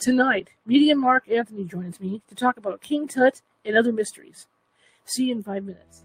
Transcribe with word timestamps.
Tonight, 0.00 0.48
medium 0.64 0.98
Mark 0.98 1.28
Anthony 1.28 1.64
joins 1.64 2.00
me 2.00 2.22
to 2.26 2.34
talk 2.34 2.56
about 2.56 2.80
King 2.80 3.06
Tut 3.06 3.42
and 3.66 3.76
other 3.76 3.92
mysteries. 3.92 4.46
See 5.04 5.26
you 5.26 5.32
in 5.32 5.42
five 5.42 5.62
minutes. 5.62 6.04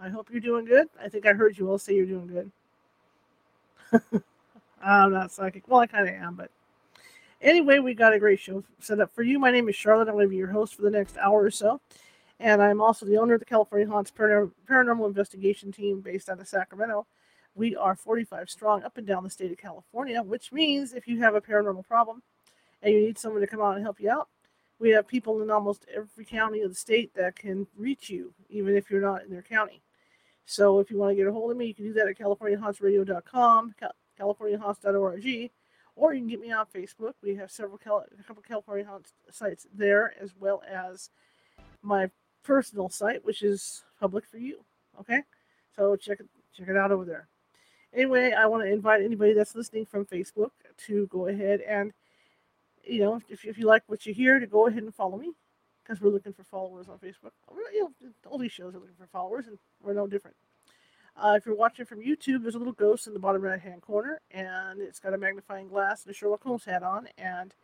I 0.00 0.08
hope 0.08 0.30
you're 0.30 0.40
doing 0.40 0.64
good. 0.64 0.88
I 1.02 1.08
think 1.08 1.26
I 1.26 1.32
heard 1.32 1.58
you 1.58 1.68
all 1.70 1.78
say 1.78 1.94
you're 1.94 2.06
doing 2.06 2.28
good. 2.28 4.22
I'm 4.82 5.12
not 5.12 5.32
psychic. 5.32 5.66
Well, 5.66 5.80
I 5.80 5.86
kind 5.86 6.08
of 6.08 6.14
am, 6.14 6.34
but 6.36 6.50
anyway, 7.40 7.80
we 7.80 7.94
got 7.94 8.12
a 8.12 8.18
great 8.18 8.38
show 8.38 8.62
set 8.78 9.00
up 9.00 9.10
for 9.10 9.22
you. 9.22 9.38
My 9.40 9.50
name 9.50 9.68
is 9.68 9.74
Charlotte. 9.74 10.08
I'm 10.08 10.14
going 10.14 10.26
to 10.26 10.30
be 10.30 10.36
your 10.36 10.52
host 10.52 10.76
for 10.76 10.82
the 10.82 10.90
next 10.90 11.16
hour 11.16 11.42
or 11.42 11.50
so. 11.50 11.80
And 12.38 12.62
I'm 12.62 12.80
also 12.80 13.04
the 13.04 13.18
owner 13.18 13.34
of 13.34 13.40
the 13.40 13.46
California 13.46 13.88
Haunts 13.88 14.12
Paranormal 14.12 15.06
Investigation 15.06 15.72
Team 15.72 16.00
based 16.00 16.28
out 16.28 16.38
of 16.38 16.46
Sacramento. 16.46 17.06
We 17.56 17.74
are 17.74 17.96
45 17.96 18.48
strong 18.48 18.84
up 18.84 18.96
and 18.96 19.06
down 19.06 19.24
the 19.24 19.30
state 19.30 19.50
of 19.50 19.58
California, 19.58 20.22
which 20.22 20.52
means 20.52 20.92
if 20.92 21.08
you 21.08 21.18
have 21.18 21.34
a 21.34 21.40
paranormal 21.40 21.84
problem 21.88 22.22
and 22.80 22.94
you 22.94 23.00
need 23.00 23.18
someone 23.18 23.40
to 23.40 23.48
come 23.48 23.60
out 23.60 23.74
and 23.74 23.82
help 23.82 23.98
you 23.98 24.10
out, 24.10 24.28
we 24.78 24.90
have 24.90 25.08
people 25.08 25.42
in 25.42 25.50
almost 25.50 25.84
every 25.92 26.24
county 26.24 26.60
of 26.60 26.70
the 26.70 26.76
state 26.76 27.12
that 27.16 27.34
can 27.34 27.66
reach 27.76 28.08
you, 28.08 28.32
even 28.48 28.76
if 28.76 28.88
you're 28.88 29.00
not 29.00 29.24
in 29.24 29.30
their 29.30 29.42
county. 29.42 29.82
So 30.50 30.78
if 30.78 30.90
you 30.90 30.96
want 30.96 31.10
to 31.10 31.14
get 31.14 31.26
a 31.26 31.32
hold 31.32 31.50
of 31.50 31.58
me, 31.58 31.66
you 31.66 31.74
can 31.74 31.84
do 31.84 31.92
that 31.92 32.08
at 32.08 32.18
californiahauntsradio.com, 32.18 33.74
californiahaunts.org, 34.18 35.50
or 35.94 36.14
you 36.14 36.20
can 36.20 36.28
get 36.28 36.40
me 36.40 36.52
on 36.52 36.64
Facebook. 36.74 37.12
We 37.22 37.34
have 37.34 37.50
several 37.50 37.76
a 37.76 38.22
couple 38.22 38.42
California 38.42 38.86
Haunts 38.86 39.12
sites 39.30 39.66
there, 39.74 40.14
as 40.18 40.32
well 40.40 40.62
as 40.66 41.10
my 41.82 42.10
personal 42.42 42.88
site, 42.88 43.26
which 43.26 43.42
is 43.42 43.84
public 44.00 44.24
for 44.24 44.38
you. 44.38 44.64
Okay, 44.98 45.20
so 45.76 45.96
check 45.96 46.20
it 46.20 46.28
check 46.56 46.68
it 46.68 46.78
out 46.78 46.92
over 46.92 47.04
there. 47.04 47.28
Anyway, 47.92 48.32
I 48.32 48.46
want 48.46 48.62
to 48.62 48.72
invite 48.72 49.02
anybody 49.02 49.34
that's 49.34 49.54
listening 49.54 49.84
from 49.84 50.06
Facebook 50.06 50.52
to 50.86 51.08
go 51.08 51.26
ahead 51.26 51.60
and, 51.60 51.92
you 52.84 53.00
know, 53.00 53.20
if, 53.28 53.44
if 53.44 53.58
you 53.58 53.66
like 53.66 53.82
what 53.86 54.06
you 54.06 54.14
hear, 54.14 54.40
to 54.40 54.46
go 54.46 54.66
ahead 54.66 54.82
and 54.82 54.94
follow 54.94 55.18
me 55.18 55.34
because 55.88 56.02
we're 56.02 56.10
looking 56.10 56.32
for 56.32 56.44
followers 56.44 56.88
on 56.88 56.98
Facebook. 56.98 57.32
You 57.72 57.80
know, 57.80 58.10
all 58.30 58.38
these 58.38 58.52
shows 58.52 58.74
are 58.74 58.78
looking 58.78 58.94
for 58.98 59.06
followers, 59.06 59.46
and 59.46 59.58
we're 59.82 59.94
no 59.94 60.06
different. 60.06 60.36
Uh, 61.16 61.34
if 61.36 61.46
you're 61.46 61.56
watching 61.56 61.86
from 61.86 62.00
YouTube, 62.00 62.42
there's 62.42 62.54
a 62.54 62.58
little 62.58 62.74
ghost 62.74 63.06
in 63.06 63.14
the 63.14 63.18
bottom 63.18 63.42
right 63.42 63.60
hand 63.60 63.82
corner, 63.82 64.20
and 64.30 64.80
it's 64.80 65.00
got 65.00 65.14
a 65.14 65.18
magnifying 65.18 65.66
glass 65.66 66.04
and 66.04 66.14
a 66.14 66.14
Sherlock 66.14 66.42
Holmes 66.44 66.64
hat 66.64 66.82
on. 66.82 67.08
And 67.16 67.54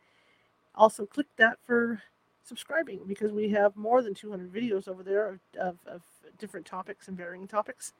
also 0.73 1.05
click 1.05 1.27
that 1.37 1.57
for 1.65 2.01
subscribing 2.43 3.01
because 3.07 3.31
we 3.31 3.49
have 3.49 3.75
more 3.77 4.01
than 4.01 4.13
200 4.13 4.51
videos 4.51 4.87
over 4.87 5.03
there 5.03 5.29
of, 5.29 5.39
of, 5.59 5.77
of 5.87 6.01
different 6.37 6.65
topics 6.65 7.07
and 7.07 7.15
varying 7.15 7.47
topics. 7.47 7.93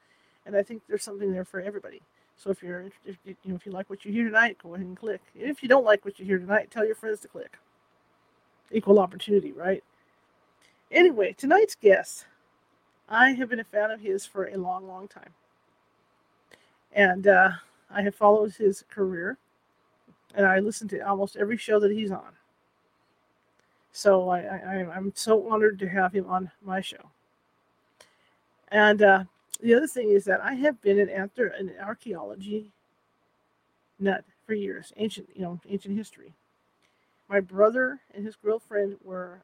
And 0.44 0.56
I 0.56 0.62
think 0.62 0.82
there's 0.88 1.02
something 1.04 1.32
there 1.32 1.44
for 1.44 1.60
everybody. 1.60 2.02
So 2.36 2.50
if 2.50 2.62
you're 2.62 2.84
if 3.06 3.16
you 3.24 3.34
know 3.46 3.54
if 3.54 3.64
you 3.64 3.72
like 3.72 3.88
what 3.88 4.04
you 4.04 4.12
hear 4.12 4.24
tonight, 4.24 4.58
go 4.62 4.74
ahead 4.74 4.86
and 4.86 4.96
click. 4.96 5.22
If 5.34 5.62
you 5.62 5.70
don't 5.70 5.86
like 5.86 6.04
what 6.04 6.18
you 6.18 6.26
hear 6.26 6.38
tonight, 6.38 6.70
tell 6.70 6.84
your 6.84 6.94
friends 6.94 7.20
to 7.20 7.28
click. 7.28 7.56
Equal 8.70 8.98
opportunity, 8.98 9.52
right? 9.52 9.82
Anyway, 10.90 11.34
tonight's 11.36 11.74
guest, 11.74 12.26
I 13.08 13.30
have 13.32 13.48
been 13.48 13.60
a 13.60 13.64
fan 13.64 13.90
of 13.90 14.00
his 14.00 14.24
for 14.24 14.46
a 14.46 14.56
long, 14.56 14.86
long 14.86 15.08
time, 15.08 15.34
and 16.92 17.26
uh, 17.26 17.50
I 17.90 18.02
have 18.02 18.14
followed 18.14 18.54
his 18.54 18.84
career, 18.88 19.38
and 20.34 20.46
I 20.46 20.60
listen 20.60 20.88
to 20.88 21.00
almost 21.00 21.36
every 21.36 21.56
show 21.56 21.80
that 21.80 21.92
he's 21.92 22.10
on. 22.10 22.32
So 23.92 24.28
I, 24.28 24.40
I 24.40 24.94
I'm 24.94 25.12
so 25.14 25.48
honored 25.48 25.78
to 25.78 25.88
have 25.88 26.12
him 26.12 26.26
on 26.28 26.50
my 26.62 26.80
show. 26.80 27.10
And 28.68 29.02
uh, 29.02 29.24
the 29.60 29.74
other 29.74 29.86
thing 29.86 30.10
is 30.10 30.24
that 30.26 30.42
I 30.42 30.54
have 30.54 30.80
been 30.82 30.98
an 30.98 31.08
after 31.08 31.46
an 31.46 31.72
archaeology 31.80 32.72
nut 33.98 34.24
for 34.46 34.54
years, 34.54 34.92
ancient, 34.96 35.28
you 35.34 35.42
know, 35.42 35.60
ancient 35.68 35.96
history. 35.96 36.34
My 37.28 37.40
brother 37.40 38.00
and 38.14 38.24
his 38.24 38.36
girlfriend 38.36 38.96
were 39.02 39.40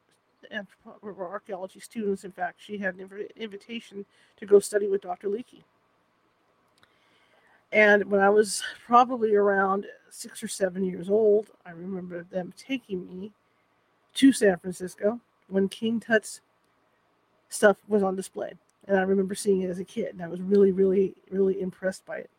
were 1.01 1.29
archaeology 1.29 1.79
students. 1.79 2.23
In 2.23 2.31
fact, 2.31 2.61
she 2.61 2.77
had 2.77 2.95
an 2.95 3.27
invitation 3.35 4.05
to 4.37 4.45
go 4.45 4.59
study 4.59 4.87
with 4.87 5.01
Dr. 5.01 5.27
Leakey. 5.27 5.63
And 7.71 8.05
when 8.05 8.21
I 8.21 8.29
was 8.29 8.61
probably 8.85 9.33
around 9.33 9.87
six 10.11 10.43
or 10.43 10.47
seven 10.47 10.83
years 10.83 11.09
old, 11.09 11.47
I 11.65 11.71
remember 11.71 12.23
them 12.23 12.53
taking 12.55 13.07
me 13.07 13.31
to 14.13 14.31
San 14.31 14.57
Francisco 14.57 15.19
when 15.47 15.67
King 15.67 15.99
Tut's 15.99 16.41
stuff 17.49 17.77
was 17.87 18.03
on 18.03 18.15
display. 18.15 18.53
And 18.87 18.97
I 18.97 19.01
remember 19.01 19.33
seeing 19.33 19.61
it 19.61 19.69
as 19.69 19.79
a 19.79 19.85
kid, 19.85 20.09
and 20.13 20.21
I 20.21 20.27
was 20.27 20.41
really, 20.41 20.71
really, 20.71 21.15
really 21.31 21.61
impressed 21.61 22.05
by 22.05 22.17
it. 22.17 22.29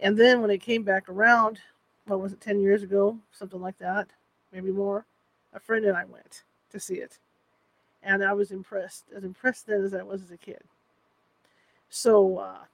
And 0.00 0.16
then 0.16 0.40
when 0.40 0.50
it 0.50 0.58
came 0.58 0.82
back 0.82 1.08
around, 1.08 1.60
what 2.06 2.20
was 2.20 2.32
it, 2.32 2.40
10 2.40 2.60
years 2.60 2.82
ago, 2.82 3.16
something 3.32 3.60
like 3.60 3.78
that, 3.78 4.08
maybe 4.52 4.70
more, 4.70 5.04
a 5.52 5.60
friend 5.60 5.84
and 5.84 5.96
I 5.96 6.04
went 6.04 6.42
to 6.70 6.80
see 6.80 6.94
it. 6.94 7.18
And 8.02 8.24
I 8.24 8.32
was 8.32 8.50
impressed, 8.50 9.04
as 9.14 9.24
impressed 9.24 9.66
then 9.66 9.82
as 9.82 9.94
I 9.94 10.02
was 10.02 10.22
as 10.22 10.30
a 10.30 10.36
kid. 10.36 10.62
So, 11.90 12.38
uh, 12.38 12.64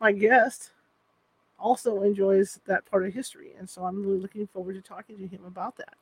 my 0.00 0.12
guest 0.12 0.70
also 1.58 2.02
enjoys 2.02 2.58
that 2.66 2.86
part 2.90 3.06
of 3.06 3.12
history. 3.12 3.52
And 3.58 3.68
so 3.68 3.84
I'm 3.84 4.02
really 4.02 4.18
looking 4.18 4.46
forward 4.46 4.74
to 4.74 4.82
talking 4.82 5.18
to 5.18 5.26
him 5.26 5.44
about 5.46 5.76
that. 5.76 5.96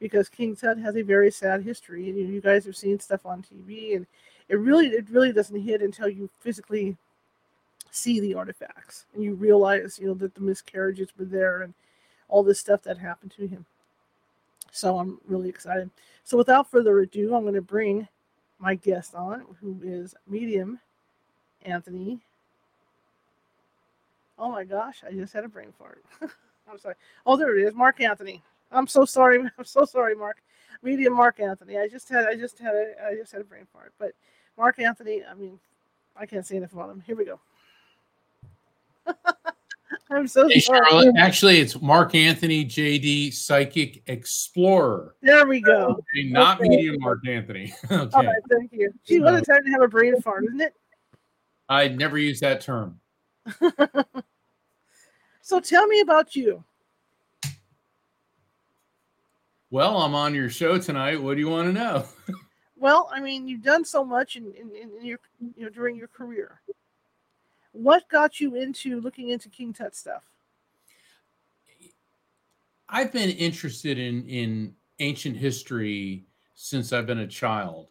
Because 0.00 0.28
King 0.28 0.56
Tut 0.56 0.78
has 0.78 0.96
a 0.96 1.02
very 1.02 1.30
sad 1.30 1.62
history. 1.62 2.08
And 2.08 2.18
you 2.18 2.40
guys 2.40 2.64
have 2.64 2.76
seen 2.76 3.00
stuff 3.00 3.26
on 3.26 3.42
TV, 3.42 3.96
and 3.96 4.06
it 4.48 4.56
really 4.56 4.88
it 4.88 5.08
really 5.10 5.32
doesn't 5.32 5.60
hit 5.60 5.82
until 5.82 6.08
you 6.08 6.28
physically 6.40 6.96
see 7.90 8.20
the 8.20 8.34
artifacts 8.34 9.06
and 9.14 9.24
you 9.24 9.34
realize 9.34 9.98
you 9.98 10.06
know 10.06 10.14
that 10.14 10.34
the 10.34 10.40
miscarriages 10.40 11.08
were 11.18 11.24
there 11.24 11.62
and 11.62 11.74
all 12.28 12.42
this 12.42 12.60
stuff 12.60 12.82
that 12.82 12.98
happened 12.98 13.32
to 13.34 13.46
him 13.46 13.64
so 14.70 14.98
i'm 14.98 15.18
really 15.26 15.48
excited. 15.48 15.90
So 16.24 16.36
without 16.36 16.70
further 16.70 16.98
ado 17.00 17.34
i'm 17.34 17.42
going 17.42 17.54
to 17.54 17.62
bring 17.62 18.06
my 18.58 18.74
guest 18.74 19.14
on 19.14 19.44
who 19.60 19.78
is 19.82 20.14
medium 20.28 20.78
anthony. 21.62 22.20
Oh 24.38 24.50
my 24.50 24.64
gosh 24.64 25.02
i 25.06 25.12
just 25.12 25.32
had 25.32 25.44
a 25.44 25.48
brain 25.48 25.72
fart. 25.78 26.04
I'm 26.70 26.78
sorry. 26.78 26.96
Oh 27.26 27.36
there 27.36 27.56
it 27.58 27.66
is 27.66 27.74
mark 27.74 28.00
anthony. 28.00 28.42
I'm 28.72 28.86
so 28.86 29.04
sorry 29.04 29.40
i'm 29.58 29.64
so 29.64 29.84
sorry 29.84 30.14
mark. 30.14 30.38
Medium 30.82 31.14
mark 31.14 31.40
anthony. 31.40 31.78
I 31.78 31.88
just 31.88 32.08
had 32.08 32.26
i 32.26 32.34
just 32.34 32.58
had 32.58 32.74
a 32.74 32.94
i 33.10 33.14
just 33.14 33.32
had 33.32 33.40
a 33.40 33.44
brain 33.44 33.66
fart. 33.72 33.92
But 33.98 34.12
Mark 34.58 34.80
Anthony, 34.80 35.22
I 35.24 35.34
mean, 35.34 35.60
I 36.16 36.26
can't 36.26 36.44
say 36.44 36.56
enough 36.56 36.72
about 36.72 36.90
him. 36.90 37.00
Here 37.06 37.14
we 37.14 37.24
go. 37.24 37.38
I'm 40.10 40.26
so 40.26 40.48
hey, 40.48 40.60
sorry. 40.60 40.80
Charlotte, 40.88 41.16
actually, 41.18 41.58
it's 41.58 41.80
Mark 41.82 42.14
Anthony, 42.14 42.64
JD, 42.64 43.34
Psychic 43.34 44.02
Explorer. 44.06 45.16
There 45.22 45.46
we 45.46 45.60
go. 45.60 46.00
Okay, 46.18 46.30
not 46.30 46.58
okay. 46.60 46.68
medium 46.68 46.96
Mark 47.00 47.26
Anthony. 47.26 47.74
okay. 47.90 48.10
All 48.14 48.24
right, 48.24 48.42
thank 48.50 48.72
you. 48.72 48.90
Gee, 49.04 49.20
what 49.20 49.34
a 49.34 49.38
um, 49.38 49.44
time 49.44 49.62
to 49.64 49.70
have 49.70 49.82
a 49.82 49.88
brain 49.88 50.20
fart, 50.22 50.44
isn't 50.44 50.60
it? 50.60 50.74
I 51.68 51.88
never 51.88 52.16
use 52.16 52.40
that 52.40 52.62
term. 52.62 52.98
so 55.42 55.60
tell 55.60 55.86
me 55.86 56.00
about 56.00 56.34
you. 56.34 56.64
Well, 59.70 59.98
I'm 59.98 60.14
on 60.14 60.34
your 60.34 60.48
show 60.48 60.78
tonight. 60.78 61.22
What 61.22 61.34
do 61.34 61.40
you 61.40 61.50
want 61.50 61.68
to 61.68 61.72
know? 61.72 62.06
Well, 62.76 63.10
I 63.12 63.20
mean, 63.20 63.46
you've 63.46 63.62
done 63.62 63.84
so 63.84 64.02
much 64.02 64.36
in, 64.36 64.52
in, 64.54 64.70
in 64.74 65.04
your 65.04 65.18
you 65.56 65.64
know 65.64 65.68
during 65.68 65.96
your 65.96 66.08
career. 66.08 66.62
What 67.78 68.08
got 68.08 68.40
you 68.40 68.56
into 68.56 69.00
looking 69.00 69.28
into 69.28 69.48
King 69.48 69.72
Tut 69.72 69.94
stuff? 69.94 70.24
I've 72.88 73.12
been 73.12 73.30
interested 73.30 73.98
in 73.98 74.26
in 74.26 74.74
ancient 74.98 75.36
history 75.36 76.26
since 76.54 76.92
I've 76.92 77.06
been 77.06 77.20
a 77.20 77.26
child. 77.26 77.90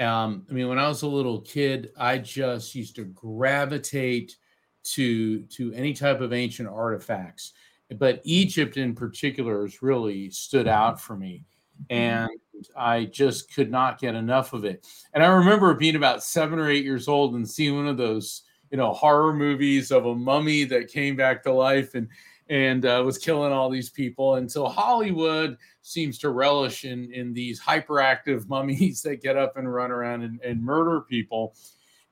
Um, 0.00 0.46
I 0.48 0.54
mean, 0.54 0.68
when 0.68 0.78
I 0.78 0.88
was 0.88 1.02
a 1.02 1.06
little 1.06 1.42
kid, 1.42 1.90
I 1.98 2.16
just 2.16 2.74
used 2.74 2.96
to 2.96 3.04
gravitate 3.04 4.36
to 4.84 5.42
to 5.42 5.70
any 5.74 5.92
type 5.92 6.22
of 6.22 6.32
ancient 6.32 6.70
artifacts. 6.70 7.52
But 7.98 8.22
Egypt 8.24 8.78
in 8.78 8.94
particular 8.94 9.62
has 9.62 9.82
really 9.82 10.30
stood 10.30 10.66
out 10.66 10.98
for 10.98 11.14
me. 11.14 11.44
And 11.90 12.30
I 12.74 13.04
just 13.04 13.52
could 13.52 13.70
not 13.70 14.00
get 14.00 14.14
enough 14.14 14.54
of 14.54 14.64
it. 14.64 14.86
And 15.12 15.22
I 15.22 15.26
remember 15.26 15.74
being 15.74 15.96
about 15.96 16.22
seven 16.22 16.58
or 16.58 16.70
eight 16.70 16.84
years 16.84 17.06
old 17.06 17.34
and 17.34 17.46
seeing 17.46 17.76
one 17.76 17.86
of 17.86 17.98
those, 17.98 18.44
you 18.70 18.76
know, 18.76 18.92
horror 18.92 19.32
movies 19.32 19.90
of 19.90 20.06
a 20.06 20.14
mummy 20.14 20.64
that 20.64 20.88
came 20.88 21.16
back 21.16 21.42
to 21.42 21.52
life 21.52 21.94
and 21.94 22.08
and 22.48 22.86
uh, 22.86 23.02
was 23.04 23.18
killing 23.18 23.52
all 23.52 23.68
these 23.68 23.90
people. 23.90 24.36
And 24.36 24.50
so 24.50 24.66
Hollywood 24.66 25.56
seems 25.82 26.18
to 26.18 26.30
relish 26.30 26.84
in 26.84 27.12
in 27.12 27.32
these 27.32 27.60
hyperactive 27.60 28.48
mummies 28.48 29.02
that 29.02 29.22
get 29.22 29.36
up 29.36 29.56
and 29.56 29.72
run 29.72 29.90
around 29.90 30.22
and, 30.22 30.40
and 30.42 30.62
murder 30.62 31.00
people. 31.00 31.54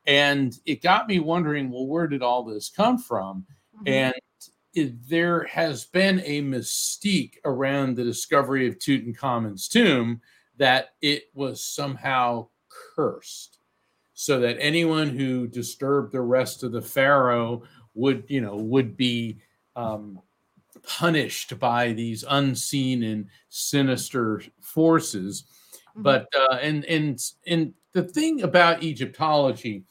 And 0.07 0.59
it 0.67 0.83
got 0.83 1.09
me 1.09 1.19
wondering, 1.19 1.71
well, 1.71 1.87
where 1.87 2.07
did 2.07 2.23
all 2.23 2.45
this 2.45 2.69
come 2.69 2.99
from? 2.99 3.47
Mm-hmm. 3.77 3.89
And 3.89 4.15
it, 4.75 5.09
there 5.09 5.45
has 5.45 5.87
been 5.87 6.21
a 6.25 6.43
mystique 6.43 7.37
around 7.45 7.97
the 7.97 8.05
discovery 8.05 8.67
of 8.67 8.79
Tutankhamun's 8.79 9.69
tomb 9.69 10.21
that 10.59 10.91
it 11.01 11.25
was 11.33 11.63
somehow 11.63 12.49
cursed 12.69 13.54
so 14.15 14.41
that 14.41 14.57
anyone 14.61 15.09
who 15.09 15.47
disturbed 15.47 16.13
the 16.13 16.21
rest 16.21 16.63
of 16.63 16.73
the 16.73 16.83
pharaoh 16.83 17.63
would 17.95 18.25
you 18.29 18.41
know 18.41 18.57
would 18.57 18.97
be 18.97 19.39
um, 19.77 20.21
punished 20.83 21.59
by 21.59 21.93
these 21.93 22.25
unseen 22.29 23.03
and 23.03 23.27
sinister 23.49 24.43
forces. 24.61 25.45
Mm-hmm. 25.91 26.03
But 26.03 26.29
uh, 26.37 26.57
and 26.57 26.85
and 26.85 27.21
and 27.47 27.75
the 27.93 28.03
thing 28.03 28.43
about 28.43 28.83
Egyptology 28.83 29.85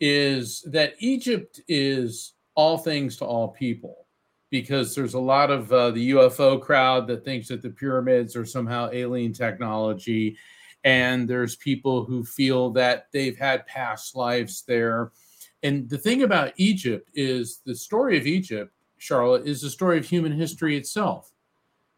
is 0.00 0.62
that 0.62 0.94
Egypt 0.98 1.60
is 1.68 2.32
all 2.54 2.78
things 2.78 3.16
to 3.18 3.24
all 3.24 3.48
people 3.48 4.06
because 4.50 4.94
there's 4.94 5.14
a 5.14 5.20
lot 5.20 5.50
of 5.50 5.72
uh, 5.72 5.90
the 5.92 6.10
UFO 6.10 6.60
crowd 6.60 7.06
that 7.06 7.24
thinks 7.24 7.48
that 7.48 7.62
the 7.62 7.70
pyramids 7.70 8.34
are 8.34 8.44
somehow 8.44 8.90
alien 8.92 9.32
technology. 9.32 10.36
And 10.84 11.28
there's 11.28 11.56
people 11.56 12.04
who 12.04 12.24
feel 12.24 12.70
that 12.70 13.08
they've 13.12 13.38
had 13.38 13.66
past 13.66 14.16
lives 14.16 14.62
there. 14.66 15.12
And 15.62 15.88
the 15.90 15.98
thing 15.98 16.22
about 16.22 16.54
Egypt 16.56 17.10
is 17.14 17.60
the 17.66 17.74
story 17.74 18.16
of 18.16 18.26
Egypt, 18.26 18.72
Charlotte, 18.96 19.46
is 19.46 19.60
the 19.60 19.70
story 19.70 19.98
of 19.98 20.06
human 20.06 20.32
history 20.32 20.76
itself. 20.76 21.32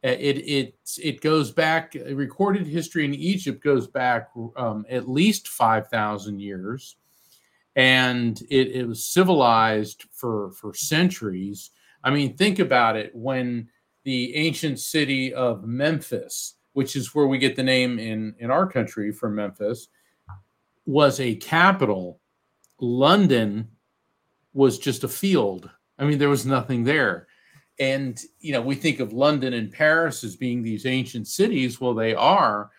It 0.02 0.38
it 0.38 0.74
it 1.00 1.20
goes 1.20 1.52
back. 1.52 1.94
Recorded 1.94 2.66
history 2.66 3.04
in 3.04 3.14
Egypt 3.14 3.62
goes 3.62 3.86
back 3.86 4.30
um, 4.56 4.84
at 4.90 5.08
least 5.08 5.46
five 5.46 5.86
thousand 5.88 6.40
years, 6.40 6.96
and 7.76 8.40
it, 8.50 8.72
it 8.72 8.88
was 8.88 9.04
civilized 9.04 10.06
for 10.10 10.50
for 10.52 10.74
centuries. 10.74 11.70
I 12.02 12.10
mean, 12.10 12.36
think 12.36 12.58
about 12.58 12.96
it. 12.96 13.14
When 13.14 13.68
the 14.02 14.34
ancient 14.34 14.80
city 14.80 15.32
of 15.32 15.62
Memphis, 15.62 16.54
which 16.72 16.96
is 16.96 17.14
where 17.14 17.26
we 17.26 17.38
get 17.38 17.56
the 17.56 17.62
name 17.62 17.98
in 17.98 18.34
in 18.38 18.50
our 18.50 18.66
country 18.66 19.12
from 19.12 19.34
Memphis, 19.34 19.88
was 20.86 21.20
a 21.20 21.36
capital, 21.36 22.20
London 22.80 23.68
was 24.52 24.78
just 24.78 25.04
a 25.04 25.08
field. 25.08 25.70
I 25.98 26.04
mean, 26.04 26.18
there 26.18 26.28
was 26.28 26.46
nothing 26.46 26.84
there. 26.84 27.28
And, 27.78 28.20
you 28.40 28.52
know, 28.52 28.60
we 28.60 28.74
think 28.74 29.00
of 29.00 29.12
London 29.12 29.54
and 29.54 29.72
Paris 29.72 30.24
as 30.24 30.36
being 30.36 30.62
these 30.62 30.84
ancient 30.84 31.26
cities. 31.26 31.80
Well, 31.80 31.94
they 31.94 32.14
are. 32.14 32.70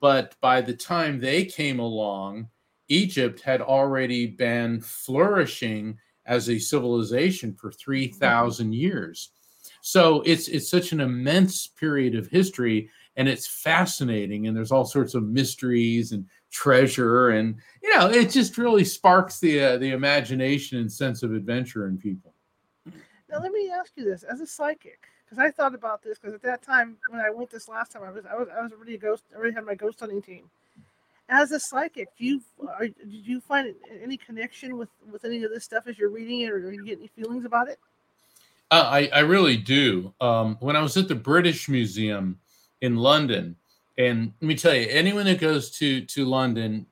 But 0.00 0.34
by 0.40 0.60
the 0.60 0.74
time 0.74 1.20
they 1.20 1.44
came 1.44 1.78
along, 1.78 2.48
Egypt 2.88 3.40
had 3.40 3.60
already 3.60 4.26
been 4.26 4.80
flourishing 4.80 5.98
as 6.26 6.48
a 6.48 6.58
civilization 6.58 7.54
for 7.54 7.70
3,000 7.70 8.72
years. 8.72 9.30
So 9.82 10.22
it's 10.22 10.48
it's 10.48 10.68
such 10.68 10.92
an 10.92 11.00
immense 11.00 11.66
period 11.66 12.14
of 12.14 12.26
history 12.26 12.90
and 13.20 13.28
it's 13.28 13.46
fascinating 13.46 14.46
and 14.46 14.56
there's 14.56 14.72
all 14.72 14.86
sorts 14.86 15.14
of 15.14 15.24
mysteries 15.24 16.12
and 16.12 16.24
treasure 16.50 17.28
and 17.28 17.54
you 17.82 17.94
know 17.94 18.06
it 18.08 18.30
just 18.30 18.56
really 18.56 18.82
sparks 18.82 19.38
the 19.40 19.62
uh, 19.62 19.76
the 19.76 19.90
imagination 19.90 20.78
and 20.78 20.90
sense 20.90 21.22
of 21.22 21.34
adventure 21.34 21.86
in 21.86 21.98
people. 21.98 22.32
Now 22.86 23.40
let 23.42 23.52
me 23.52 23.70
ask 23.70 23.92
you 23.94 24.04
this: 24.04 24.22
as 24.22 24.40
a 24.40 24.46
psychic, 24.46 25.00
because 25.24 25.38
I 25.38 25.50
thought 25.50 25.74
about 25.74 26.02
this 26.02 26.18
because 26.18 26.34
at 26.34 26.42
that 26.42 26.62
time 26.62 26.96
when 27.10 27.20
I 27.20 27.28
went 27.28 27.50
this 27.50 27.68
last 27.68 27.92
time, 27.92 28.04
I 28.04 28.10
was 28.10 28.24
I 28.24 28.34
was 28.34 28.48
I 28.58 28.62
was 28.62 28.72
already 28.72 28.94
a 28.94 28.98
ghost. 28.98 29.24
I 29.34 29.36
already 29.36 29.54
had 29.54 29.66
my 29.66 29.74
ghost 29.74 30.00
hunting 30.00 30.22
team. 30.22 30.50
As 31.28 31.52
a 31.52 31.60
psychic, 31.60 32.08
do 32.18 32.24
you 32.24 32.40
are, 32.66 32.88
did 32.88 33.26
you 33.26 33.40
find 33.40 33.74
any 34.02 34.16
connection 34.16 34.78
with 34.78 34.88
with 35.12 35.26
any 35.26 35.44
of 35.44 35.50
this 35.50 35.64
stuff 35.64 35.84
as 35.86 35.98
you're 35.98 36.08
reading 36.08 36.40
it, 36.40 36.50
or 36.50 36.60
do 36.62 36.70
you 36.70 36.84
get 36.86 36.98
any 36.98 37.08
feelings 37.08 37.44
about 37.44 37.68
it? 37.68 37.78
Uh, 38.70 38.88
I 38.90 39.10
I 39.12 39.20
really 39.20 39.58
do. 39.58 40.14
Um, 40.22 40.56
when 40.60 40.74
I 40.74 40.80
was 40.80 40.96
at 40.96 41.06
the 41.06 41.14
British 41.14 41.68
Museum 41.68 42.40
in 42.80 42.96
London, 42.96 43.56
and 43.98 44.32
let 44.40 44.48
me 44.48 44.54
tell 44.54 44.74
you, 44.74 44.86
anyone 44.88 45.26
that 45.26 45.40
goes 45.40 45.70
to 45.72 46.00
to 46.06 46.24
London, 46.24 46.86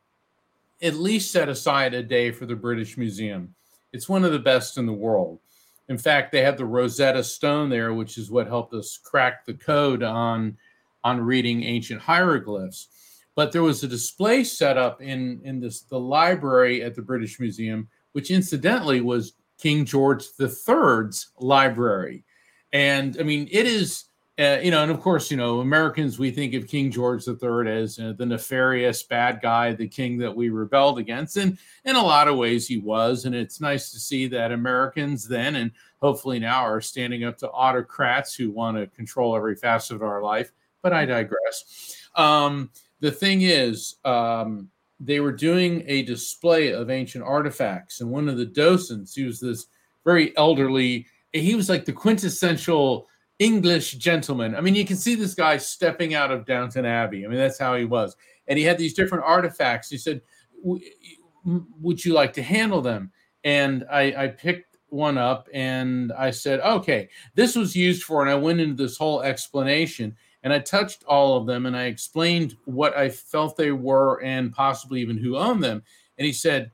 at 0.82 0.94
least 0.94 1.32
set 1.32 1.48
aside 1.48 1.94
a 1.94 2.02
day 2.02 2.30
for 2.30 2.46
the 2.46 2.56
British 2.56 2.96
Museum. 2.96 3.54
It's 3.92 4.08
one 4.08 4.24
of 4.24 4.32
the 4.32 4.38
best 4.38 4.76
in 4.76 4.86
the 4.86 4.92
world. 4.92 5.40
In 5.88 5.96
fact, 5.96 6.32
they 6.32 6.42
have 6.42 6.58
the 6.58 6.66
Rosetta 6.66 7.24
Stone 7.24 7.70
there, 7.70 7.94
which 7.94 8.18
is 8.18 8.30
what 8.30 8.46
helped 8.46 8.74
us 8.74 8.98
crack 9.02 9.46
the 9.46 9.54
code 9.54 10.02
on 10.02 10.56
on 11.02 11.20
reading 11.20 11.62
ancient 11.62 12.02
hieroglyphs. 12.02 12.88
But 13.34 13.52
there 13.52 13.62
was 13.62 13.82
a 13.82 13.88
display 13.88 14.44
set 14.44 14.76
up 14.76 15.00
in 15.00 15.40
in 15.44 15.60
this 15.60 15.80
the 15.80 15.98
library 15.98 16.82
at 16.82 16.94
the 16.94 17.02
British 17.02 17.40
Museum, 17.40 17.88
which 18.12 18.30
incidentally 18.30 19.00
was 19.00 19.32
King 19.58 19.84
George 19.84 20.24
III's 20.38 21.30
library. 21.38 22.24
And 22.72 23.16
I 23.18 23.22
mean, 23.22 23.48
it 23.50 23.66
is 23.66 24.04
uh, 24.38 24.60
you 24.62 24.70
know, 24.70 24.82
and 24.82 24.90
of 24.90 25.00
course, 25.00 25.32
you 25.32 25.36
know, 25.36 25.60
Americans, 25.60 26.18
we 26.18 26.30
think 26.30 26.54
of 26.54 26.68
King 26.68 26.92
George 26.92 27.26
III 27.26 27.68
as 27.68 27.98
uh, 27.98 28.12
the 28.16 28.24
nefarious 28.24 29.02
bad 29.02 29.40
guy, 29.42 29.72
the 29.72 29.88
king 29.88 30.16
that 30.18 30.34
we 30.34 30.48
rebelled 30.48 30.98
against. 31.00 31.36
And 31.36 31.58
in 31.84 31.96
a 31.96 32.02
lot 32.02 32.28
of 32.28 32.36
ways, 32.36 32.68
he 32.68 32.78
was. 32.78 33.24
And 33.24 33.34
it's 33.34 33.60
nice 33.60 33.90
to 33.90 33.98
see 33.98 34.28
that 34.28 34.52
Americans 34.52 35.26
then 35.26 35.56
and 35.56 35.72
hopefully 36.00 36.38
now 36.38 36.60
are 36.60 36.80
standing 36.80 37.24
up 37.24 37.36
to 37.38 37.50
autocrats 37.50 38.34
who 38.36 38.52
want 38.52 38.76
to 38.76 38.86
control 38.86 39.34
every 39.34 39.56
facet 39.56 39.96
of 39.96 40.02
our 40.02 40.22
life. 40.22 40.52
But 40.82 40.92
I 40.92 41.04
digress. 41.04 41.96
Um, 42.14 42.70
the 43.00 43.10
thing 43.10 43.42
is, 43.42 43.96
um, 44.04 44.70
they 45.00 45.18
were 45.18 45.32
doing 45.32 45.82
a 45.86 46.02
display 46.02 46.72
of 46.72 46.90
ancient 46.90 47.24
artifacts. 47.24 48.00
And 48.00 48.10
one 48.10 48.28
of 48.28 48.36
the 48.36 48.46
docents, 48.46 49.14
he 49.14 49.24
was 49.24 49.40
this 49.40 49.66
very 50.04 50.36
elderly, 50.36 51.06
he 51.32 51.56
was 51.56 51.68
like 51.68 51.84
the 51.84 51.92
quintessential 51.92 53.08
English 53.38 53.92
gentleman. 53.92 54.54
I 54.54 54.60
mean, 54.60 54.74
you 54.74 54.84
can 54.84 54.96
see 54.96 55.14
this 55.14 55.34
guy 55.34 55.56
stepping 55.58 56.14
out 56.14 56.30
of 56.30 56.44
Downton 56.44 56.84
Abbey. 56.84 57.24
I 57.24 57.28
mean, 57.28 57.38
that's 57.38 57.58
how 57.58 57.76
he 57.76 57.84
was. 57.84 58.16
And 58.48 58.58
he 58.58 58.64
had 58.64 58.78
these 58.78 58.94
different 58.94 59.24
artifacts. 59.24 59.90
He 59.90 59.98
said, 59.98 60.20
Would 60.64 62.04
you 62.04 62.14
like 62.14 62.32
to 62.34 62.42
handle 62.42 62.80
them? 62.80 63.12
And 63.44 63.84
I, 63.90 64.24
I 64.24 64.28
picked 64.28 64.76
one 64.88 65.18
up 65.18 65.48
and 65.52 66.12
I 66.12 66.30
said, 66.30 66.60
Okay, 66.60 67.08
this 67.34 67.54
was 67.54 67.76
used 67.76 68.02
for, 68.02 68.22
and 68.22 68.30
I 68.30 68.34
went 68.34 68.60
into 68.60 68.82
this 68.82 68.96
whole 68.96 69.22
explanation 69.22 70.16
and 70.42 70.52
I 70.52 70.58
touched 70.60 71.04
all 71.04 71.36
of 71.36 71.46
them 71.46 71.66
and 71.66 71.76
I 71.76 71.84
explained 71.84 72.56
what 72.64 72.96
I 72.96 73.08
felt 73.08 73.56
they 73.56 73.72
were 73.72 74.22
and 74.22 74.52
possibly 74.52 75.00
even 75.00 75.18
who 75.18 75.36
owned 75.36 75.62
them. 75.62 75.82
And 76.16 76.26
he 76.26 76.32
said, 76.32 76.72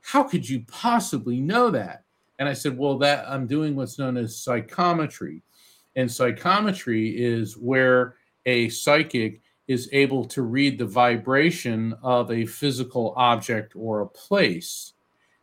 How 0.00 0.24
could 0.24 0.48
you 0.48 0.64
possibly 0.66 1.40
know 1.40 1.70
that? 1.70 2.02
And 2.40 2.48
I 2.48 2.52
said, 2.52 2.76
Well, 2.76 2.98
that 2.98 3.28
I'm 3.28 3.46
doing 3.46 3.76
what's 3.76 3.98
known 3.98 4.16
as 4.16 4.36
psychometry 4.36 5.42
and 5.96 6.10
psychometry 6.10 7.08
is 7.10 7.56
where 7.56 8.16
a 8.46 8.68
psychic 8.68 9.40
is 9.66 9.88
able 9.92 10.24
to 10.26 10.42
read 10.42 10.78
the 10.78 10.84
vibration 10.84 11.94
of 12.02 12.30
a 12.30 12.44
physical 12.44 13.14
object 13.16 13.72
or 13.74 14.00
a 14.00 14.06
place. 14.06 14.92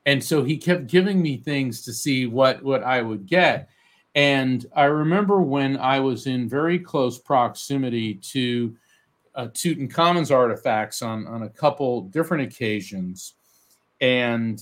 And 0.06 0.24
so 0.24 0.44
he 0.44 0.58
kept 0.58 0.88
giving 0.88 1.22
me 1.22 1.38
things 1.38 1.84
to 1.84 1.94
see 1.94 2.26
what 2.26 2.64
what 2.64 2.84
I 2.84 3.02
would 3.02 3.26
get. 3.26 3.70
And 4.14 4.66
I 4.76 4.86
remember 4.86 5.42
when 5.42 5.78
I 5.78 6.00
was 6.00 6.28
in 6.28 6.50
very 6.50 6.80
close 6.80 7.18
proximity 7.18 8.16
to 8.16 8.76
uh, 9.36 9.48
Tutankhamun's 9.48 10.32
artifacts 10.32 11.02
on, 11.02 11.26
on 11.28 11.44
a 11.44 11.50
couple 11.50 12.02
different 12.02 12.44
occasions. 12.44 13.36
And, 14.02 14.62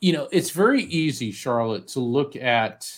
you 0.00 0.12
know, 0.12 0.28
it's 0.32 0.50
very 0.50 0.84
easy, 0.84 1.32
Charlotte, 1.32 1.88
to 1.88 2.00
look 2.00 2.36
at 2.36 2.90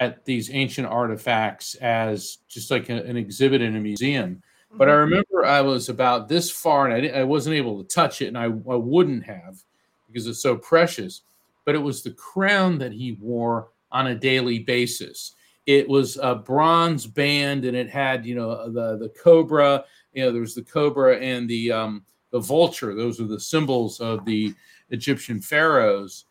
at 0.00 0.24
these 0.24 0.50
ancient 0.50 0.88
artifacts 0.88 1.74
as 1.76 2.38
just 2.48 2.70
like 2.70 2.88
a, 2.88 3.04
an 3.04 3.16
exhibit 3.16 3.60
in 3.60 3.76
a 3.76 3.80
museum. 3.80 4.42
But 4.72 4.88
I 4.88 4.92
mm-hmm. 4.92 5.00
remember 5.00 5.44
I 5.44 5.60
was 5.60 5.88
about 5.88 6.28
this 6.28 6.50
far 6.50 6.88
and 6.88 7.06
I, 7.06 7.20
I 7.20 7.24
wasn't 7.24 7.56
able 7.56 7.82
to 7.82 7.88
touch 7.88 8.22
it, 8.22 8.28
and 8.28 8.38
I, 8.38 8.44
I 8.44 8.76
wouldn't 8.76 9.24
have 9.24 9.62
because 10.06 10.26
it's 10.26 10.42
so 10.42 10.56
precious. 10.56 11.22
But 11.66 11.74
it 11.74 11.78
was 11.78 12.02
the 12.02 12.12
crown 12.12 12.78
that 12.78 12.92
he 12.92 13.12
wore 13.12 13.68
on 13.92 14.08
a 14.08 14.14
daily 14.14 14.60
basis. 14.60 15.34
It 15.66 15.88
was 15.88 16.16
a 16.22 16.34
bronze 16.34 17.06
band, 17.06 17.64
and 17.64 17.76
it 17.76 17.90
had 17.90 18.24
you 18.24 18.34
know 18.34 18.70
the 18.70 18.96
the 18.96 19.12
cobra. 19.22 19.84
You 20.14 20.24
know 20.24 20.32
there 20.32 20.40
was 20.40 20.54
the 20.54 20.62
cobra 20.62 21.18
and 21.18 21.48
the 21.48 21.70
um, 21.72 22.04
the 22.30 22.40
vulture. 22.40 22.94
Those 22.94 23.20
are 23.20 23.26
the 23.26 23.40
symbols 23.40 24.00
of 24.00 24.24
the 24.24 24.54
Egyptian 24.90 25.40
pharaohs 25.40 26.24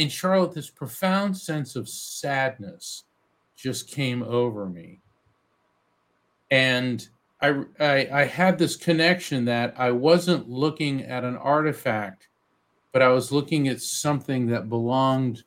in 0.00 0.08
Charlotte, 0.08 0.54
this 0.54 0.70
profound 0.70 1.36
sense 1.36 1.76
of 1.76 1.86
sadness 1.86 3.04
just 3.54 3.90
came 3.90 4.22
over 4.22 4.66
me. 4.66 5.00
And 6.50 7.06
I, 7.42 7.64
I, 7.78 8.08
I, 8.10 8.24
had 8.24 8.58
this 8.58 8.76
connection 8.76 9.44
that 9.44 9.74
I 9.76 9.90
wasn't 9.90 10.48
looking 10.48 11.02
at 11.02 11.22
an 11.22 11.36
artifact, 11.36 12.28
but 12.92 13.02
I 13.02 13.08
was 13.08 13.30
looking 13.30 13.68
at 13.68 13.82
something 13.82 14.46
that 14.46 14.70
belonged 14.70 15.44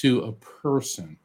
to 0.00 0.22
a 0.22 0.32
person. 0.32 1.18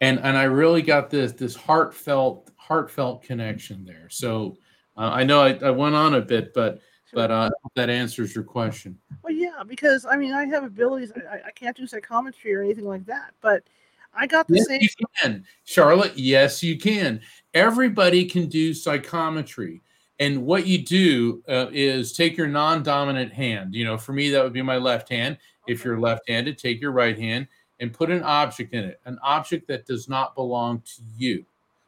And, 0.00 0.18
and 0.18 0.36
I 0.36 0.44
really 0.44 0.82
got 0.82 1.10
this 1.10 1.32
this 1.32 1.54
heartfelt 1.54 2.50
heartfelt 2.56 3.22
connection 3.22 3.84
there. 3.84 4.08
So 4.10 4.56
uh, 4.96 5.10
I 5.12 5.22
know 5.22 5.42
I, 5.42 5.58
I 5.62 5.70
went 5.70 5.94
on 5.94 6.14
a 6.14 6.20
bit, 6.20 6.52
but 6.54 6.80
but 7.12 7.30
uh, 7.30 7.50
that 7.74 7.90
answers 7.90 8.34
your 8.34 8.44
question. 8.44 8.98
Well, 9.22 9.32
yeah, 9.32 9.62
because 9.66 10.06
I 10.06 10.16
mean, 10.16 10.32
I 10.32 10.46
have 10.46 10.64
abilities. 10.64 11.12
I, 11.30 11.48
I 11.48 11.50
can't 11.50 11.76
do 11.76 11.86
psychometry 11.86 12.54
or 12.54 12.62
anything 12.62 12.86
like 12.86 13.04
that, 13.06 13.32
but 13.40 13.62
I 14.14 14.26
got 14.26 14.48
the 14.48 14.56
yes, 14.56 14.66
same. 14.66 14.80
You 14.82 15.06
can, 15.20 15.44
Charlotte. 15.64 16.16
Yes, 16.16 16.62
you 16.62 16.78
can. 16.78 17.20
Everybody 17.54 18.24
can 18.24 18.48
do 18.48 18.74
psychometry. 18.74 19.80
And 20.18 20.44
what 20.44 20.66
you 20.66 20.84
do 20.84 21.42
uh, 21.48 21.68
is 21.72 22.12
take 22.12 22.36
your 22.36 22.46
non-dominant 22.46 23.32
hand. 23.32 23.74
You 23.74 23.84
know, 23.86 23.96
for 23.96 24.12
me, 24.12 24.28
that 24.30 24.44
would 24.44 24.52
be 24.52 24.60
my 24.60 24.76
left 24.76 25.08
hand. 25.08 25.38
Okay. 25.64 25.72
If 25.72 25.84
you're 25.84 25.98
left-handed, 25.98 26.58
take 26.58 26.80
your 26.80 26.92
right 26.92 27.18
hand 27.18 27.48
and 27.80 27.92
put 27.92 28.10
an 28.10 28.22
object 28.22 28.74
in 28.74 28.84
it, 28.84 29.00
an 29.06 29.18
object 29.22 29.66
that 29.68 29.86
does 29.86 30.08
not 30.08 30.34
belong 30.34 30.80
to 30.80 31.02
you 31.16 31.44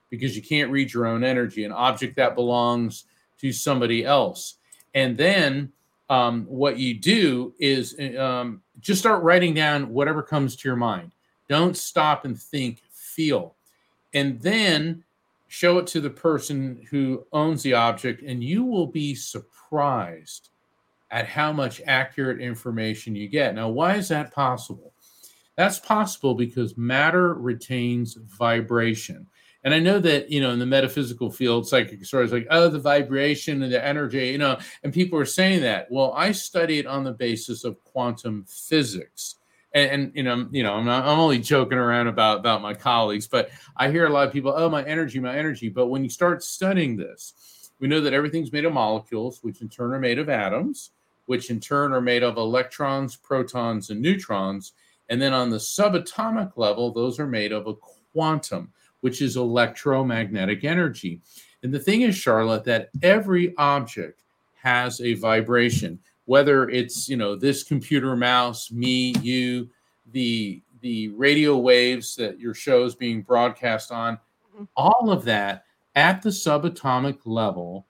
because 0.09 0.35
you 0.35 0.43
can't 0.43 0.71
read 0.71 0.93
your 0.93 1.07
own 1.07 1.25
energy, 1.25 1.65
an 1.65 1.73
object 1.73 2.17
that 2.17 2.35
belongs 2.35 3.05
to 3.39 3.53
somebody 3.53 4.05
else. 4.05 4.57
And 4.95 5.17
then 5.17 5.73
um, 6.11 6.45
what 6.47 6.79
you 6.79 6.95
do 6.95 7.55
is 7.59 7.99
um, 8.19 8.63
just 8.81 9.01
start 9.01 9.23
writing 9.23 9.55
down 9.55 9.89
whatever 9.89 10.23
comes 10.23 10.57
to 10.57 10.69
your 10.69 10.77
mind. 10.77 11.13
Don't 11.49 11.77
stop 11.77 12.25
and 12.25 12.41
think, 12.41 12.83
feel. 12.91 13.55
And 14.15 14.41
then 14.41 15.05
show 15.49 15.79
it 15.79 15.87
to 15.87 16.01
the 16.01 16.11
person 16.11 16.87
who 16.91 17.27
owns 17.33 17.63
the 17.63 17.75
object, 17.75 18.23
and 18.23 18.43
you 18.43 18.65
will 18.65 18.87
be 18.87 19.15
surprised 19.15 20.49
at 21.11 21.27
how 21.27 21.53
much 21.53 21.83
accurate 21.87 22.41
information 22.41 23.15
you 23.15 23.29
get. 23.29 23.55
Now, 23.55 23.69
why 23.69 23.97
is 23.97 24.09
that 24.09 24.33
possible? 24.33 24.95
That's 25.57 25.79
possible 25.79 26.35
because 26.35 26.79
matter 26.79 27.35
retains 27.35 28.15
vibration. 28.15 29.27
And 29.65 29.73
I 29.73 29.79
know 29.79 30.01
that, 30.01 30.31
you 30.31 30.41
know, 30.41 30.51
in 30.51 30.59
the 30.59 30.67
metaphysical 30.67 31.31
field, 31.31 31.69
psychic 31.69 32.05
stories 32.05 32.33
like, 32.33 32.49
oh, 32.51 32.69
the 32.69 32.81
vibration 32.81 33.63
and 33.63 33.73
the 33.73 33.85
energy, 33.85 34.29
you 34.29 34.39
know, 34.39 34.59
and 34.83 34.93
people 34.93 35.19
are 35.19 35.25
saying 35.25 35.63
that. 35.63 35.91
Well, 35.91 36.13
I 36.17 36.33
study 36.33 36.79
it 36.79 36.87
on 36.87 37.05
the 37.05 37.13
basis 37.13 37.65
of 37.65 37.83
quantum 37.85 38.45
physics. 38.49 39.37
And, 39.73 39.91
and 39.91 40.13
you 40.17 40.23
know, 40.25 40.49
you 40.51 40.63
know, 40.63 40.75
I'm 40.75 40.85
not, 40.85 41.07
I'm 41.07 41.19
only 41.19 41.39
joking 41.39 41.79
around 41.79 42.09
about 42.09 42.41
about 42.41 42.61
my 42.61 42.75
colleagues, 42.75 43.27
but 43.27 43.51
I 43.77 43.91
hear 43.91 44.07
a 44.07 44.11
lot 44.11 44.27
of 44.27 44.33
people, 44.33 44.53
oh, 44.55 44.69
my 44.69 44.85
energy, 44.85 45.21
my 45.21 45.37
energy. 45.37 45.69
But 45.69 45.87
when 45.87 46.03
you 46.03 46.11
start 46.11 46.43
studying 46.43 46.97
this, 46.97 47.71
we 47.79 47.89
know 47.89 48.01
that 48.01 48.13
everything's 48.13 48.53
made 48.53 48.65
of 48.65 48.73
molecules, 48.73 49.39
which 49.43 49.63
in 49.63 49.69
turn 49.69 49.95
are 49.95 50.01
made 50.01 50.19
of 50.19 50.29
atoms, 50.29 50.91
which 51.27 51.51
in 51.51 51.61
turn 51.61 51.93
are 51.93 52.01
made 52.01 52.23
of 52.23 52.37
electrons, 52.37 53.17
protons, 53.17 53.91
and 53.91 54.03
neutrons. 54.03 54.73
And 55.09 55.23
then 55.23 55.33
on 55.33 55.51
the 55.51 55.57
subatomic 55.57 56.53
level, 56.57 56.93
those 56.93 57.19
are 57.19 57.27
made 57.27 57.53
of 57.53 57.67
a 57.67 57.75
quantum 58.13 58.73
which 59.03 59.21
is 59.21 59.37
electromagnetic 59.37 60.65
energy. 60.65 61.21
And 61.63 61.73
the 61.73 61.79
thing 61.79 62.03
is, 62.03 62.17
Charlotte, 62.17 62.65
that 62.65 62.91
every 63.03 63.55
object 63.57 64.23
has 64.61 65.01
a 65.01 65.15
vibration, 65.15 65.99
whether 66.25 66.69
it's, 66.71 67.09
you 67.09 67.17
know, 67.17 67.37
this 67.37 67.63
computer 67.63 68.17
mouse, 68.17 68.73
me, 68.73 69.15
you, 69.21 69.69
the 70.13 70.63
the 70.81 71.09
radio 71.11 71.57
waves 71.57 72.17
that 72.17 72.41
your 72.41 72.55
show 72.55 72.85
is 72.85 72.97
being 72.97 73.23
broadcast 73.23 73.93
on, 73.93 74.17
mm-hmm. 74.17 74.65
all 74.77 75.11
of 75.11 75.25
that 75.25 75.65
at 75.95 76.21
the 76.23 76.31
subatomic 76.31 77.19
level 77.25 77.87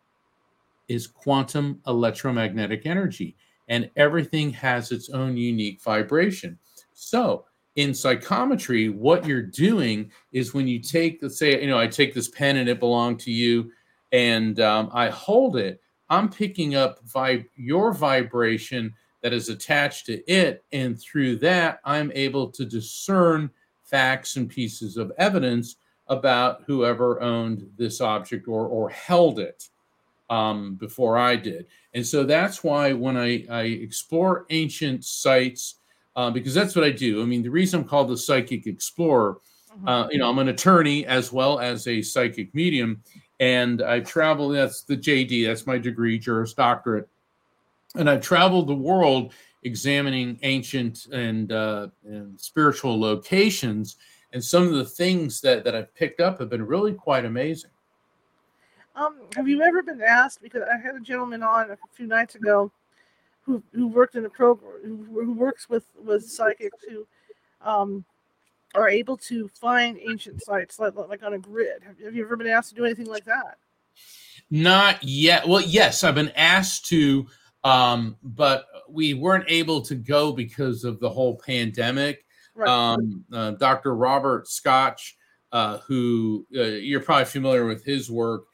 is 0.88 1.06
quantum 1.06 1.80
electromagnetic 1.86 2.84
energy. 2.84 3.36
And 3.68 3.90
everything 3.96 4.50
has 4.50 4.92
its 4.92 5.08
own 5.08 5.36
unique 5.38 5.80
vibration. 5.80 6.58
So 6.92 7.46
in 7.76 7.94
psychometry, 7.94 8.88
what 8.88 9.26
you're 9.26 9.42
doing 9.42 10.10
is 10.32 10.52
when 10.52 10.68
you 10.68 10.78
take, 10.78 11.20
let's 11.22 11.38
say, 11.38 11.60
you 11.60 11.68
know, 11.68 11.78
I 11.78 11.86
take 11.86 12.12
this 12.12 12.28
pen 12.28 12.58
and 12.58 12.68
it 12.68 12.80
belonged 12.80 13.20
to 13.20 13.30
you, 13.30 13.72
and 14.12 14.60
um, 14.60 14.90
I 14.92 15.08
hold 15.08 15.56
it, 15.56 15.80
I'm 16.10 16.28
picking 16.28 16.74
up 16.74 17.04
vib- 17.06 17.48
your 17.56 17.92
vibration 17.94 18.94
that 19.22 19.32
is 19.32 19.48
attached 19.48 20.06
to 20.06 20.22
it, 20.30 20.64
and 20.72 21.00
through 21.00 21.36
that, 21.36 21.80
I'm 21.84 22.12
able 22.14 22.50
to 22.50 22.64
discern 22.66 23.50
facts 23.84 24.36
and 24.36 24.48
pieces 24.48 24.96
of 24.96 25.12
evidence 25.16 25.76
about 26.08 26.62
whoever 26.66 27.22
owned 27.22 27.70
this 27.78 28.00
object 28.00 28.48
or 28.48 28.66
or 28.66 28.90
held 28.90 29.38
it 29.38 29.68
um, 30.28 30.74
before 30.74 31.16
I 31.16 31.36
did. 31.36 31.66
And 31.94 32.06
so 32.06 32.24
that's 32.24 32.64
why 32.64 32.92
when 32.92 33.16
I, 33.16 33.44
I 33.50 33.62
explore 33.62 34.46
ancient 34.50 35.04
sites 35.04 35.76
uh, 36.16 36.30
because 36.30 36.54
that's 36.54 36.76
what 36.76 36.84
I 36.84 36.90
do. 36.90 37.22
I 37.22 37.24
mean, 37.24 37.42
the 37.42 37.50
reason 37.50 37.80
I'm 37.80 37.88
called 37.88 38.08
the 38.08 38.16
psychic 38.16 38.66
explorer, 38.66 39.38
mm-hmm. 39.72 39.88
uh, 39.88 40.08
you 40.08 40.18
know, 40.18 40.28
I'm 40.28 40.38
an 40.38 40.48
attorney 40.48 41.06
as 41.06 41.32
well 41.32 41.58
as 41.58 41.86
a 41.86 42.02
psychic 42.02 42.54
medium, 42.54 43.02
and 43.40 43.82
I 43.82 44.00
travel. 44.00 44.48
That's 44.48 44.82
the 44.82 44.96
JD. 44.96 45.46
That's 45.46 45.66
my 45.66 45.78
degree, 45.78 46.18
Juris 46.18 46.54
Doctorate, 46.54 47.08
and 47.94 48.08
I've 48.08 48.22
traveled 48.22 48.68
the 48.68 48.74
world 48.74 49.32
examining 49.64 50.38
ancient 50.42 51.06
and, 51.12 51.52
uh, 51.52 51.88
and 52.04 52.38
spiritual 52.40 52.98
locations. 52.98 53.96
And 54.32 54.42
some 54.42 54.64
of 54.64 54.72
the 54.72 54.84
things 54.84 55.40
that 55.42 55.64
that 55.64 55.74
I've 55.74 55.94
picked 55.94 56.20
up 56.20 56.40
have 56.40 56.48
been 56.50 56.66
really 56.66 56.94
quite 56.94 57.24
amazing. 57.24 57.70
Um, 58.96 59.16
have 59.36 59.48
you 59.48 59.62
ever 59.62 59.82
been 59.82 60.02
asked? 60.02 60.42
Because 60.42 60.62
I 60.62 60.76
had 60.78 60.94
a 60.94 61.00
gentleman 61.00 61.42
on 61.42 61.70
a 61.70 61.78
few 61.94 62.06
nights 62.06 62.34
ago 62.34 62.70
who 63.44 63.62
who 63.72 63.88
worked 63.88 64.14
in 64.14 64.22
the 64.22 64.30
program 64.30 64.72
who, 64.84 65.24
who 65.24 65.32
works 65.32 65.68
with 65.68 65.84
with 65.96 66.24
psychics 66.24 66.78
who 66.88 67.06
um, 67.60 68.04
are 68.74 68.88
able 68.88 69.16
to 69.16 69.48
find 69.48 69.98
ancient 69.98 70.42
sites 70.42 70.78
like, 70.78 70.94
like 70.96 71.22
on 71.22 71.34
a 71.34 71.38
grid. 71.38 71.82
Have, 71.84 71.98
have 72.00 72.14
you 72.14 72.24
ever 72.24 72.36
been 72.36 72.46
asked 72.46 72.70
to 72.70 72.74
do 72.74 72.84
anything 72.84 73.06
like 73.06 73.24
that? 73.24 73.58
Not 74.50 75.02
yet. 75.02 75.46
Well, 75.46 75.60
yes, 75.60 76.04
I've 76.04 76.14
been 76.14 76.32
asked 76.36 76.86
to, 76.86 77.26
um, 77.64 78.16
but 78.22 78.66
we 78.88 79.14
weren't 79.14 79.44
able 79.48 79.82
to 79.82 79.94
go 79.94 80.32
because 80.32 80.84
of 80.84 81.00
the 81.00 81.10
whole 81.10 81.38
pandemic. 81.38 82.24
Right. 82.54 82.68
Um, 82.68 83.24
uh, 83.32 83.52
Dr. 83.52 83.94
Robert 83.94 84.46
Schoch, 84.46 85.14
uh, 85.52 85.78
who 85.78 86.46
uh, 86.56 86.62
you're 86.62 87.00
probably 87.00 87.24
familiar 87.26 87.66
with 87.66 87.84
his 87.84 88.10
work, 88.10 88.44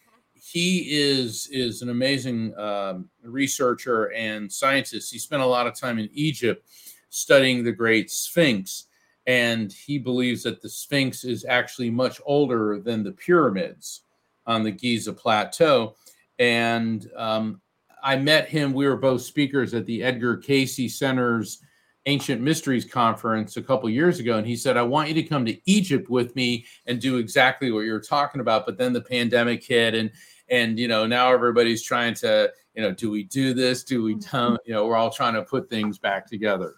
he 0.50 0.86
is 0.90 1.48
is 1.52 1.82
an 1.82 1.90
amazing 1.90 2.56
um, 2.58 3.08
researcher 3.22 4.12
and 4.12 4.50
scientist. 4.50 5.12
He 5.12 5.18
spent 5.18 5.42
a 5.42 5.46
lot 5.46 5.66
of 5.66 5.78
time 5.78 5.98
in 5.98 6.08
Egypt 6.12 6.66
studying 7.10 7.62
the 7.62 7.72
Great 7.72 8.10
Sphinx, 8.10 8.86
and 9.26 9.70
he 9.72 9.98
believes 9.98 10.42
that 10.44 10.62
the 10.62 10.68
Sphinx 10.68 11.24
is 11.24 11.44
actually 11.44 11.90
much 11.90 12.20
older 12.24 12.80
than 12.80 13.02
the 13.02 13.12
pyramids 13.12 14.02
on 14.46 14.62
the 14.62 14.70
Giza 14.70 15.12
Plateau. 15.12 15.96
And 16.38 17.10
um, 17.14 17.60
I 18.02 18.16
met 18.16 18.48
him. 18.48 18.72
We 18.72 18.86
were 18.86 18.96
both 18.96 19.22
speakers 19.22 19.74
at 19.74 19.84
the 19.84 20.02
Edgar 20.02 20.36
Cayce 20.36 20.98
Center's 20.98 21.60
Ancient 22.06 22.40
Mysteries 22.40 22.86
Conference 22.86 23.58
a 23.58 23.62
couple 23.62 23.90
years 23.90 24.18
ago, 24.18 24.38
and 24.38 24.46
he 24.46 24.56
said, 24.56 24.78
"I 24.78 24.82
want 24.82 25.08
you 25.08 25.14
to 25.14 25.22
come 25.22 25.44
to 25.44 25.70
Egypt 25.70 26.08
with 26.08 26.34
me 26.34 26.64
and 26.86 26.98
do 26.98 27.18
exactly 27.18 27.70
what 27.70 27.80
you're 27.80 28.00
talking 28.00 28.40
about." 28.40 28.64
But 28.64 28.78
then 28.78 28.94
the 28.94 29.02
pandemic 29.02 29.62
hit, 29.62 29.94
and 29.94 30.10
and 30.50 30.78
you 30.78 30.88
know 30.88 31.06
now 31.06 31.32
everybody's 31.32 31.82
trying 31.82 32.14
to 32.14 32.52
you 32.74 32.82
know 32.82 32.92
do 32.92 33.10
we 33.10 33.24
do 33.24 33.54
this? 33.54 33.84
Do 33.84 34.02
we 34.02 34.14
mm-hmm. 34.14 34.36
don't? 34.36 34.60
You 34.64 34.74
know 34.74 34.86
we're 34.86 34.96
all 34.96 35.10
trying 35.10 35.34
to 35.34 35.42
put 35.42 35.68
things 35.68 35.98
back 35.98 36.26
together. 36.26 36.76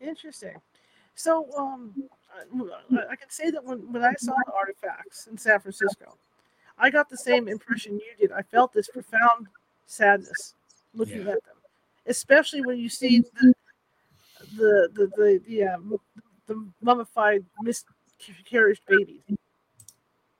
Interesting. 0.00 0.56
So 1.14 1.48
um 1.56 1.92
i 3.10 3.16
can 3.16 3.30
say 3.30 3.50
that 3.50 3.64
when, 3.64 3.78
when 3.92 4.04
i 4.04 4.12
saw 4.18 4.34
the 4.46 4.52
artifacts 4.52 5.26
in 5.26 5.36
san 5.36 5.60
francisco 5.60 6.16
i 6.78 6.90
got 6.90 7.08
the 7.08 7.16
same 7.16 7.48
impression 7.48 7.94
you 7.94 8.12
did. 8.18 8.32
I 8.32 8.42
felt 8.42 8.72
this 8.72 8.88
profound 8.88 9.46
sadness 9.86 10.54
looking 10.94 11.22
yeah. 11.22 11.32
at 11.32 11.44
them 11.44 11.56
especially 12.06 12.62
when 12.62 12.78
you 12.78 12.88
see 12.88 13.20
the 13.20 13.54
the 14.56 14.88
the 14.94 15.06
the, 15.16 15.40
the, 15.46 15.64
um, 15.64 15.96
the 16.46 16.66
mummified 16.82 17.44
miscarriage 17.62 18.80
babies 18.86 19.22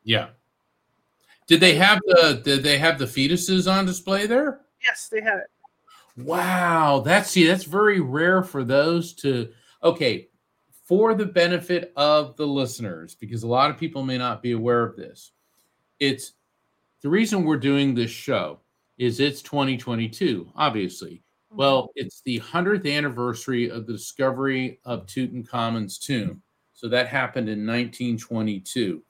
yeah 0.05 0.29
did 1.47 1.61
they 1.61 1.75
have 1.75 2.01
the 2.07 2.41
did 2.45 2.63
they 2.63 2.79
have 2.79 2.99
the 2.99 3.05
fetuses 3.05 3.71
on 3.71 3.87
display 3.87 4.27
there? 4.27 4.63
Yes, 4.83 5.09
they 5.11 5.21
had 5.21 5.39
it. 5.39 5.51
Wow, 6.17 7.03
that's 7.05 7.31
see, 7.31 7.47
that's 7.47 7.65
very 7.65 8.01
rare 8.01 8.43
for 8.43 8.65
those 8.65 9.13
to 9.15 9.51
okay, 9.83 10.29
for 10.85 11.15
the 11.15 11.27
benefit 11.27 11.93
of 11.97 12.37
the 12.37 12.47
listeners, 12.47 13.15
because 13.15 13.43
a 13.43 13.49
lot 13.49 13.71
of 13.71 13.79
people 13.79 14.03
may 14.03 14.19
not 14.19 14.43
be 14.43 14.53
aware 14.53 14.83
of 14.83 14.97
this. 14.97 15.33
It's 16.01 16.33
the 17.03 17.09
reason 17.09 17.45
we're 17.45 17.57
doing 17.57 17.95
this 17.95 18.11
show 18.11 18.61
is 18.99 19.21
it's 19.21 19.43
2022, 19.43 20.51
obviously. 20.57 21.23
Mm-hmm. 21.51 21.57
Well, 21.57 21.91
it's 21.95 22.23
the 22.23 22.41
100th 22.41 22.91
anniversary 22.93 23.71
of 23.71 23.87
the 23.87 23.93
discovery 23.93 24.81
of 24.85 25.07
Tutankhamun's 25.07 25.99
tomb. 25.99 26.43
So 26.73 26.89
that 26.89 27.09
happened 27.09 27.49
in 27.49 27.67
1922. 27.67 29.03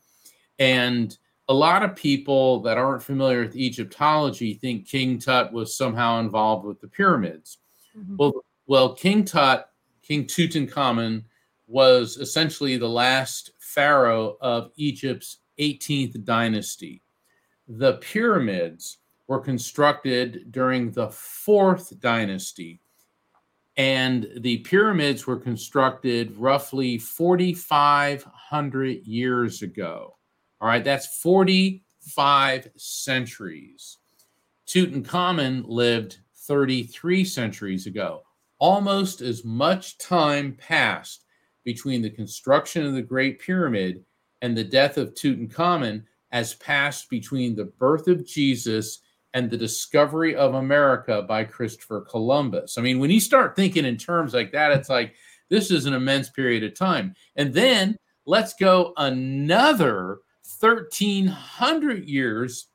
And 0.59 1.16
a 1.48 1.54
lot 1.54 1.82
of 1.82 1.94
people 1.94 2.61
that 2.61 2.78
aren't 2.78 3.02
familiar 3.02 3.42
with 3.42 3.56
Egyptology 3.56 4.54
think 4.54 4.88
King 4.88 5.18
Tut 5.18 5.52
was 5.52 5.76
somehow 5.76 6.20
involved 6.20 6.64
with 6.64 6.80
the 6.80 6.88
pyramids. 6.88 7.59
Mm-hmm. 7.96 8.16
Well, 8.16 8.44
well, 8.66 8.94
King 8.94 9.24
Tut, 9.24 9.70
King 10.02 10.24
Tutankhamun, 10.24 11.24
was 11.68 12.16
essentially 12.16 12.76
the 12.76 12.88
last 12.88 13.52
pharaoh 13.59 14.37
of 14.40 14.70
Egypt's 14.76 15.38
18th 15.59 16.24
dynasty. 16.24 17.02
The 17.68 17.94
pyramids 17.94 18.98
were 19.28 19.40
constructed 19.40 20.52
during 20.52 20.92
the 20.92 21.09
fourth 21.11 21.98
dynasty, 22.00 22.80
and 23.76 24.28
the 24.38 24.59
pyramids 24.59 25.26
were 25.26 25.38
constructed 25.38 26.37
roughly 26.37 26.98
4,500 26.98 29.06
years 29.06 29.62
ago. 29.62 30.16
All 30.61 30.69
right, 30.69 30.85
that's 30.85 31.21
45 31.21 32.69
centuries. 32.77 33.99
Tutankhamun 34.66 35.64
lived 35.66 36.19
33 36.47 37.25
centuries 37.25 37.87
ago. 37.87 38.23
Almost 38.59 39.21
as 39.21 39.45
much 39.45 39.99
time 39.99 40.57
passed 40.59 41.25
between 41.64 42.01
the 42.01 42.11
construction 42.11 42.87
of 42.87 42.95
the 42.95 43.03
Great 43.03 43.38
Pyramid 43.38 44.05
and 44.42 44.57
the 44.57 44.64
death 44.64 44.97
of 44.97 45.14
Tutankhamun 45.14 46.05
as 46.33 46.55
passed 46.55 47.11
between 47.11 47.55
the 47.55 47.64
birth 47.64 48.09
of 48.09 48.27
Jesus 48.27 49.01
and 49.35 49.51
the 49.51 49.57
discovery 49.57 50.35
of 50.35 50.55
America 50.55 51.23
by 51.23 51.45
Christopher 51.45 52.01
Columbus. 52.01 52.79
I 52.79 52.83
mean, 52.83 52.99
when 52.99 53.11
you 53.11 53.21
start 53.21 53.55
thinking 53.55 53.85
in 53.85 53.97
terms 53.97 54.33
like 54.33 54.53
that, 54.53 54.73
it's 54.73 54.88
like 54.88 55.14
this 55.51 55.71
is 55.71 55.87
an 55.87 55.92
immense 55.92 56.31
period 56.31 56.64
of 56.64 56.75
time. 56.75 57.14
And 57.37 57.53
then 57.53 57.97
let's 58.25 58.55
go 58.55 58.95
another 58.97 60.19
1300 60.61 62.09
years 62.09 62.68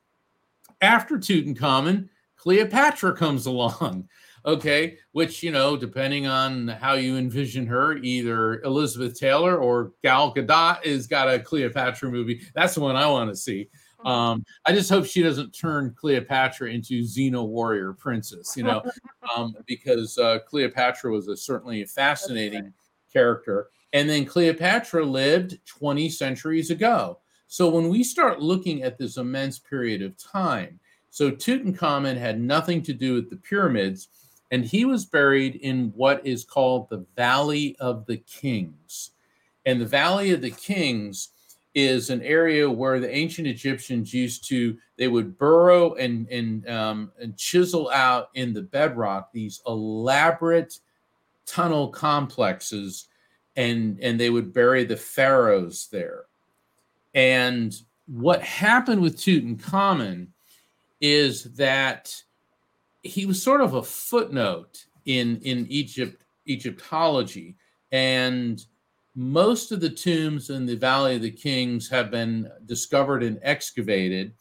after 0.80 1.16
Tutankhamun, 1.16 2.08
Cleopatra 2.36 3.14
comes 3.16 3.46
along. 3.46 4.08
Okay, 4.44 4.98
which 5.12 5.44
you 5.44 5.52
know, 5.52 5.76
depending 5.76 6.26
on 6.26 6.66
how 6.66 6.94
you 6.94 7.16
envision 7.16 7.64
her, 7.68 7.96
either 7.98 8.60
Elizabeth 8.62 9.16
Taylor 9.16 9.56
or 9.56 9.92
Gal 10.02 10.34
Gadot 10.34 10.84
has 10.84 11.06
got 11.06 11.32
a 11.32 11.38
Cleopatra 11.38 12.10
movie. 12.10 12.40
That's 12.52 12.74
the 12.74 12.80
one 12.80 12.96
I 12.96 13.06
want 13.06 13.30
to 13.30 13.36
see. 13.36 13.68
Mm-hmm. 14.00 14.08
Um, 14.08 14.44
I 14.66 14.72
just 14.72 14.90
hope 14.90 15.06
she 15.06 15.22
doesn't 15.22 15.52
turn 15.52 15.94
Cleopatra 15.96 16.70
into 16.70 17.02
Xena 17.02 17.46
warrior 17.46 17.92
princess, 17.92 18.56
you 18.56 18.64
know, 18.64 18.82
um, 19.36 19.54
because 19.64 20.18
uh, 20.18 20.40
Cleopatra 20.48 21.12
was 21.12 21.28
a 21.28 21.36
certainly 21.36 21.82
a 21.82 21.86
fascinating 21.86 22.72
character. 23.12 23.68
And 23.92 24.10
then 24.10 24.24
Cleopatra 24.24 25.04
lived 25.04 25.58
20 25.66 26.08
centuries 26.08 26.70
ago. 26.70 27.20
So 27.52 27.68
when 27.68 27.90
we 27.90 28.02
start 28.02 28.40
looking 28.40 28.82
at 28.82 28.96
this 28.96 29.18
immense 29.18 29.58
period 29.58 30.00
of 30.00 30.16
time, 30.16 30.80
so 31.10 31.30
Tutankhamun 31.30 32.16
had 32.16 32.40
nothing 32.40 32.80
to 32.84 32.94
do 32.94 33.12
with 33.12 33.28
the 33.28 33.36
pyramids, 33.36 34.08
and 34.50 34.64
he 34.64 34.86
was 34.86 35.04
buried 35.04 35.56
in 35.56 35.92
what 35.94 36.26
is 36.26 36.46
called 36.46 36.88
the 36.88 37.04
Valley 37.14 37.76
of 37.78 38.06
the 38.06 38.16
Kings. 38.16 39.10
And 39.66 39.78
the 39.78 39.84
Valley 39.84 40.30
of 40.30 40.40
the 40.40 40.52
Kings 40.52 41.28
is 41.74 42.08
an 42.08 42.22
area 42.22 42.70
where 42.70 42.98
the 42.98 43.14
ancient 43.14 43.46
Egyptians 43.46 44.14
used 44.14 44.48
to 44.48 44.78
they 44.96 45.08
would 45.08 45.36
burrow 45.36 45.92
and 45.96 46.26
and 46.30 46.66
um, 46.70 47.12
and 47.20 47.36
chisel 47.36 47.90
out 47.90 48.30
in 48.32 48.54
the 48.54 48.62
bedrock 48.62 49.30
these 49.30 49.60
elaborate 49.66 50.78
tunnel 51.44 51.88
complexes, 51.88 53.08
and 53.56 53.98
and 54.00 54.18
they 54.18 54.30
would 54.30 54.54
bury 54.54 54.84
the 54.84 54.96
pharaohs 54.96 55.88
there. 55.92 56.24
And 57.14 57.74
what 58.06 58.42
happened 58.42 59.00
with 59.00 59.16
Tutankhamun 59.16 60.28
is 61.00 61.44
that 61.54 62.14
he 63.02 63.26
was 63.26 63.42
sort 63.42 63.60
of 63.60 63.74
a 63.74 63.82
footnote 63.82 64.84
in 65.04 65.38
in 65.42 65.66
Egypt 65.68 66.22
Egyptology, 66.46 67.56
and 67.90 68.64
most 69.14 69.72
of 69.72 69.80
the 69.80 69.90
tombs 69.90 70.50
in 70.50 70.64
the 70.64 70.76
Valley 70.76 71.16
of 71.16 71.22
the 71.22 71.30
Kings 71.30 71.88
have 71.90 72.10
been 72.10 72.50
discovered 72.66 73.22
and 73.22 73.38
excavated, 73.42 74.32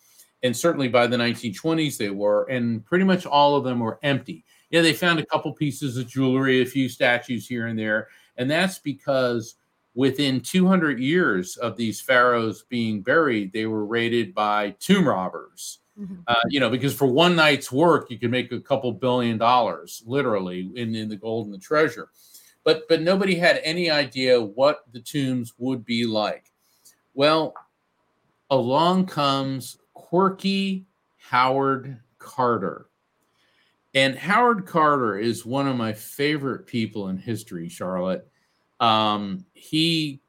and 0.43 0.55
certainly 0.55 0.87
by 0.87 1.07
the 1.07 1.17
1920s 1.17 1.97
they 1.97 2.09
were, 2.09 2.45
and 2.45 2.85
pretty 2.85 3.03
much 3.03 3.25
all 3.25 3.55
of 3.55 3.63
them 3.63 3.79
were 3.79 3.99
empty. 4.03 4.45
Yeah, 4.69 4.81
they 4.81 4.93
found 4.93 5.19
a 5.19 5.25
couple 5.25 5.51
pieces 5.53 5.97
of 5.97 6.07
jewelry, 6.07 6.61
a 6.61 6.65
few 6.65 6.87
statues 6.87 7.47
here 7.47 7.67
and 7.67 7.77
there, 7.77 8.07
and 8.37 8.49
that's 8.49 8.79
because 8.79 9.55
within 9.93 10.41
200 10.41 10.99
years 10.99 11.57
of 11.57 11.75
these 11.75 11.99
pharaohs 12.01 12.63
being 12.69 13.01
buried, 13.01 13.51
they 13.51 13.65
were 13.65 13.85
raided 13.85 14.33
by 14.33 14.71
tomb 14.79 15.07
robbers. 15.07 15.79
Mm-hmm. 15.99 16.21
Uh, 16.27 16.35
you 16.49 16.59
know, 16.59 16.69
because 16.69 16.95
for 16.95 17.07
one 17.07 17.35
night's 17.35 17.71
work, 17.71 18.09
you 18.09 18.17
can 18.17 18.31
make 18.31 18.51
a 18.51 18.59
couple 18.59 18.91
billion 18.93 19.37
dollars, 19.37 20.01
literally, 20.05 20.71
in, 20.75 20.95
in 20.95 21.09
the 21.09 21.17
gold 21.17 21.47
and 21.47 21.53
the 21.53 21.59
treasure. 21.59 22.09
But 22.63 22.87
but 22.87 23.01
nobody 23.01 23.35
had 23.35 23.59
any 23.63 23.89
idea 23.89 24.41
what 24.41 24.83
the 24.91 25.01
tombs 25.01 25.53
would 25.57 25.83
be 25.83 26.05
like. 26.05 26.51
Well, 27.13 27.53
along 28.49 29.07
comes 29.07 29.77
quirky 29.93 30.85
Howard 31.17 31.99
Carter. 32.19 32.87
And 33.93 34.15
Howard 34.15 34.65
Carter 34.65 35.17
is 35.17 35.45
one 35.45 35.67
of 35.67 35.75
my 35.75 35.91
favorite 35.91 36.65
people 36.65 37.09
in 37.09 37.17
history, 37.17 37.67
Charlotte. 37.67 38.27
Um, 38.81 39.45
he 39.53 40.19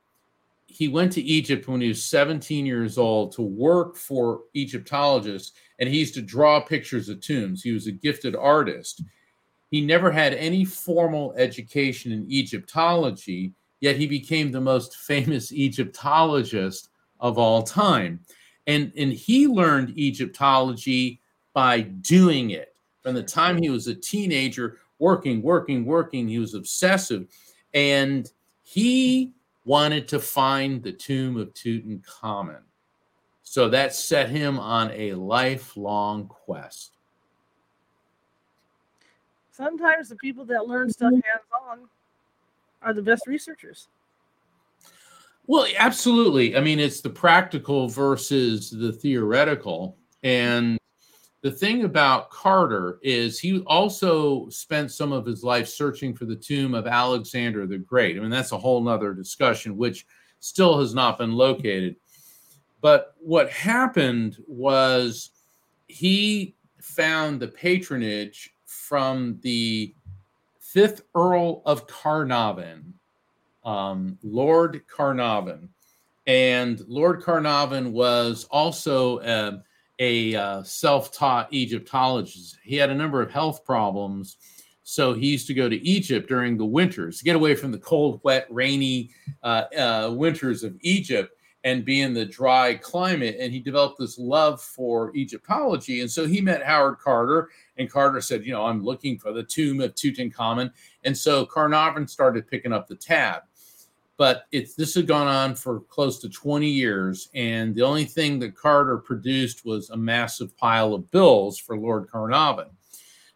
he 0.66 0.88
went 0.88 1.12
to 1.12 1.22
Egypt 1.22 1.68
when 1.68 1.80
he 1.80 1.88
was 1.88 2.02
17 2.02 2.64
years 2.64 2.96
old 2.96 3.32
to 3.32 3.42
work 3.42 3.96
for 3.96 4.42
Egyptologists, 4.54 5.52
and 5.78 5.88
he 5.88 5.98
used 5.98 6.14
to 6.14 6.22
draw 6.22 6.60
pictures 6.60 7.08
of 7.08 7.20
tombs. 7.20 7.62
He 7.62 7.72
was 7.72 7.86
a 7.86 7.92
gifted 7.92 8.34
artist. 8.34 9.02
He 9.70 9.82
never 9.82 10.10
had 10.10 10.32
any 10.34 10.64
formal 10.64 11.34
education 11.36 12.10
in 12.10 12.30
Egyptology, 12.30 13.52
yet 13.80 13.96
he 13.96 14.06
became 14.06 14.50
the 14.50 14.60
most 14.60 14.96
famous 14.96 15.52
Egyptologist 15.52 16.88
of 17.20 17.38
all 17.38 17.62
time. 17.62 18.20
And, 18.66 18.92
and 18.96 19.12
he 19.12 19.46
learned 19.46 19.96
Egyptology 19.98 21.20
by 21.52 21.80
doing 21.80 22.50
it. 22.50 22.74
From 23.02 23.14
the 23.14 23.22
time 23.22 23.60
he 23.60 23.70
was 23.70 23.88
a 23.88 23.94
teenager, 23.94 24.78
working, 24.98 25.42
working, 25.42 25.84
working, 25.84 26.28
he 26.28 26.38
was 26.38 26.54
obsessive. 26.54 27.26
And 27.74 28.30
he 28.72 29.34
wanted 29.66 30.08
to 30.08 30.18
find 30.18 30.82
the 30.82 30.92
tomb 30.92 31.36
of 31.36 31.52
Tutankhamun. 31.52 32.62
So 33.42 33.68
that 33.68 33.94
set 33.94 34.30
him 34.30 34.58
on 34.58 34.90
a 34.92 35.12
lifelong 35.12 36.26
quest. 36.26 36.96
Sometimes 39.50 40.08
the 40.08 40.16
people 40.16 40.46
that 40.46 40.66
learn 40.66 40.88
stuff 40.88 41.12
hands 41.12 41.44
on 41.68 41.80
are 42.80 42.94
the 42.94 43.02
best 43.02 43.26
researchers. 43.26 43.88
Well, 45.46 45.66
absolutely. 45.76 46.56
I 46.56 46.62
mean, 46.62 46.80
it's 46.80 47.02
the 47.02 47.10
practical 47.10 47.88
versus 47.88 48.70
the 48.70 48.90
theoretical. 48.90 49.98
And 50.22 50.78
the 51.42 51.50
thing 51.50 51.84
about 51.84 52.30
Carter 52.30 53.00
is 53.02 53.38
he 53.38 53.60
also 53.62 54.48
spent 54.48 54.92
some 54.92 55.12
of 55.12 55.26
his 55.26 55.42
life 55.42 55.68
searching 55.68 56.14
for 56.14 56.24
the 56.24 56.36
tomb 56.36 56.72
of 56.72 56.86
Alexander 56.86 57.66
the 57.66 57.78
Great. 57.78 58.16
I 58.16 58.20
mean, 58.20 58.30
that's 58.30 58.52
a 58.52 58.58
whole 58.58 58.80
nother 58.80 59.12
discussion, 59.12 59.76
which 59.76 60.06
still 60.38 60.78
has 60.78 60.94
not 60.94 61.18
been 61.18 61.32
located. 61.32 61.96
But 62.80 63.14
what 63.18 63.50
happened 63.50 64.38
was 64.46 65.30
he 65.88 66.54
found 66.80 67.40
the 67.40 67.48
patronage 67.48 68.54
from 68.64 69.38
the 69.42 69.94
fifth 70.60 71.02
Earl 71.14 71.62
of 71.66 71.88
Carnarvon, 71.88 72.94
um, 73.64 74.16
Lord 74.22 74.82
Carnarvon. 74.86 75.68
And 76.28 76.80
Lord 76.86 77.22
Carnarvon 77.22 77.92
was 77.92 78.44
also 78.50 79.18
a 79.20 79.62
a 80.02 80.34
uh, 80.34 80.62
self-taught 80.64 81.52
Egyptologist. 81.52 82.58
He 82.64 82.74
had 82.74 82.90
a 82.90 82.94
number 82.94 83.22
of 83.22 83.30
health 83.30 83.64
problems, 83.64 84.36
so 84.82 85.14
he 85.14 85.28
used 85.28 85.46
to 85.46 85.54
go 85.54 85.68
to 85.68 85.86
Egypt 85.86 86.28
during 86.28 86.56
the 86.56 86.64
winters 86.64 87.18
to 87.18 87.24
get 87.24 87.36
away 87.36 87.54
from 87.54 87.70
the 87.70 87.78
cold, 87.78 88.20
wet, 88.24 88.48
rainy 88.50 89.10
uh, 89.44 89.64
uh, 89.78 90.12
winters 90.12 90.64
of 90.64 90.76
Egypt 90.80 91.38
and 91.62 91.84
be 91.84 92.00
in 92.00 92.12
the 92.12 92.24
dry 92.24 92.74
climate. 92.74 93.36
And 93.38 93.52
he 93.52 93.60
developed 93.60 94.00
this 94.00 94.18
love 94.18 94.60
for 94.60 95.14
Egyptology, 95.14 96.00
and 96.00 96.10
so 96.10 96.26
he 96.26 96.40
met 96.40 96.64
Howard 96.64 96.98
Carter. 96.98 97.50
And 97.76 97.88
Carter 97.88 98.20
said, 98.20 98.44
"You 98.44 98.54
know, 98.54 98.66
I'm 98.66 98.82
looking 98.82 99.18
for 99.18 99.32
the 99.32 99.44
tomb 99.44 99.80
of 99.80 99.94
Tutankhamun," 99.94 100.72
and 101.04 101.16
so 101.16 101.46
Carnarvon 101.46 102.08
started 102.08 102.48
picking 102.48 102.72
up 102.72 102.88
the 102.88 102.96
tab 102.96 103.42
but 104.16 104.46
it's 104.52 104.74
this 104.74 104.94
had 104.94 105.06
gone 105.06 105.26
on 105.26 105.54
for 105.54 105.80
close 105.80 106.18
to 106.20 106.28
20 106.28 106.68
years 106.68 107.28
and 107.34 107.74
the 107.74 107.82
only 107.82 108.04
thing 108.04 108.38
that 108.38 108.54
carter 108.54 108.98
produced 108.98 109.64
was 109.64 109.90
a 109.90 109.96
massive 109.96 110.56
pile 110.56 110.94
of 110.94 111.10
bills 111.10 111.58
for 111.58 111.76
lord 111.76 112.08
carnarvon. 112.10 112.70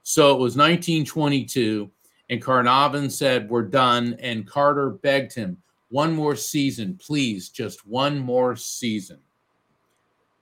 So 0.02 0.30
it 0.30 0.38
was 0.38 0.56
1922 0.56 1.90
and 2.30 2.42
carnarvon 2.42 3.10
said 3.10 3.48
we're 3.48 3.62
done 3.62 4.16
and 4.20 4.46
carter 4.46 4.90
begged 4.90 5.34
him 5.34 5.56
one 5.88 6.14
more 6.14 6.36
season 6.36 6.98
please 7.02 7.48
just 7.48 7.86
one 7.86 8.18
more 8.18 8.54
season. 8.56 9.18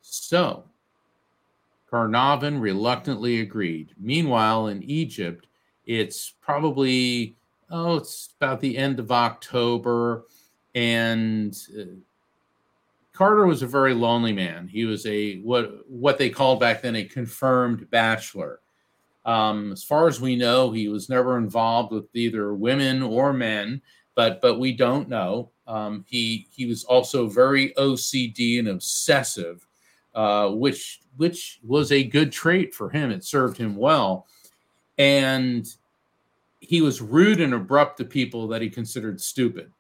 So 0.00 0.64
carnarvon 1.88 2.58
reluctantly 2.58 3.40
agreed. 3.40 3.94
Meanwhile 3.98 4.68
in 4.68 4.82
egypt 4.82 5.46
it's 5.86 6.34
probably 6.40 7.36
oh, 7.70 7.96
it's 7.96 8.30
about 8.40 8.60
the 8.60 8.76
end 8.76 8.98
of 8.98 9.10
October. 9.10 10.24
And 10.74 11.56
uh, 11.78 11.84
Carter 13.12 13.46
was 13.46 13.62
a 13.62 13.66
very 13.66 13.94
lonely 13.94 14.32
man. 14.32 14.66
He 14.68 14.84
was 14.84 15.06
a 15.06 15.38
what 15.40 15.88
what 15.88 16.18
they 16.18 16.30
called 16.30 16.60
back 16.60 16.82
then 16.82 16.96
a 16.96 17.04
confirmed 17.04 17.88
bachelor. 17.90 18.60
Um, 19.24 19.72
as 19.72 19.82
far 19.82 20.06
as 20.08 20.20
we 20.20 20.36
know, 20.36 20.70
he 20.70 20.88
was 20.88 21.08
never 21.08 21.38
involved 21.38 21.92
with 21.92 22.14
either 22.14 22.52
women 22.54 23.02
or 23.02 23.32
men, 23.32 23.80
but 24.14 24.42
but 24.42 24.58
we 24.58 24.72
don't 24.72 25.08
know. 25.08 25.50
Um, 25.66 26.04
he 26.08 26.48
he 26.50 26.66
was 26.66 26.84
also 26.84 27.28
very 27.28 27.72
OCD 27.74 28.58
and 28.58 28.68
obsessive, 28.68 29.66
uh, 30.14 30.48
which 30.50 31.00
which 31.16 31.60
was 31.62 31.92
a 31.92 32.02
good 32.02 32.32
trait 32.32 32.74
for 32.74 32.90
him. 32.90 33.12
It 33.12 33.24
served 33.24 33.56
him 33.56 33.76
well, 33.76 34.26
and 34.98 35.66
he 36.68 36.80
was 36.80 37.00
rude 37.00 37.40
and 37.40 37.54
abrupt 37.54 37.98
to 37.98 38.04
people 38.04 38.48
that 38.48 38.62
he 38.62 38.70
considered 38.70 39.20
stupid. 39.20 39.70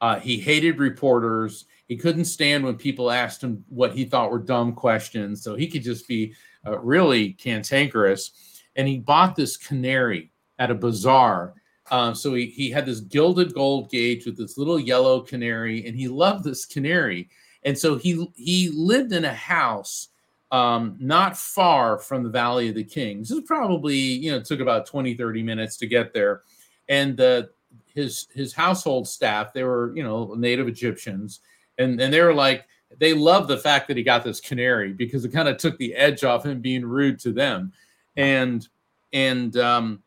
Uh, 0.00 0.18
he 0.20 0.38
hated 0.38 0.78
reporters. 0.78 1.64
He 1.86 1.96
couldn't 1.96 2.26
stand 2.26 2.64
when 2.64 2.76
people 2.76 3.10
asked 3.10 3.42
him 3.42 3.64
what 3.68 3.92
he 3.92 4.04
thought 4.04 4.30
were 4.30 4.38
dumb 4.38 4.72
questions. 4.74 5.42
So 5.42 5.56
he 5.56 5.66
could 5.66 5.82
just 5.82 6.06
be 6.06 6.34
uh, 6.66 6.78
really 6.78 7.32
cantankerous. 7.32 8.62
And 8.76 8.86
he 8.86 8.98
bought 8.98 9.34
this 9.34 9.56
canary 9.56 10.30
at 10.58 10.70
a 10.70 10.74
bazaar. 10.74 11.54
Um, 11.90 12.14
so 12.14 12.34
he, 12.34 12.46
he 12.46 12.70
had 12.70 12.86
this 12.86 13.00
gilded 13.00 13.54
gold 13.54 13.90
gauge 13.90 14.26
with 14.26 14.36
this 14.36 14.58
little 14.58 14.78
yellow 14.78 15.20
canary, 15.20 15.86
and 15.86 15.96
he 15.96 16.06
loved 16.06 16.44
this 16.44 16.66
canary. 16.66 17.28
And 17.64 17.76
so 17.76 17.96
he 17.96 18.30
he 18.36 18.70
lived 18.72 19.12
in 19.12 19.24
a 19.24 19.34
house 19.34 20.08
um, 20.50 20.96
not 20.98 21.36
far 21.36 21.98
from 21.98 22.22
the 22.22 22.30
Valley 22.30 22.68
of 22.68 22.74
the 22.74 22.84
Kings. 22.84 23.28
This 23.28 23.38
is 23.38 23.44
probably, 23.44 23.96
you 23.96 24.30
know, 24.30 24.40
took 24.40 24.60
about 24.60 24.86
20, 24.86 25.14
30 25.14 25.42
minutes 25.42 25.76
to 25.78 25.86
get 25.86 26.12
there. 26.14 26.42
And 26.88 27.16
the 27.16 27.50
his 27.86 28.28
his 28.32 28.52
household 28.52 29.08
staff, 29.08 29.52
they 29.52 29.64
were, 29.64 29.92
you 29.94 30.02
know, 30.02 30.34
native 30.34 30.68
Egyptians, 30.68 31.40
and, 31.76 32.00
and 32.00 32.12
they 32.12 32.20
were 32.20 32.34
like, 32.34 32.66
they 32.98 33.12
loved 33.12 33.48
the 33.48 33.58
fact 33.58 33.88
that 33.88 33.96
he 33.96 34.02
got 34.02 34.24
this 34.24 34.40
canary 34.40 34.92
because 34.92 35.24
it 35.24 35.32
kind 35.32 35.48
of 35.48 35.58
took 35.58 35.76
the 35.78 35.94
edge 35.94 36.24
off 36.24 36.46
him 36.46 36.60
being 36.60 36.84
rude 36.84 37.18
to 37.20 37.32
them. 37.32 37.72
And 38.16 38.66
and 39.12 39.56
um, 39.58 40.02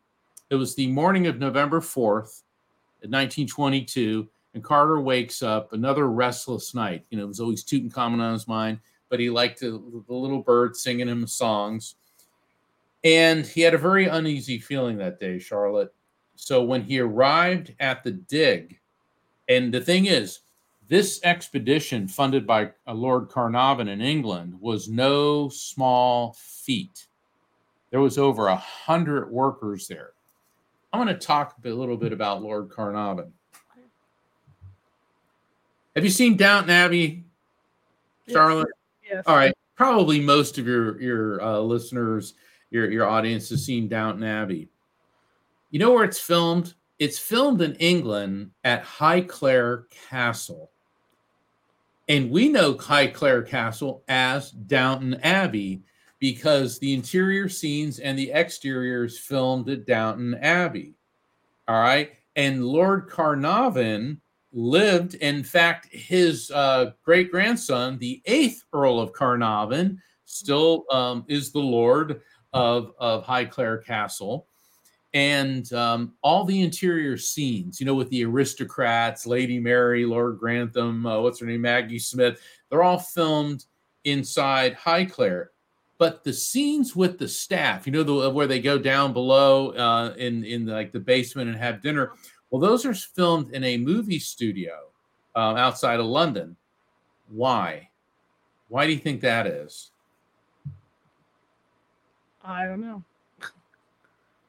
it 0.50 0.56
was 0.56 0.74
the 0.74 0.88
morning 0.88 1.26
of 1.26 1.38
November 1.38 1.80
4th, 1.80 2.42
1922, 3.00 4.28
and 4.54 4.62
Carter 4.62 5.00
wakes 5.00 5.42
up, 5.42 5.72
another 5.72 6.08
restless 6.08 6.74
night. 6.74 7.04
You 7.10 7.18
know, 7.18 7.24
it 7.24 7.28
was 7.28 7.40
always 7.40 7.64
Tutankhamun 7.64 8.20
on 8.20 8.32
his 8.32 8.48
mind 8.48 8.80
but 9.12 9.20
he 9.20 9.28
liked 9.28 9.58
to, 9.58 10.02
the 10.08 10.14
little 10.14 10.40
bird 10.40 10.74
singing 10.74 11.06
him 11.06 11.26
songs. 11.26 11.96
And 13.04 13.44
he 13.44 13.60
had 13.60 13.74
a 13.74 13.78
very 13.78 14.06
uneasy 14.06 14.58
feeling 14.58 14.96
that 14.96 15.20
day, 15.20 15.38
Charlotte. 15.38 15.92
So 16.34 16.62
when 16.62 16.80
he 16.80 16.98
arrived 16.98 17.74
at 17.78 18.02
the 18.02 18.12
dig, 18.12 18.78
and 19.50 19.72
the 19.72 19.82
thing 19.82 20.06
is, 20.06 20.40
this 20.88 21.20
expedition 21.24 22.08
funded 22.08 22.46
by 22.46 22.70
uh, 22.86 22.94
Lord 22.94 23.28
Carnarvon 23.28 23.88
in 23.88 24.00
England 24.00 24.54
was 24.58 24.88
no 24.88 25.50
small 25.50 26.34
feat. 26.38 27.06
There 27.90 28.00
was 28.00 28.16
over 28.16 28.46
a 28.46 28.56
hundred 28.56 29.30
workers 29.30 29.88
there. 29.88 30.12
I'm 30.90 31.04
going 31.04 31.14
to 31.14 31.20
talk 31.20 31.56
a 31.62 31.68
little 31.68 31.98
bit 31.98 32.14
about 32.14 32.40
Lord 32.40 32.70
Carnarvon. 32.70 33.34
Have 35.94 36.04
you 36.04 36.10
seen 36.10 36.38
Downton 36.38 36.70
Abbey, 36.70 37.24
Charlotte? 38.26 38.68
Yes. 39.12 39.24
All 39.26 39.36
right. 39.36 39.54
Probably 39.76 40.20
most 40.20 40.56
of 40.58 40.66
your 40.66 41.00
your 41.00 41.42
uh, 41.42 41.58
listeners, 41.58 42.34
your 42.70 42.90
your 42.90 43.06
audience 43.06 43.50
has 43.50 43.64
seen 43.64 43.88
Downton 43.88 44.24
Abbey. 44.24 44.68
You 45.70 45.78
know 45.78 45.92
where 45.92 46.04
it's 46.04 46.20
filmed? 46.20 46.74
It's 46.98 47.18
filmed 47.18 47.60
in 47.60 47.74
England 47.74 48.52
at 48.64 48.84
Highclere 48.84 49.90
Castle. 49.90 50.70
And 52.08 52.30
we 52.30 52.48
know 52.48 52.74
Highclere 52.74 53.46
Castle 53.46 54.02
as 54.08 54.50
Downton 54.50 55.14
Abbey 55.22 55.82
because 56.18 56.78
the 56.78 56.94
interior 56.94 57.48
scenes 57.48 57.98
and 57.98 58.18
the 58.18 58.32
exteriors 58.32 59.18
filmed 59.18 59.68
at 59.68 59.86
Downton 59.86 60.34
Abbey. 60.36 60.94
All 61.68 61.80
right. 61.80 62.12
And 62.36 62.64
Lord 62.64 63.08
Carnarvon 63.10 64.21
lived. 64.52 65.14
In 65.14 65.42
fact, 65.42 65.88
his 65.92 66.50
uh, 66.50 66.92
great 67.04 67.30
grandson, 67.30 67.98
the 67.98 68.22
eighth 68.26 68.64
Earl 68.72 69.00
of 69.00 69.12
Carnarvon, 69.12 70.00
still 70.24 70.84
um, 70.90 71.24
is 71.28 71.52
the 71.52 71.58
Lord 71.60 72.20
of, 72.52 72.92
of 72.98 73.24
Highclere 73.24 73.84
Castle. 73.84 74.46
And 75.14 75.70
um, 75.74 76.14
all 76.22 76.44
the 76.44 76.62
interior 76.62 77.18
scenes, 77.18 77.78
you 77.78 77.86
know, 77.86 77.94
with 77.94 78.08
the 78.08 78.24
aristocrats, 78.24 79.26
Lady 79.26 79.58
Mary, 79.58 80.06
Lord 80.06 80.38
Grantham, 80.38 81.04
uh, 81.04 81.20
what's 81.20 81.40
her 81.40 81.46
name, 81.46 81.60
Maggie 81.62 81.98
Smith, 81.98 82.40
they're 82.70 82.82
all 82.82 82.98
filmed 82.98 83.66
inside 84.04 84.74
Highclere. 84.76 85.48
But 85.98 86.24
the 86.24 86.32
scenes 86.32 86.96
with 86.96 87.18
the 87.18 87.28
staff, 87.28 87.86
you 87.86 87.92
know, 87.92 88.02
the, 88.02 88.30
where 88.30 88.46
they 88.46 88.60
go 88.60 88.78
down 88.78 89.12
below 89.12 89.70
uh, 89.70 90.14
in 90.16 90.44
in 90.44 90.66
like 90.66 90.90
the 90.90 90.98
basement 90.98 91.48
and 91.48 91.58
have 91.58 91.82
dinner, 91.82 92.12
well, 92.52 92.60
those 92.60 92.84
are 92.84 92.92
filmed 92.92 93.54
in 93.54 93.64
a 93.64 93.78
movie 93.78 94.18
studio 94.18 94.74
um, 95.34 95.56
outside 95.56 95.98
of 95.98 96.06
London. 96.06 96.54
Why? 97.30 97.88
Why 98.68 98.86
do 98.86 98.92
you 98.92 98.98
think 98.98 99.22
that 99.22 99.46
is? 99.46 99.90
I 102.44 102.66
don't 102.66 102.82
know. 102.82 103.02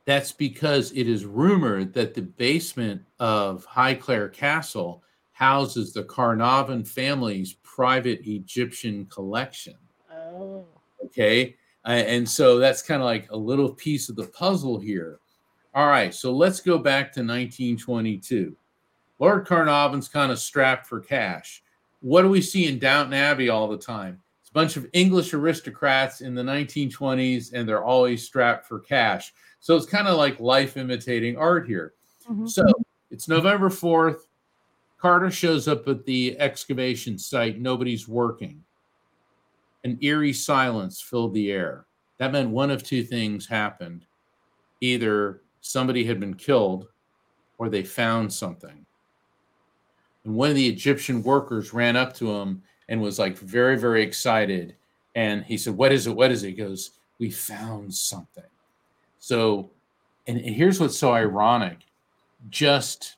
That's 0.04 0.34
because 0.34 0.92
it 0.92 1.08
is 1.08 1.24
rumored 1.24 1.94
that 1.94 2.14
the 2.14 2.24
basement 2.24 3.02
of 3.22 3.66
Highclere 3.66 4.34
Castle 4.34 5.02
houses 5.32 5.94
the 5.94 6.04
Carnarvon 6.04 6.84
family's 6.84 7.54
private 7.64 8.20
Egyptian 8.26 9.06
collection. 9.06 9.76
Oh. 10.12 10.66
Okay. 11.06 11.56
Uh, 11.86 11.92
and 11.92 12.28
so 12.28 12.60
that's 12.60 12.82
kind 12.82 13.02
of 13.02 13.06
like 13.06 13.32
a 13.32 13.38
little 13.38 13.74
piece 13.74 14.10
of 14.10 14.18
the 14.18 14.28
puzzle 14.28 14.78
here. 14.78 15.20
All 15.76 15.88
right, 15.88 16.14
so 16.14 16.32
let's 16.32 16.60
go 16.60 16.78
back 16.78 17.12
to 17.14 17.22
1922. 17.22 18.56
Lord 19.20 19.48
Carnarvon's 19.48 20.08
kind 20.08 20.32
of 20.32 20.38
strapped 20.38 20.86
for 20.86 21.00
cash. 21.00 21.64
What 22.02 22.22
do 22.22 22.30
we 22.30 22.42
see 22.42 22.68
in 22.68 22.78
Downton 22.78 23.14
Abbey 23.14 23.50
all 23.50 23.68
the 23.68 23.78
time? 23.78 24.22
It's 24.42 24.50
a 24.50 24.54
bunch 24.54 24.78
of 24.78 24.86
English 24.94 25.34
aristocrats 25.34 26.22
in 26.22 26.36
the 26.36 26.44
1920s, 26.44 27.54
and 27.54 27.68
they're 27.68 27.84
always 27.84 28.24
strapped 28.24 28.68
for 28.68 28.80
cash. 28.80 29.34
So 29.62 29.76
it's 29.76 29.86
kind 29.86 30.08
of 30.08 30.18
like 30.18 30.40
life 30.40 30.78
imitating 30.78 31.38
art 31.38 31.66
here. 31.66 31.94
Mm-hmm. 32.30 32.48
So 32.48 32.64
it's 33.10 33.28
November 33.28 33.70
4th. 33.70 34.28
Carter 35.00 35.32
shows 35.32 35.68
up 35.68 35.88
at 35.88 36.06
the 36.06 36.40
excavation 36.40 37.18
site. 37.18 37.60
Nobody's 37.60 38.08
working. 38.08 38.64
An 39.84 39.98
eerie 40.02 40.34
silence 40.34 41.02
filled 41.02 41.34
the 41.34 41.52
air. 41.52 41.86
That 42.20 42.32
meant 42.32 42.50
one 42.50 42.70
of 42.70 42.84
two 42.84 43.04
things 43.04 43.48
happened. 43.48 44.06
Either 44.82 45.42
somebody 45.64 46.04
had 46.04 46.20
been 46.20 46.36
killed 46.36 46.88
or 47.58 47.70
they 47.70 47.84
found 47.84 48.32
something. 48.32 48.86
And 50.26 50.36
one 50.36 50.50
of 50.50 50.56
the 50.56 50.68
Egyptian 50.68 51.24
workers 51.24 51.74
ran 51.74 51.96
up 51.96 52.14
to 52.16 52.32
him 52.32 52.62
and 52.90 53.02
was 53.02 53.18
like 53.18 53.38
very, 53.38 53.78
very 53.78 54.04
excited. 54.04 54.76
And 55.16 55.44
he 55.44 55.58
said, 55.58 55.76
What 55.76 55.92
is 55.92 56.06
it? 56.06 56.16
What 56.16 56.32
is 56.32 56.44
it? 56.44 56.50
He 56.50 56.54
goes, 56.54 56.92
We 57.18 57.32
found 57.32 57.94
something. 57.94 58.44
So, 59.20 59.72
and, 60.28 60.40
here's 60.40 60.80
what's 60.80 60.98
so 60.98 61.14
ironic 61.14 61.80
just 62.50 63.16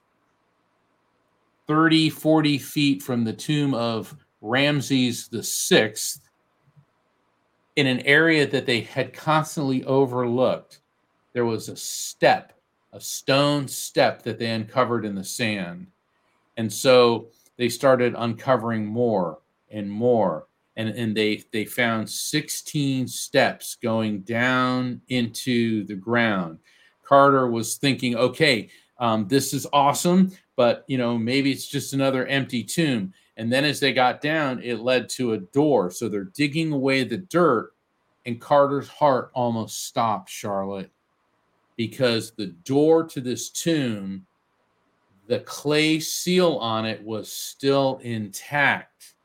30, 1.68 2.12
40 2.12 2.58
feet 2.60 3.02
from 3.02 3.24
the 3.24 3.34
tomb 3.34 3.74
of 3.74 4.16
Ramses 4.42 5.28
the 5.28 5.42
sixth, 5.42 6.22
in 7.76 7.88
an 7.88 8.02
area 8.02 8.46
that 8.46 8.68
they 8.68 8.82
had 8.82 9.14
constantly 9.14 9.84
overlooked, 9.86 10.82
there 11.36 11.46
was 11.46 11.68
a 11.68 11.76
step, 11.76 12.54
a 12.94 13.00
stone 13.02 13.68
step 13.68 14.24
that 14.24 14.40
they 14.40 14.50
uncovered 14.50 15.04
in 15.04 15.16
the 15.16 15.24
sand. 15.24 15.88
And 16.56 16.72
so 16.72 17.28
they 17.58 17.68
started 17.68 18.16
uncovering 18.18 18.86
more 18.86 19.40
and 19.70 19.92
more. 19.92 20.48
And, 20.78 20.88
and 20.88 21.16
they, 21.16 21.44
they 21.52 21.66
found 21.66 22.10
16 22.10 23.10
steps 23.10 23.76
going 23.84 24.22
down 24.22 25.02
into 25.10 25.84
the 25.84 25.96
ground. 25.96 26.60
Carter 27.04 27.50
was 27.50 27.76
thinking, 27.76 28.16
okay, 28.16 28.70
um, 28.98 29.28
this 29.28 29.54
is 29.54 29.68
awesome, 29.74 30.32
but 30.56 30.86
you 30.88 30.98
know, 30.98 31.18
maybe 31.18 31.52
it's 31.52 31.68
just 31.68 31.92
another 31.92 32.26
empty 32.28 32.64
tomb. 32.64 33.14
And 33.36 33.52
then 33.52 33.66
as 33.66 33.82
they 33.82 33.92
got 33.92 34.22
down, 34.22 34.64
it 34.64 34.80
led 34.80 35.10
to 35.10 35.34
a 35.34 35.40
door. 35.40 35.92
So 35.92 36.08
they're 36.08 36.32
digging 36.34 36.72
away 36.72 37.04
the 37.04 37.18
dirt, 37.18 37.74
and 38.26 38.40
Carter's 38.40 38.88
heart 38.88 39.32
almost 39.34 39.86
stopped, 39.86 40.30
Charlotte 40.30 40.92
because 41.78 42.32
the 42.32 42.48
door 42.48 43.04
to 43.04 43.22
this 43.22 43.50
tomb, 43.50 44.26
the 45.28 45.40
clay 45.40 46.00
seal 46.00 46.56
on 46.58 46.86
it 46.86 47.02
was 47.04 47.32
still 47.32 48.00
intact, 48.04 49.16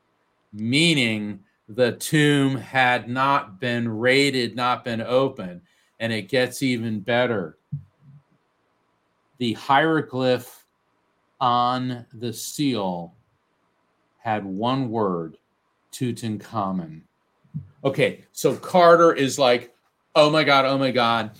meaning 0.52 1.40
the 1.68 1.92
tomb 1.92 2.56
had 2.56 3.08
not 3.08 3.60
been 3.60 3.88
raided, 3.88 4.56
not 4.56 4.84
been 4.84 5.00
opened. 5.00 5.60
And 6.00 6.12
it 6.12 6.28
gets 6.28 6.62
even 6.62 7.00
better. 7.00 7.58
The 9.38 9.52
hieroglyph 9.52 10.64
on 11.40 12.06
the 12.14 12.32
seal 12.32 13.14
had 14.18 14.44
one 14.44 14.90
word 14.90 15.36
Tutankhamun. 15.92 17.02
Okay, 17.84 18.24
so 18.32 18.56
Carter 18.56 19.12
is 19.12 19.38
like, 19.38 19.74
oh 20.14 20.30
my 20.30 20.42
God, 20.42 20.64
oh 20.64 20.78
my 20.78 20.90
God 20.90 21.32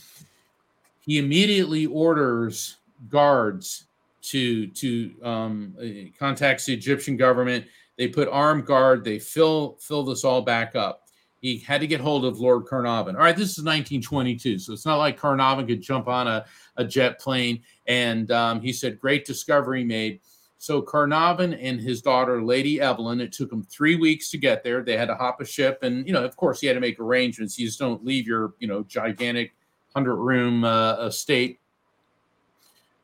he 1.00 1.18
immediately 1.18 1.86
orders 1.86 2.76
guards 3.08 3.86
to 4.22 4.66
to 4.68 5.14
um, 5.22 6.12
contacts 6.18 6.66
the 6.66 6.74
Egyptian 6.74 7.16
government. 7.16 7.64
They 7.96 8.08
put 8.08 8.28
armed 8.28 8.66
guard. 8.66 9.04
They 9.04 9.18
fill 9.18 9.78
fill 9.80 10.04
this 10.04 10.24
all 10.24 10.42
back 10.42 10.76
up. 10.76 11.04
He 11.40 11.58
had 11.58 11.80
to 11.80 11.86
get 11.86 12.00
hold 12.00 12.26
of 12.26 12.38
Lord 12.38 12.66
Carnarvon. 12.66 13.16
All 13.16 13.22
right, 13.22 13.36
this 13.36 13.56
is 13.56 13.64
1922, 13.64 14.58
so 14.58 14.74
it's 14.74 14.84
not 14.84 14.96
like 14.96 15.16
Carnarvon 15.16 15.66
could 15.66 15.80
jump 15.80 16.06
on 16.06 16.28
a, 16.28 16.44
a 16.76 16.84
jet 16.84 17.18
plane. 17.18 17.62
And 17.86 18.30
um, 18.30 18.60
he 18.60 18.72
said, 18.72 18.98
"Great 18.98 19.24
discovery 19.24 19.84
made." 19.84 20.20
So 20.58 20.82
Carnarvon 20.82 21.54
and 21.54 21.80
his 21.80 22.02
daughter, 22.02 22.42
Lady 22.42 22.82
Evelyn, 22.82 23.22
it 23.22 23.32
took 23.32 23.48
them 23.48 23.62
three 23.62 23.96
weeks 23.96 24.30
to 24.30 24.36
get 24.36 24.62
there. 24.62 24.82
They 24.82 24.98
had 24.98 25.08
to 25.08 25.14
hop 25.14 25.40
a 25.40 25.46
ship, 25.46 25.78
and 25.82 26.06
you 26.06 26.12
know, 26.12 26.22
of 26.22 26.36
course, 26.36 26.62
you 26.62 26.68
had 26.68 26.74
to 26.74 26.80
make 26.80 27.00
arrangements. 27.00 27.58
You 27.58 27.66
just 27.66 27.78
don't 27.78 28.04
leave 28.04 28.26
your, 28.26 28.52
you 28.58 28.68
know, 28.68 28.82
gigantic 28.82 29.54
hundred-room 29.94 30.64
uh, 30.64 31.07
estate 31.07 31.59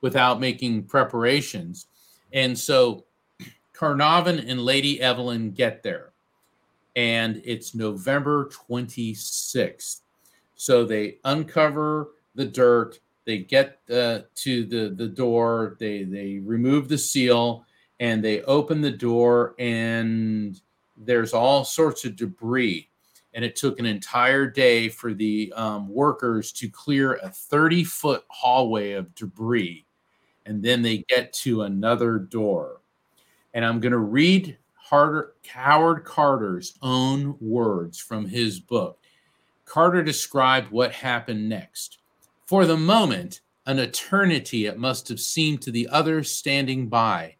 without 0.00 0.40
making 0.40 0.84
preparations. 0.84 1.86
And 2.32 2.58
so 2.58 3.04
Carnarvon 3.72 4.38
and 4.38 4.60
Lady 4.60 5.00
Evelyn 5.00 5.50
get 5.52 5.82
there, 5.82 6.12
and 6.94 7.42
it's 7.44 7.74
November 7.74 8.50
26th. 8.68 10.00
So 10.54 10.84
they 10.84 11.18
uncover 11.24 12.12
the 12.34 12.46
dirt 12.46 12.98
they 13.26 13.38
get 13.38 13.80
uh, 13.90 14.20
to 14.36 14.64
the 14.64 14.94
the 14.96 15.08
door 15.08 15.76
they 15.78 16.04
they 16.04 16.38
remove 16.38 16.88
the 16.88 16.96
seal 16.96 17.66
and 17.98 18.24
they 18.24 18.42
open 18.42 18.80
the 18.80 18.90
door 18.90 19.54
and 19.58 20.60
there's 20.96 21.34
all 21.34 21.64
sorts 21.64 22.04
of 22.04 22.16
debris 22.16 22.88
and 23.36 23.44
it 23.44 23.54
took 23.54 23.78
an 23.78 23.86
entire 23.86 24.50
day 24.50 24.88
for 24.88 25.14
the 25.14 25.52
um, 25.54 25.88
workers 25.88 26.50
to 26.50 26.68
clear 26.68 27.20
a 27.22 27.30
30 27.30 27.84
foot 27.84 28.24
hallway 28.28 28.92
of 28.92 29.14
debris 29.14 29.84
and 30.46 30.60
then 30.60 30.82
they 30.82 31.04
get 31.08 31.32
to 31.32 31.62
another 31.62 32.18
door 32.18 32.80
and 33.54 33.64
i'm 33.64 33.78
going 33.78 33.92
to 33.92 33.98
read 33.98 34.58
Harder, 34.74 35.34
howard 35.48 36.04
carter's 36.04 36.78
own 36.82 37.36
words 37.40 37.98
from 37.98 38.26
his 38.26 38.58
book 38.58 38.98
carter 39.64 40.02
described 40.02 40.70
what 40.72 40.92
happened 40.92 41.48
next 41.48 41.98
for 42.46 42.64
the 42.64 42.76
moment, 42.76 43.40
an 43.66 43.80
eternity 43.80 44.66
it 44.66 44.78
must 44.78 45.08
have 45.08 45.18
seemed 45.18 45.62
to 45.62 45.72
the 45.72 45.88
others 45.90 46.30
standing 46.30 46.88
by. 46.88 47.34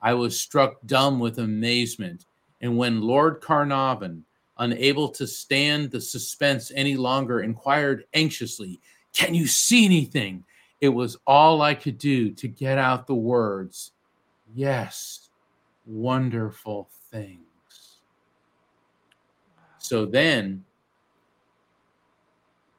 I 0.00 0.14
was 0.14 0.38
struck 0.38 0.76
dumb 0.86 1.18
with 1.18 1.40
amazement. 1.40 2.26
And 2.60 2.76
when 2.78 3.02
Lord 3.02 3.40
Carnarvon, 3.40 4.24
unable 4.62 5.08
to 5.08 5.26
stand 5.26 5.90
the 5.90 6.00
suspense 6.00 6.70
any 6.74 6.96
longer, 6.96 7.40
inquired 7.40 8.04
anxiously, 8.14 8.80
Can 9.12 9.34
you 9.34 9.46
see 9.46 9.84
anything? 9.84 10.44
It 10.80 10.88
was 10.88 11.16
all 11.26 11.62
I 11.62 11.74
could 11.74 11.98
do 11.98 12.30
to 12.32 12.48
get 12.48 12.78
out 12.78 13.06
the 13.06 13.14
words, 13.14 13.92
Yes, 14.54 15.30
wonderful 15.86 16.88
things. 17.10 17.40
So 19.78 20.06
then 20.06 20.64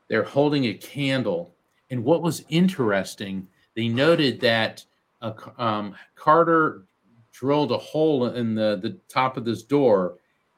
they're 0.07 0.23
holding 0.23 0.65
a 0.65 0.73
candle 0.73 1.53
and 1.93 2.03
what 2.03 2.23
was 2.23 2.43
interesting, 2.49 3.47
they 3.75 3.87
noted 3.87 4.39
that 4.41 4.83
um, 5.59 5.93
Carter 6.15 6.85
drilled 7.31 7.71
a 7.71 7.77
hole 7.77 8.25
in 8.27 8.55
the, 8.55 8.79
the 8.81 8.97
top 9.07 9.37
of 9.37 9.45
this 9.45 9.61
door. 9.61 10.15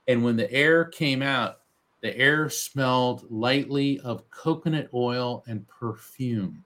And 0.08 0.24
when 0.24 0.36
the 0.36 0.52
air 0.52 0.86
came 0.86 1.22
out, 1.22 1.60
the 2.02 2.16
air 2.18 2.50
smelled 2.50 3.30
lightly 3.32 4.00
of 4.02 4.30
coconut 4.30 4.90
oil 4.94 5.44
and 5.48 5.68
perfume. 5.68 6.64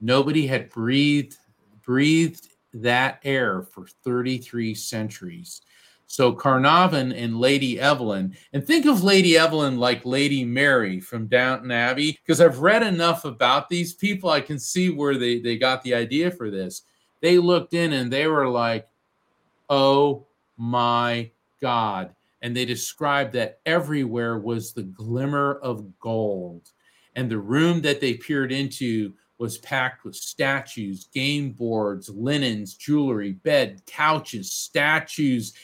Nobody 0.00 0.46
had 0.46 0.68
breathed 0.68 1.38
breathed 1.82 2.48
that 2.72 3.20
air 3.24 3.62
for 3.62 3.86
33 3.86 4.74
centuries. 4.74 5.62
So 6.06 6.32
Carnarvon 6.32 7.12
and 7.12 7.38
Lady 7.40 7.80
Evelyn, 7.80 8.36
and 8.52 8.64
think 8.64 8.86
of 8.86 9.02
Lady 9.02 9.36
Evelyn 9.36 9.78
like 9.78 10.04
Lady 10.04 10.44
Mary 10.44 11.00
from 11.00 11.26
Downton 11.26 11.70
Abbey, 11.70 12.12
because 12.12 12.40
I've 12.40 12.60
read 12.60 12.82
enough 12.82 13.24
about 13.24 13.68
these 13.68 13.94
people, 13.94 14.30
I 14.30 14.40
can 14.40 14.58
see 14.58 14.90
where 14.90 15.16
they, 15.16 15.40
they 15.40 15.56
got 15.56 15.82
the 15.82 15.94
idea 15.94 16.30
for 16.30 16.50
this. 16.50 16.82
They 17.20 17.38
looked 17.38 17.74
in 17.74 17.94
and 17.94 18.12
they 18.12 18.26
were 18.26 18.48
like, 18.48 18.86
oh 19.70 20.26
my 20.56 21.30
God. 21.60 22.13
And 22.44 22.54
they 22.54 22.64
described 22.64 23.32
that 23.32 23.58
everywhere 23.66 24.38
was 24.38 24.72
the 24.72 24.82
glimmer 24.84 25.54
of 25.62 25.98
gold. 25.98 26.70
And 27.16 27.28
the 27.28 27.38
room 27.38 27.80
that 27.80 28.00
they 28.00 28.14
peered 28.14 28.52
into 28.52 29.14
was 29.38 29.58
packed 29.58 30.04
with 30.04 30.14
statues, 30.14 31.08
game 31.12 31.50
boards, 31.50 32.08
linens, 32.10 32.74
jewelry, 32.74 33.32
bed, 33.32 33.82
couches, 33.86 34.52
statues 34.52 35.54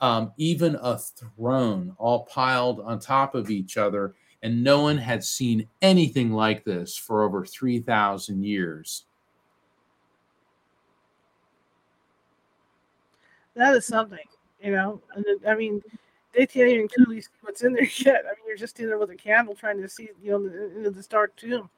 um, 0.00 0.32
even 0.36 0.76
a 0.82 0.98
throne 0.98 1.94
all 1.98 2.24
piled 2.26 2.80
on 2.80 2.98
top 2.98 3.34
of 3.34 3.48
each 3.48 3.78
other. 3.78 4.14
And 4.42 4.62
no 4.62 4.82
one 4.82 4.98
had 4.98 5.24
seen 5.24 5.66
anything 5.80 6.32
like 6.32 6.64
this 6.64 6.96
for 6.96 7.22
over 7.22 7.46
3,000 7.46 8.44
years. 8.44 9.06
That 13.54 13.74
is 13.76 13.86
something, 13.86 14.18
you 14.60 14.72
know. 14.72 15.00
I 15.48 15.54
mean, 15.54 15.80
they 16.36 16.46
can't 16.46 16.68
even 16.70 16.88
clearly 16.88 17.20
see 17.20 17.28
what's 17.42 17.62
in 17.62 17.72
there 17.72 17.84
yet. 17.98 18.24
I 18.26 18.30
mean, 18.30 18.46
you're 18.46 18.56
just 18.56 18.78
in 18.80 18.86
there 18.86 18.98
with 18.98 19.10
a 19.10 19.16
candle 19.16 19.54
trying 19.54 19.80
to 19.80 19.88
see, 19.88 20.08
you 20.22 20.30
know, 20.30 20.76
into 20.76 20.90
this 20.90 21.06
dark 21.06 21.34
tomb. 21.36 21.68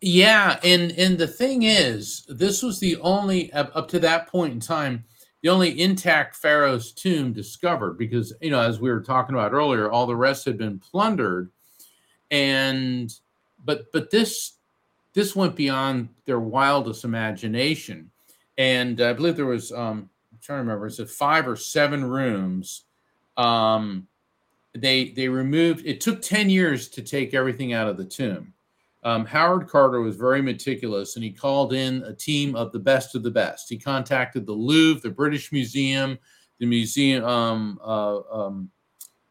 Yeah, 0.00 0.58
and 0.64 0.90
and 0.92 1.16
the 1.16 1.28
thing 1.28 1.62
is, 1.62 2.24
this 2.28 2.62
was 2.62 2.80
the 2.80 2.96
only 2.96 3.52
up, 3.52 3.88
to 3.88 4.00
that 4.00 4.28
point 4.28 4.52
in 4.52 4.60
time 4.60 5.04
the 5.42 5.48
only 5.48 5.80
intact 5.80 6.36
pharaoh's 6.36 6.92
tomb 6.92 7.32
discovered 7.32 7.98
because 7.98 8.32
you 8.40 8.50
know 8.50 8.60
as 8.60 8.80
we 8.80 8.90
were 8.90 9.00
talking 9.00 9.34
about 9.34 9.52
earlier 9.52 9.90
all 9.90 10.06
the 10.06 10.16
rest 10.16 10.44
had 10.44 10.56
been 10.56 10.78
plundered 10.78 11.50
and 12.30 13.12
but 13.64 13.92
but 13.92 14.10
this 14.10 14.54
this 15.12 15.36
went 15.36 15.54
beyond 15.54 16.08
their 16.24 16.40
wildest 16.40 17.04
imagination 17.04 18.10
and 18.56 19.00
i 19.00 19.12
believe 19.12 19.36
there 19.36 19.46
was 19.46 19.72
um 19.72 20.08
i'm 20.32 20.38
trying 20.40 20.58
to 20.58 20.62
remember 20.62 20.86
is 20.86 21.00
it 21.00 21.10
five 21.10 21.46
or 21.46 21.56
seven 21.56 22.04
rooms 22.04 22.84
um 23.36 24.06
they 24.74 25.10
they 25.10 25.28
removed 25.28 25.84
it 25.86 26.00
took 26.00 26.22
10 26.22 26.50
years 26.50 26.88
to 26.88 27.02
take 27.02 27.34
everything 27.34 27.72
out 27.72 27.88
of 27.88 27.96
the 27.96 28.04
tomb 28.04 28.52
um, 29.04 29.24
Howard 29.24 29.68
Carter 29.68 30.00
was 30.00 30.16
very 30.16 30.40
meticulous 30.40 31.16
and 31.16 31.24
he 31.24 31.32
called 31.32 31.72
in 31.72 32.02
a 32.04 32.12
team 32.12 32.54
of 32.54 32.70
the 32.70 32.78
best 32.78 33.16
of 33.16 33.24
the 33.24 33.30
best. 33.32 33.68
He 33.68 33.76
contacted 33.76 34.46
the 34.46 34.52
Louvre, 34.52 35.00
the 35.00 35.10
British 35.10 35.50
Museum, 35.50 36.18
the 36.60 36.66
museum, 36.66 37.24
um, 37.24 37.80
uh, 37.84 38.20
um, 38.30 38.70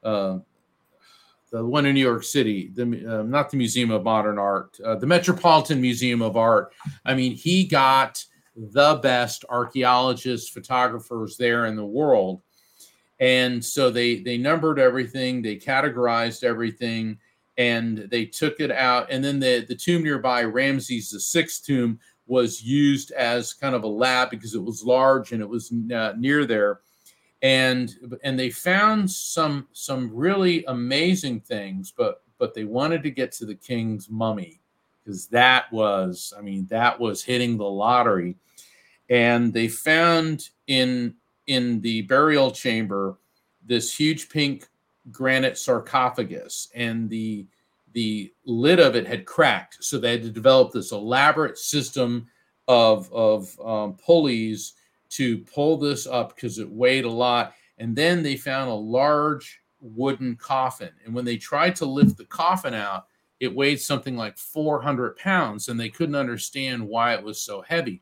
uh, 0.03 0.39
the 1.51 1.65
one 1.65 1.85
in 1.85 1.95
New 1.95 2.01
York 2.01 2.23
City, 2.23 2.71
the 2.73 2.83
uh, 2.83 3.23
not 3.23 3.49
the 3.49 3.57
Museum 3.57 3.91
of 3.91 4.03
Modern 4.03 4.37
Art, 4.37 4.77
uh, 4.83 4.95
the 4.95 5.07
Metropolitan 5.07 5.81
Museum 5.81 6.21
of 6.21 6.35
Art. 6.35 6.73
I 7.05 7.13
mean, 7.13 7.33
he 7.33 7.65
got 7.65 8.23
the 8.55 8.99
best 9.01 9.45
archaeologists, 9.49 10.49
photographers 10.49 11.37
there 11.37 11.65
in 11.67 11.75
the 11.75 11.85
world, 11.85 12.41
and 13.21 13.63
so 13.63 13.89
they 13.91 14.19
they 14.19 14.37
numbered 14.37 14.79
everything, 14.79 15.41
they 15.41 15.55
categorized 15.55 16.43
everything 16.43 17.17
and 17.57 17.99
they 18.09 18.25
took 18.25 18.59
it 18.59 18.71
out. 18.71 19.07
And 19.11 19.23
then 19.23 19.39
the, 19.39 19.63
the 19.67 19.75
tomb 19.75 20.03
nearby, 20.03 20.43
Ramses 20.43 21.11
the 21.11 21.19
sixth 21.19 21.63
tomb, 21.63 21.99
was 22.25 22.63
used 22.63 23.11
as 23.11 23.53
kind 23.53 23.75
of 23.75 23.83
a 23.83 23.87
lab 23.87 24.31
because 24.31 24.55
it 24.55 24.63
was 24.63 24.83
large 24.83 25.31
and 25.31 25.41
it 25.41 25.47
was 25.47 25.71
uh, 25.93 26.13
near 26.17 26.45
there. 26.45 26.79
And 27.43 27.93
and 28.23 28.39
they 28.39 28.49
found 28.49 29.09
some 29.09 29.67
some 29.71 30.09
really 30.13 30.65
amazing 30.65 31.41
things, 31.41 31.93
but 31.95 32.23
but 32.39 32.55
they 32.55 32.63
wanted 32.63 33.03
to 33.03 33.11
get 33.11 33.31
to 33.33 33.45
the 33.45 33.55
king's 33.55 34.09
mummy 34.09 34.61
because 35.03 35.27
that 35.27 35.71
was, 35.71 36.33
I 36.35 36.41
mean, 36.41 36.65
that 36.71 36.99
was 36.99 37.23
hitting 37.23 37.57
the 37.57 37.65
lottery. 37.65 38.35
And 39.09 39.53
they 39.53 39.67
found 39.67 40.49
in 40.67 41.15
in 41.47 41.81
the 41.81 42.03
burial 42.03 42.51
chamber 42.51 43.17
this 43.65 43.95
huge 43.95 44.29
pink 44.29 44.67
granite 45.11 45.57
sarcophagus, 45.57 46.69
and 46.75 47.09
the 47.09 47.47
the 47.93 48.31
lid 48.45 48.79
of 48.79 48.95
it 48.95 49.05
had 49.05 49.25
cracked, 49.25 49.83
so 49.83 49.97
they 49.97 50.11
had 50.11 50.23
to 50.23 50.29
develop 50.29 50.71
this 50.71 50.91
elaborate 50.91 51.57
system 51.57 52.27
of 52.67 53.11
of 53.11 53.59
um, 53.59 53.95
pulleys 53.95 54.73
to 55.09 55.39
pull 55.39 55.77
this 55.77 56.07
up 56.07 56.35
because 56.35 56.57
it 56.57 56.69
weighed 56.69 57.05
a 57.05 57.09
lot. 57.09 57.53
And 57.77 57.95
then 57.95 58.23
they 58.23 58.37
found 58.37 58.69
a 58.69 58.73
large 58.73 59.59
wooden 59.79 60.35
coffin, 60.35 60.91
and 61.05 61.13
when 61.13 61.25
they 61.25 61.37
tried 61.37 61.75
to 61.77 61.85
lift 61.85 62.17
the 62.17 62.25
coffin 62.25 62.73
out, 62.73 63.07
it 63.39 63.53
weighed 63.53 63.81
something 63.81 64.15
like 64.15 64.37
400 64.37 65.17
pounds, 65.17 65.67
and 65.67 65.79
they 65.79 65.89
couldn't 65.89 66.15
understand 66.15 66.87
why 66.87 67.15
it 67.15 67.23
was 67.23 67.41
so 67.41 67.61
heavy. 67.61 68.01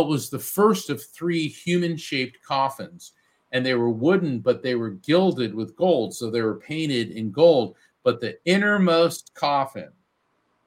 It 0.00 0.08
was 0.08 0.30
the 0.30 0.38
first 0.38 0.90
of 0.90 1.04
three 1.04 1.48
human 1.48 1.96
shaped 1.96 2.38
coffins 2.46 3.12
and 3.54 3.64
they 3.64 3.74
were 3.74 3.90
wooden, 3.90 4.40
but 4.40 4.62
they 4.62 4.74
were 4.74 4.90
gilded 4.90 5.54
with 5.54 5.76
gold. 5.76 6.14
So 6.14 6.28
they 6.28 6.42
were 6.42 6.56
painted 6.56 7.12
in 7.12 7.30
gold. 7.30 7.76
But 8.02 8.20
the 8.20 8.36
innermost 8.44 9.32
coffin 9.34 9.90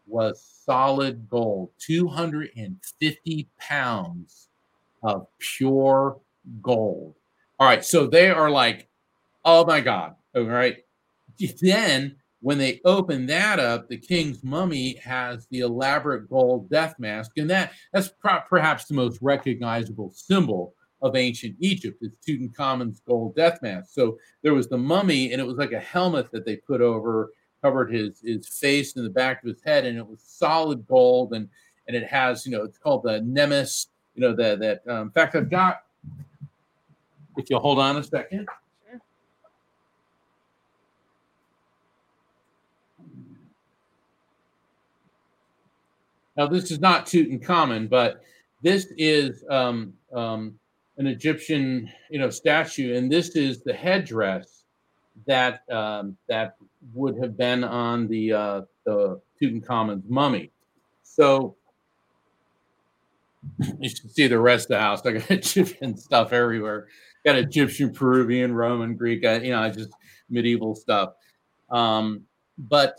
was 0.07 0.41
solid 0.65 1.29
gold, 1.29 1.71
250 1.79 3.49
pounds 3.59 4.47
of 5.03 5.27
pure 5.37 6.17
gold. 6.61 7.13
All 7.59 7.67
right. 7.67 7.83
So 7.83 8.07
they 8.07 8.29
are 8.29 8.49
like, 8.49 8.87
oh 9.43 9.65
my 9.65 9.81
God. 9.81 10.15
All 10.33 10.43
right. 10.43 10.77
Then 11.61 12.15
when 12.47 12.57
they 12.57 12.79
open 12.85 13.25
that 13.25 13.59
up, 13.59 13.89
the 13.89 13.97
king's 13.97 14.41
mummy 14.41 14.95
has 15.03 15.47
the 15.47 15.59
elaborate 15.59 16.29
gold 16.29 16.69
death 16.69 16.95
mask, 16.97 17.31
and 17.35 17.49
that 17.49 17.73
that's 17.91 18.13
perhaps 18.49 18.85
the 18.85 18.93
most 18.93 19.19
recognizable 19.21 20.13
symbol 20.15 20.73
of 21.01 21.17
ancient 21.17 21.57
Egypt. 21.59 21.97
It's 21.99 22.15
Tutankhamun's 22.25 23.01
gold 23.01 23.35
death 23.35 23.61
mask. 23.61 23.89
So 23.91 24.17
there 24.43 24.53
was 24.53 24.69
the 24.69 24.77
mummy, 24.77 25.33
and 25.33 25.41
it 25.41 25.45
was 25.45 25.57
like 25.57 25.73
a 25.73 25.79
helmet 25.81 26.31
that 26.31 26.45
they 26.45 26.55
put 26.55 26.79
over, 26.79 27.33
covered 27.61 27.91
his 27.91 28.21
his 28.23 28.47
face 28.47 28.95
and 28.95 29.05
the 29.05 29.09
back 29.09 29.43
of 29.43 29.49
his 29.49 29.61
head, 29.65 29.85
and 29.85 29.97
it 29.97 30.07
was 30.07 30.23
solid 30.25 30.87
gold, 30.87 31.33
and 31.33 31.49
and 31.89 31.97
it 31.97 32.07
has, 32.07 32.45
you 32.45 32.53
know, 32.53 32.63
it's 32.63 32.77
called 32.77 33.03
the 33.03 33.19
Nemes. 33.19 33.87
You 34.15 34.21
know, 34.21 34.33
that 34.37 34.59
that. 34.59 34.87
Um, 34.87 35.07
in 35.07 35.11
fact, 35.11 35.35
I've 35.35 35.49
got. 35.49 35.81
If 37.35 37.49
you'll 37.49 37.59
hold 37.59 37.79
on 37.79 37.97
a 37.97 38.03
second. 38.03 38.47
Now, 46.37 46.45
this 46.47 46.69
is 46.69 46.79
not 46.79 47.07
Tutankhamun, 47.07 47.89
but 47.89 48.21
this 48.61 48.87
is 48.97 49.43
um, 49.49 49.93
um, 50.13 50.59
an 50.97 51.07
Egyptian, 51.07 51.89
you 52.09 52.19
know, 52.19 52.29
statue, 52.29 52.95
and 52.95 53.11
this 53.11 53.29
is 53.29 53.61
the 53.61 53.73
headdress 53.73 54.63
that 55.25 55.61
um, 55.71 56.15
that 56.29 56.55
would 56.93 57.17
have 57.21 57.35
been 57.35 57.63
on 57.63 58.07
the 58.07 58.33
uh, 58.33 58.61
the 58.85 59.19
Tutankhamun's 59.41 60.05
mummy. 60.07 60.51
So 61.03 61.55
you 63.79 63.89
should 63.89 64.11
see 64.11 64.27
the 64.27 64.39
rest 64.39 64.65
of 64.65 64.69
the 64.69 64.79
house. 64.79 65.05
I 65.05 65.13
got 65.13 65.31
Egyptian 65.31 65.97
stuff 65.97 66.33
everywhere. 66.33 66.87
Got 67.25 67.37
Egyptian, 67.37 67.93
Peruvian, 67.93 68.53
Roman, 68.53 68.95
Greek. 68.95 69.23
You 69.23 69.51
know, 69.51 69.59
I 69.59 69.69
just 69.69 69.89
medieval 70.29 70.75
stuff. 70.75 71.13
Um, 71.69 72.25
but 72.57 72.97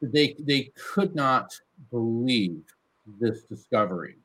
they 0.00 0.36
they 0.38 0.70
could 0.76 1.14
not 1.14 1.58
believe 1.90 2.62
this 3.20 3.42
discovery. 3.42 4.16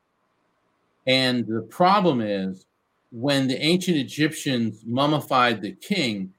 And 1.07 1.45
the 1.45 1.61
problem 1.63 2.21
is 2.21 2.65
when 3.11 3.47
the 3.47 3.61
ancient 3.63 3.97
Egyptians 3.97 4.83
mummified 4.85 5.61
the 5.61 5.73
king, 5.73 6.33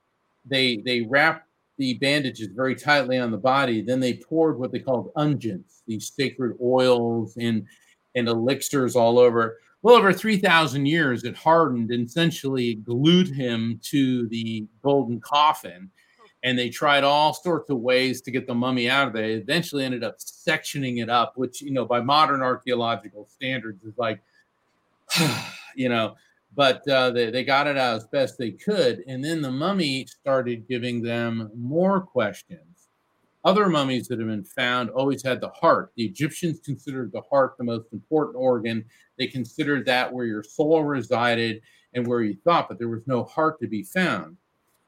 they 0.47 0.79
they 0.79 1.03
wrapped 1.03 1.47
the 1.79 1.95
bandages 1.95 2.49
very 2.49 2.75
tightly 2.75 3.19
on 3.19 3.31
the 3.31 3.39
body. 3.39 3.83
Then 3.83 4.01
they 4.01 4.15
poured 4.15 4.59
what 4.59 4.73
they 4.73 4.79
called 4.79 5.13
unguents, 5.15 5.83
these 5.87 6.13
sacred 6.15 6.57
oils 6.63 7.37
and 7.37 7.67
and 8.15 8.29
elixirs 8.29 8.95
all 8.95 9.19
over. 9.19 9.59
Well, 9.83 9.97
over 9.97 10.13
3,000 10.13 10.87
years, 10.87 11.25
it 11.25 11.35
hardened 11.35 11.91
and 11.91 12.07
essentially 12.07 12.75
glued 12.75 13.27
him 13.29 13.81
to 13.85 14.29
the 14.29 14.67
golden 14.81 15.21
coffin 15.21 15.91
and 16.43 16.59
they 16.59 16.69
tried 16.69 17.05
all 17.05 17.33
sorts 17.33 17.71
of 17.71 17.79
ways 17.79 18.21
to 18.23 18.31
get 18.31 18.47
the 18.47 18.55
mummy 18.55 18.91
out 18.91 19.09
of 19.09 19.13
there. 19.13 19.29
They 19.29 19.35
eventually 19.35 19.85
ended 19.85 20.03
up 20.03 20.19
sectioning 20.19 21.03
it 21.03 21.09
up, 21.09 21.35
which 21.37 21.63
you 21.63 21.71
know 21.73 21.85
by 21.85 22.01
modern 22.01 22.43
archaeological 22.43 23.27
standards 23.27 23.85
is 23.85 23.97
like, 23.97 24.21
you 25.77 25.89
know, 25.89 26.17
but 26.55 26.87
uh, 26.89 27.11
they 27.11 27.31
they 27.31 27.45
got 27.45 27.67
it 27.67 27.79
out 27.79 27.97
as 27.97 28.05
best 28.07 28.39
they 28.39 28.51
could, 28.51 29.03
and 29.07 29.25
then 29.25 29.41
the 29.41 29.51
mummy 29.51 30.07
started 30.07 30.69
giving 30.69 31.03
them 31.03 31.51
more 31.55 32.01
questions. 32.01 32.89
Other 33.45 33.69
mummies 33.69 34.07
that 34.07 34.21
have 34.21 34.29
been 34.29 34.45
found 34.45 34.91
always 34.91 35.23
had 35.23 35.41
the 35.41 35.49
heart. 35.49 35.91
The 35.97 36.05
Egyptians 36.05 36.61
considered 36.61 37.11
the 37.11 37.23
heart 37.23 37.57
the 37.59 37.65
most 37.65 37.93
important 37.93 38.37
organ. 38.37 38.85
They 39.19 39.27
considered 39.27 39.85
that 39.87 40.13
where 40.13 40.27
your 40.27 40.45
soul 40.45 40.85
resided 40.85 41.61
and 41.93 42.07
where 42.07 42.23
you 42.23 42.37
thought, 42.45 42.69
but 42.69 42.79
there 42.79 42.89
was 42.89 43.07
no 43.07 43.25
heart 43.25 43.61
to 43.61 43.67
be 43.67 43.83
found. 43.83 44.37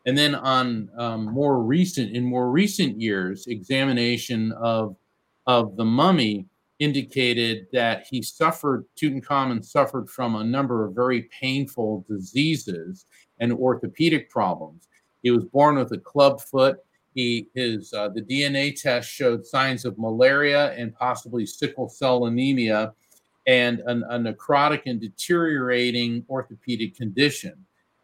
And 0.07 0.17
then 0.17 0.35
on 0.35 0.91
um, 0.99 1.25
more 1.25 1.63
recent, 1.63 2.15
in 2.15 2.25
more 2.25 2.51
recent 2.51 3.01
years, 3.01 3.47
examination 3.47 4.53
of 4.53 4.97
of 5.47 5.77
the 5.77 5.85
mummy 5.85 6.47
indicated 6.79 7.67
that 7.73 8.07
he 8.11 8.23
suffered, 8.23 8.85
Tutankhamun 8.97 9.65
suffered 9.65 10.09
from 10.09 10.37
a 10.37 10.45
number 10.45 10.85
of 10.85 10.95
very 10.95 11.23
painful 11.41 12.05
diseases 12.09 13.07
and 13.41 13.53
orthopedic 13.53 14.31
problems. 14.31 14.89
He 15.23 15.31
was 15.31 15.45
born 15.45 15.77
with 15.77 15.93
a 15.93 15.99
club 15.99 16.41
foot. 16.41 16.79
He 17.15 17.49
his 17.55 17.93
uh, 17.93 18.09
the 18.09 18.23
DNA 18.23 18.75
test 18.81 19.09
showed 19.11 19.47
signs 19.47 19.85
of 19.85 19.99
malaria 19.99 20.73
and 20.73 20.95
possibly 20.95 21.47
sickle 21.47 21.89
cell 21.89 22.27
anemia, 22.27 22.93
and 23.47 23.81
an, 23.87 24.05
a 24.11 24.19
necrotic 24.19 24.83
and 24.87 25.01
deteriorating 25.01 26.25
orthopedic 26.29 26.97
condition. 26.97 27.55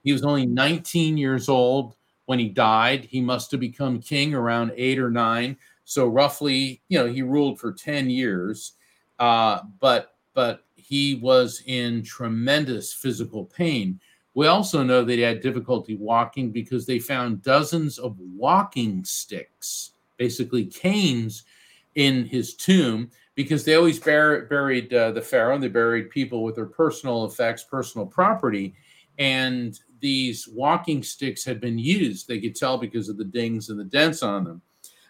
He 0.02 0.12
was 0.12 0.24
only 0.24 0.46
19 0.46 1.16
years 1.16 1.48
old 1.48 1.96
when 2.26 2.38
he 2.38 2.48
died. 2.48 3.04
He 3.04 3.20
must 3.20 3.50
have 3.50 3.60
become 3.60 4.00
king 4.00 4.34
around 4.34 4.72
eight 4.76 4.98
or 4.98 5.10
nine. 5.10 5.56
So 5.84 6.06
roughly, 6.06 6.82
you 6.88 6.98
know, 6.98 7.06
he 7.06 7.22
ruled 7.22 7.58
for 7.58 7.72
10 7.72 8.10
years. 8.10 8.72
Uh, 9.18 9.60
but 9.80 10.14
but 10.32 10.64
he 10.76 11.16
was 11.16 11.62
in 11.66 12.02
tremendous 12.02 12.92
physical 12.92 13.44
pain. 13.44 14.00
We 14.34 14.46
also 14.46 14.82
know 14.82 15.04
that 15.04 15.12
he 15.12 15.20
had 15.20 15.40
difficulty 15.40 15.96
walking 15.96 16.52
because 16.52 16.86
they 16.86 16.98
found 16.98 17.42
dozens 17.42 17.98
of 17.98 18.16
walking 18.18 19.04
sticks, 19.04 19.90
basically 20.16 20.64
canes, 20.66 21.42
in 21.96 22.24
his 22.24 22.54
tomb 22.54 23.10
because 23.34 23.64
they 23.64 23.74
always 23.74 23.98
bur- 23.98 24.46
buried 24.46 24.94
uh, 24.94 25.10
the 25.10 25.20
pharaoh. 25.20 25.54
and 25.54 25.62
They 25.62 25.68
buried 25.68 26.10
people 26.10 26.44
with 26.44 26.54
their 26.54 26.66
personal 26.66 27.24
effects, 27.24 27.64
personal 27.64 28.06
property 28.06 28.74
and 29.18 29.78
these 30.00 30.48
walking 30.48 31.02
sticks 31.02 31.44
had 31.44 31.60
been 31.60 31.78
used. 31.78 32.26
They 32.26 32.40
could 32.40 32.56
tell 32.56 32.78
because 32.78 33.08
of 33.08 33.16
the 33.16 33.24
dings 33.24 33.68
and 33.68 33.78
the 33.78 33.84
dents 33.84 34.22
on 34.22 34.44
them. 34.44 34.62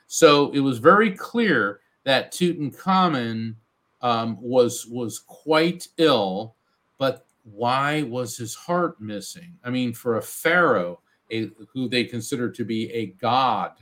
So 0.06 0.50
it 0.52 0.60
was 0.60 0.78
very 0.78 1.12
clear 1.12 1.80
that 2.04 2.32
Tutankhamun 2.32 3.54
um, 4.02 4.38
was 4.40 4.86
was 4.86 5.18
quite 5.18 5.88
ill, 5.98 6.56
but 6.98 7.26
why 7.44 8.02
was 8.02 8.36
his 8.36 8.54
heart 8.54 9.00
missing? 9.00 9.56
I 9.64 9.70
mean, 9.70 9.92
for 9.92 10.16
a 10.16 10.22
pharaoh, 10.22 11.00
a, 11.30 11.50
who 11.72 11.88
they 11.88 12.04
considered 12.04 12.54
to 12.56 12.64
be 12.64 12.90
a 12.92 13.06
god 13.06 13.72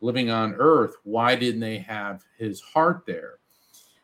living 0.00 0.30
on 0.30 0.54
earth, 0.54 0.96
why 1.04 1.34
didn't 1.34 1.60
they 1.60 1.78
have 1.78 2.24
his 2.38 2.60
heart 2.60 3.04
there? 3.06 3.38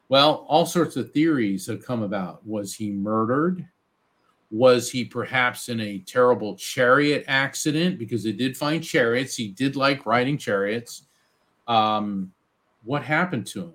Well, 0.08 0.44
all 0.48 0.66
sorts 0.66 0.96
of 0.96 1.12
theories 1.12 1.66
have 1.66 1.84
come 1.84 2.02
about. 2.02 2.46
Was 2.46 2.74
he 2.74 2.90
murdered? 2.90 3.66
Was 4.50 4.90
he 4.90 5.04
perhaps 5.04 5.68
in 5.68 5.80
a 5.80 5.98
terrible 6.00 6.56
chariot 6.56 7.24
accident? 7.26 7.98
Because 7.98 8.22
they 8.22 8.32
did 8.32 8.56
find 8.56 8.82
chariots. 8.82 9.36
He 9.36 9.48
did 9.48 9.76
like 9.76 10.06
riding 10.06 10.38
chariots. 10.38 11.06
Um, 11.66 12.32
what 12.84 13.02
happened 13.02 13.46
to 13.48 13.62
him? 13.62 13.74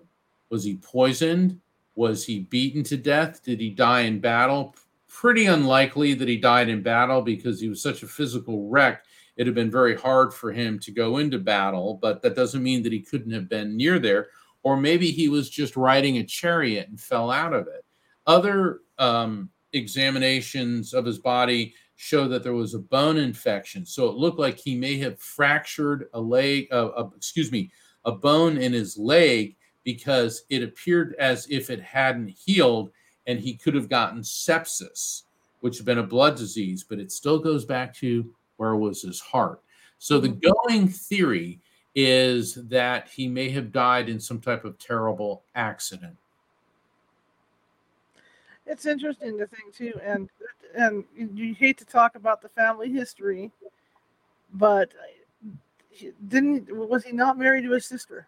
Was 0.49 0.63
he 0.63 0.77
poisoned? 0.77 1.59
Was 1.95 2.25
he 2.25 2.41
beaten 2.41 2.83
to 2.83 2.97
death? 2.97 3.43
Did 3.43 3.59
he 3.59 3.71
die 3.71 4.01
in 4.01 4.19
battle? 4.19 4.75
Pretty 5.07 5.47
unlikely 5.47 6.13
that 6.13 6.27
he 6.27 6.37
died 6.37 6.69
in 6.69 6.81
battle 6.81 7.21
because 7.21 7.59
he 7.59 7.67
was 7.67 7.81
such 7.81 8.03
a 8.03 8.07
physical 8.07 8.69
wreck. 8.69 9.03
It 9.35 9.47
had 9.47 9.55
been 9.55 9.71
very 9.71 9.95
hard 9.95 10.33
for 10.33 10.51
him 10.51 10.79
to 10.79 10.91
go 10.91 11.17
into 11.17 11.39
battle, 11.39 11.97
but 12.01 12.21
that 12.21 12.35
doesn't 12.35 12.63
mean 12.63 12.83
that 12.83 12.93
he 12.93 12.99
couldn't 12.99 13.31
have 13.31 13.49
been 13.49 13.75
near 13.75 13.99
there. 13.99 14.27
Or 14.63 14.77
maybe 14.77 15.11
he 15.11 15.29
was 15.29 15.49
just 15.49 15.75
riding 15.75 16.17
a 16.17 16.23
chariot 16.23 16.89
and 16.89 16.99
fell 16.99 17.31
out 17.31 17.53
of 17.53 17.67
it. 17.67 17.85
Other 18.27 18.81
um, 18.97 19.49
examinations 19.73 20.93
of 20.93 21.05
his 21.05 21.19
body 21.19 21.73
show 21.95 22.27
that 22.27 22.43
there 22.43 22.53
was 22.53 22.73
a 22.73 22.79
bone 22.79 23.17
infection. 23.17 23.85
So 23.85 24.07
it 24.07 24.15
looked 24.15 24.39
like 24.39 24.57
he 24.57 24.75
may 24.75 24.97
have 24.99 25.19
fractured 25.19 26.07
a 26.13 26.19
leg, 26.19 26.67
uh, 26.71 26.87
uh, 26.87 27.09
excuse 27.15 27.51
me, 27.51 27.71
a 28.05 28.11
bone 28.11 28.57
in 28.57 28.71
his 28.71 28.97
leg 28.97 29.55
because 29.83 30.43
it 30.49 30.63
appeared 30.63 31.15
as 31.19 31.45
if 31.49 31.69
it 31.69 31.81
hadn't 31.81 32.29
healed 32.29 32.91
and 33.27 33.39
he 33.39 33.53
could 33.53 33.75
have 33.75 33.89
gotten 33.89 34.21
sepsis, 34.21 35.23
which 35.59 35.77
had 35.77 35.85
been 35.85 35.99
a 35.99 36.03
blood 36.03 36.35
disease, 36.37 36.85
but 36.87 36.99
it 36.99 37.11
still 37.11 37.37
goes 37.37 37.65
back 37.65 37.93
to 37.95 38.33
where 38.57 38.75
was 38.75 39.01
his 39.01 39.19
heart. 39.19 39.61
So 39.97 40.19
the 40.19 40.29
mm-hmm. 40.29 40.69
going 40.69 40.87
theory 40.87 41.59
is 41.95 42.55
that 42.69 43.09
he 43.09 43.27
may 43.27 43.49
have 43.49 43.71
died 43.71 44.07
in 44.07 44.19
some 44.19 44.39
type 44.39 44.63
of 44.63 44.79
terrible 44.79 45.43
accident 45.55 46.15
it's 48.69 48.85
interesting 48.85 49.37
to 49.39 49.47
think 49.47 49.75
too, 49.75 49.93
and 50.03 50.29
and 50.75 51.03
you 51.15 51.53
hate 51.55 51.77
to 51.79 51.85
talk 51.85 52.15
about 52.15 52.41
the 52.41 52.49
family 52.49 52.91
history, 52.91 53.51
but 54.53 54.91
didn't 56.27 56.71
was 56.71 57.03
he 57.03 57.11
not 57.11 57.37
married 57.37 57.63
to 57.63 57.71
his 57.71 57.85
sister? 57.85 58.27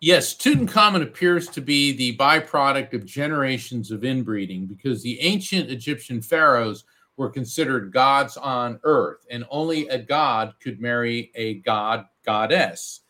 Yes, 0.00 0.34
Tutankhamun 0.34 1.02
appears 1.02 1.48
to 1.48 1.60
be 1.60 1.92
the 1.92 2.16
byproduct 2.16 2.92
of 2.92 3.04
generations 3.04 3.90
of 3.90 4.04
inbreeding 4.04 4.66
because 4.66 5.02
the 5.02 5.18
ancient 5.20 5.70
Egyptian 5.70 6.20
pharaohs 6.20 6.84
were 7.16 7.30
considered 7.30 7.92
gods 7.92 8.36
on 8.36 8.78
earth, 8.84 9.26
and 9.30 9.44
only 9.50 9.88
a 9.88 9.98
god 9.98 10.54
could 10.60 10.80
marry 10.80 11.32
a 11.34 11.54
god 11.60 12.06
goddess. 12.24 13.00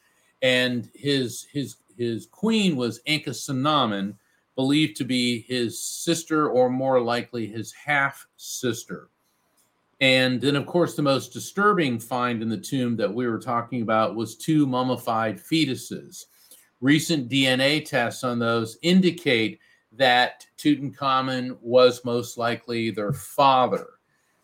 And 0.40 0.90
his 0.94 1.46
his 1.52 1.76
his 1.96 2.26
queen 2.26 2.76
was 2.76 3.02
Ankhesenamun, 3.06 4.14
believed 4.56 4.96
to 4.96 5.04
be 5.04 5.42
his 5.42 5.82
sister 5.82 6.48
or 6.48 6.70
more 6.70 7.00
likely 7.00 7.46
his 7.46 7.72
half 7.72 8.26
sister. 8.36 9.08
And 10.00 10.40
then, 10.40 10.56
of 10.56 10.66
course, 10.66 10.94
the 10.94 11.02
most 11.02 11.32
disturbing 11.32 11.98
find 11.98 12.42
in 12.42 12.48
the 12.48 12.58
tomb 12.58 12.96
that 12.96 13.12
we 13.12 13.26
were 13.26 13.38
talking 13.38 13.82
about 13.82 14.16
was 14.16 14.36
two 14.36 14.66
mummified 14.66 15.38
fetuses. 15.38 16.26
Recent 16.80 17.30
DNA 17.30 17.84
tests 17.84 18.24
on 18.24 18.38
those 18.38 18.76
indicate 18.82 19.60
that 19.92 20.46
Tutankhamun 20.58 21.56
was 21.60 22.04
most 22.04 22.36
likely 22.36 22.90
their 22.90 23.12
father. 23.12 23.86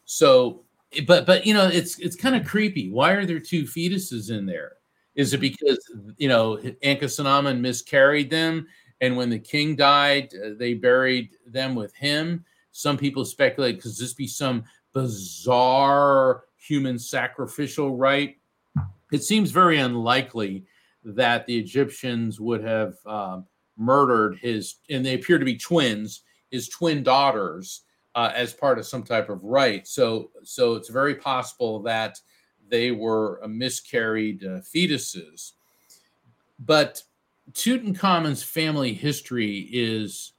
So, 0.05 0.63
but 1.07 1.27
but 1.27 1.47
you 1.47 1.55
know, 1.55 1.67
it's 1.67 1.99
it's 1.99 2.17
kind 2.17 2.37
of 2.37 2.47
creepy. 2.47 2.91
Why 2.91 3.13
are 3.13 3.27
there 3.27 3.41
two 3.41 3.65
fetuses 3.65 4.31
in 4.31 4.47
there? 4.47 4.73
Is 5.15 5.35
it 5.35 5.39
because 5.39 5.79
you 6.17 6.29
know 6.29 6.57
Ankhesenamun 6.83 7.61
miscarried 7.61 8.31
them, 8.31 8.67
and 9.01 9.17
when 9.17 9.31
the 9.31 9.39
king 9.39 9.77
died, 9.77 10.33
uh, 10.35 10.51
they 10.57 10.75
buried 10.75 11.31
them 11.47 11.75
with 11.75 11.95
him? 11.95 12.45
Some 12.73 12.97
people 12.97 13.25
speculate 13.25 13.83
could 13.83 13.97
this 13.97 14.15
be 14.15 14.27
some 14.27 14.65
bizarre 14.93 16.45
human 16.57 16.99
sacrificial 16.99 17.97
rite? 17.97 18.37
It 19.13 19.25
seems 19.25 19.51
very 19.51 19.79
unlikely 19.79 20.65
that 21.05 21.47
the 21.47 21.59
Egyptians 21.59 22.41
would 22.41 22.63
have 22.63 22.95
uh, 23.07 23.41
murdered 23.77 24.39
his, 24.39 24.77
and 24.89 25.05
they 25.05 25.15
appear 25.15 25.39
to 25.39 25.45
be 25.45 25.57
twins, 25.57 26.23
his 26.51 26.69
twin 26.69 27.03
daughters, 27.03 27.83
uh, 28.15 28.31
as 28.35 28.53
part 28.53 28.79
of 28.79 28.87
some 28.87 29.03
type 29.03 29.29
of 29.29 29.43
rite. 29.43 29.87
So, 29.87 30.31
so 30.43 30.75
it's 30.75 30.89
very 30.89 31.15
possible 31.15 31.81
that 31.83 32.19
they 32.69 32.91
were 32.91 33.41
miscarried 33.49 34.45
uh, 34.45 34.61
fetuses. 34.61 35.53
But 36.59 37.03
Tutankhamun's 37.53 38.43
family 38.43 38.93
history 38.93 39.69
is 39.73 40.33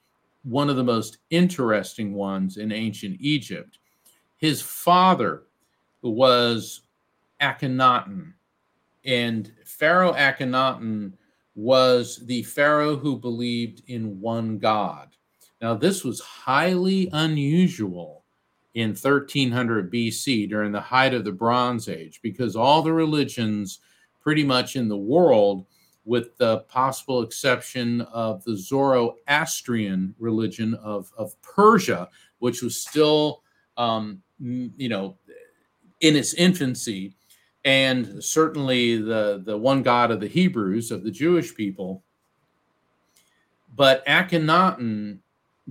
one 0.43 0.69
of 0.69 0.75
the 0.75 0.83
most 0.83 1.17
interesting 1.29 2.13
ones 2.13 2.57
in 2.57 2.71
ancient 2.71 3.17
Egypt. 3.19 3.79
His 4.37 4.61
father 4.61 5.43
was 6.01 6.81
Akhenaten, 7.41 8.33
and 9.05 9.51
Pharaoh 9.65 10.13
Akhenaten 10.13 11.13
was 11.55 12.21
the 12.25 12.43
Pharaoh 12.43 12.95
who 12.95 13.17
believed 13.19 13.83
in 13.87 14.19
one 14.19 14.57
God. 14.57 15.09
Now, 15.61 15.75
this 15.75 16.03
was 16.03 16.19
highly 16.21 17.09
unusual 17.13 18.23
in 18.73 18.89
1300 18.89 19.91
BC 19.91 20.49
during 20.49 20.71
the 20.71 20.79
height 20.79 21.13
of 21.13 21.23
the 21.23 21.31
Bronze 21.31 21.89
Age 21.89 22.19
because 22.23 22.55
all 22.55 22.81
the 22.81 22.93
religions, 22.93 23.79
pretty 24.21 24.43
much 24.43 24.75
in 24.75 24.87
the 24.87 24.97
world, 24.97 25.65
with 26.05 26.35
the 26.37 26.59
possible 26.61 27.21
exception 27.21 28.01
of 28.01 28.43
the 28.43 28.57
Zoroastrian 28.57 30.15
religion 30.19 30.73
of, 30.75 31.11
of 31.17 31.39
Persia, 31.41 32.09
which 32.39 32.61
was 32.61 32.75
still, 32.81 33.43
um, 33.77 34.21
you 34.39 34.89
know, 34.89 35.17
in 36.01 36.15
its 36.15 36.33
infancy, 36.33 37.13
and 37.63 38.23
certainly 38.23 38.97
the, 38.97 39.41
the 39.45 39.57
one 39.57 39.83
God 39.83 40.09
of 40.09 40.19
the 40.19 40.27
Hebrews, 40.27 40.89
of 40.89 41.03
the 41.03 41.11
Jewish 41.11 41.53
people. 41.53 42.03
But 43.75 44.05
Akhenaten 44.07 45.19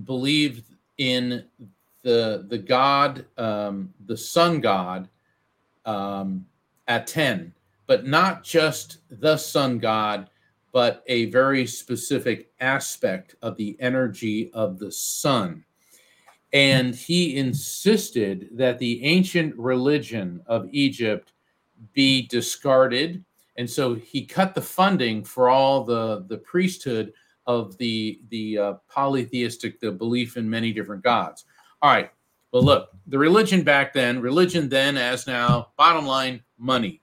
believed 0.05 0.73
in 0.97 1.43
the, 2.03 2.45
the 2.47 2.57
God, 2.57 3.25
um, 3.37 3.93
the 4.05 4.17
sun 4.17 4.61
god, 4.61 5.09
um, 5.85 6.45
Aten, 6.87 7.53
but 7.87 8.05
not 8.05 8.43
just 8.43 8.99
the 9.09 9.37
sun 9.37 9.77
god, 9.79 10.29
but 10.71 11.03
a 11.07 11.25
very 11.25 11.65
specific 11.67 12.51
aspect 12.59 13.35
of 13.41 13.57
the 13.57 13.75
energy 13.79 14.51
of 14.53 14.79
the 14.79 14.91
sun. 14.91 15.63
And 16.53 16.95
he 16.95 17.37
insisted 17.37 18.49
that 18.53 18.79
the 18.79 19.03
ancient 19.03 19.55
religion 19.57 20.41
of 20.45 20.67
Egypt 20.71 21.33
be 21.93 22.27
discarded. 22.27 23.23
And 23.57 23.69
so 23.69 23.95
he 23.95 24.25
cut 24.25 24.53
the 24.53 24.61
funding 24.61 25.23
for 25.23 25.49
all 25.49 25.83
the, 25.83 26.25
the 26.27 26.37
priesthood 26.37 27.13
of 27.47 27.77
the, 27.77 28.21
the 28.29 28.57
uh, 28.57 28.73
polytheistic, 28.89 29.79
the 29.79 29.91
belief 29.91 30.37
in 30.37 30.49
many 30.49 30.71
different 30.71 31.03
gods. 31.03 31.45
All 31.81 31.91
right. 31.91 32.11
Well, 32.51 32.63
look, 32.63 32.89
the 33.07 33.17
religion 33.17 33.63
back 33.63 33.93
then, 33.93 34.19
religion 34.19 34.67
then 34.67 34.97
as 34.97 35.25
now, 35.25 35.69
bottom 35.77 36.05
line, 36.05 36.43
money. 36.57 37.01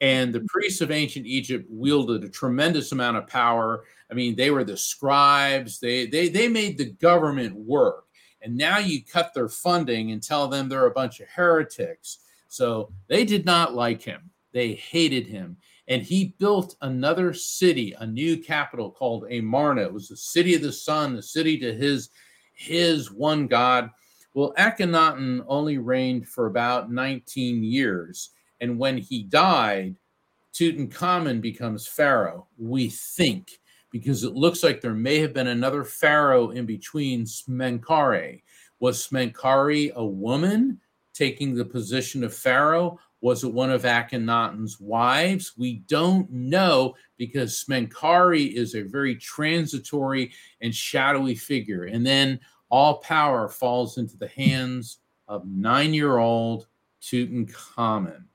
And 0.00 0.34
the 0.34 0.46
priests 0.48 0.80
of 0.80 0.90
ancient 0.90 1.26
Egypt 1.26 1.66
wielded 1.70 2.22
a 2.22 2.28
tremendous 2.28 2.92
amount 2.92 3.16
of 3.16 3.26
power. 3.26 3.84
I 4.10 4.14
mean, 4.14 4.36
they 4.36 4.50
were 4.50 4.64
the 4.64 4.76
scribes, 4.76 5.80
they, 5.80 6.06
they, 6.06 6.28
they 6.28 6.48
made 6.48 6.76
the 6.76 6.90
government 6.90 7.56
work. 7.56 8.04
And 8.42 8.56
now 8.56 8.78
you 8.78 9.04
cut 9.04 9.32
their 9.34 9.48
funding 9.48 10.12
and 10.12 10.22
tell 10.22 10.48
them 10.48 10.68
they're 10.68 10.86
a 10.86 10.90
bunch 10.90 11.20
of 11.20 11.28
heretics. 11.28 12.18
So 12.48 12.92
they 13.08 13.24
did 13.24 13.44
not 13.44 13.74
like 13.74 14.02
him. 14.02 14.30
They 14.52 14.74
hated 14.74 15.26
him. 15.26 15.56
And 15.88 16.02
he 16.02 16.34
built 16.38 16.76
another 16.82 17.32
city, 17.32 17.94
a 17.98 18.06
new 18.06 18.36
capital 18.36 18.90
called 18.90 19.30
Amarna. 19.30 19.82
It 19.82 19.92
was 19.92 20.08
the 20.08 20.16
city 20.16 20.54
of 20.54 20.62
the 20.62 20.72
sun, 20.72 21.14
the 21.14 21.22
city 21.22 21.58
to 21.58 21.72
his 21.74 22.10
his 22.54 23.12
one 23.12 23.46
God. 23.46 23.90
Well, 24.34 24.54
Akhenaten 24.58 25.44
only 25.46 25.78
reigned 25.78 26.28
for 26.28 26.46
about 26.46 26.90
19 26.90 27.62
years. 27.62 28.30
And 28.60 28.78
when 28.78 28.98
he 28.98 29.22
died, 29.22 29.96
Tutankhamun 30.54 31.40
becomes 31.40 31.86
pharaoh, 31.86 32.46
we 32.58 32.88
think, 32.88 33.60
because 33.90 34.24
it 34.24 34.34
looks 34.34 34.62
like 34.62 34.80
there 34.80 34.94
may 34.94 35.18
have 35.18 35.34
been 35.34 35.48
another 35.48 35.84
pharaoh 35.84 36.50
in 36.50 36.64
between 36.64 37.24
Smenkare. 37.24 38.42
Was 38.80 39.06
Smenkare 39.06 39.92
a 39.94 40.04
woman 40.04 40.80
taking 41.12 41.54
the 41.54 41.64
position 41.64 42.24
of 42.24 42.34
pharaoh? 42.34 42.98
Was 43.20 43.42
it 43.44 43.52
one 43.52 43.70
of 43.70 43.82
Akhenaten's 43.82 44.78
wives? 44.78 45.54
We 45.56 45.78
don't 45.88 46.30
know 46.30 46.94
because 47.16 47.64
Smenkhare 47.64 48.54
is 48.54 48.74
a 48.74 48.82
very 48.82 49.16
transitory 49.16 50.32
and 50.60 50.74
shadowy 50.74 51.34
figure. 51.34 51.84
And 51.84 52.06
then 52.06 52.38
all 52.68 52.98
power 52.98 53.48
falls 53.48 53.98
into 53.98 54.16
the 54.16 54.28
hands 54.28 54.98
of 55.28 55.46
nine 55.46 55.94
year 55.94 56.18
old 56.18 56.66
Tutankhamun. 57.02 58.25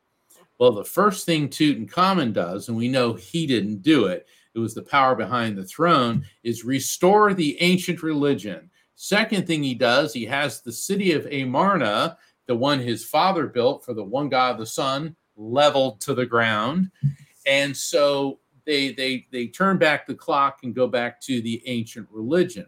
Well, 0.62 0.72
the 0.72 0.86
first 0.86 1.26
thing 1.26 1.50
Tutankhamun 1.50 2.34
does, 2.34 2.68
and 2.68 2.78
we 2.78 2.88
know 2.88 3.14
he 3.14 3.48
didn't 3.48 3.82
do 3.82 4.06
it, 4.06 4.28
it 4.54 4.60
was 4.60 4.76
the 4.76 4.84
power 4.84 5.16
behind 5.16 5.58
the 5.58 5.66
throne, 5.66 6.24
is 6.44 6.64
restore 6.64 7.34
the 7.34 7.60
ancient 7.64 8.04
religion. 8.04 8.70
Second 8.94 9.48
thing 9.48 9.64
he 9.64 9.74
does, 9.74 10.14
he 10.14 10.24
has 10.26 10.62
the 10.62 10.72
city 10.72 11.14
of 11.14 11.26
Amarna, 11.26 12.16
the 12.46 12.56
one 12.56 12.80
his 12.80 13.04
father 13.04 13.48
built 13.48 13.84
for 13.84 13.96
the 13.96 14.04
one 14.04 14.30
God, 14.30 14.52
of 14.52 14.60
the 14.60 14.68
sun, 14.68 15.16
leveled 15.36 16.00
to 16.02 16.14
the 16.14 16.28
ground. 16.28 16.92
And 17.48 17.76
so 17.76 18.38
they 18.64 18.92
they 18.92 19.26
they 19.32 19.48
turn 19.48 19.80
back 19.80 20.06
the 20.06 20.14
clock 20.14 20.60
and 20.62 20.76
go 20.76 20.86
back 20.86 21.20
to 21.22 21.42
the 21.42 21.64
ancient 21.66 22.08
religion. 22.12 22.68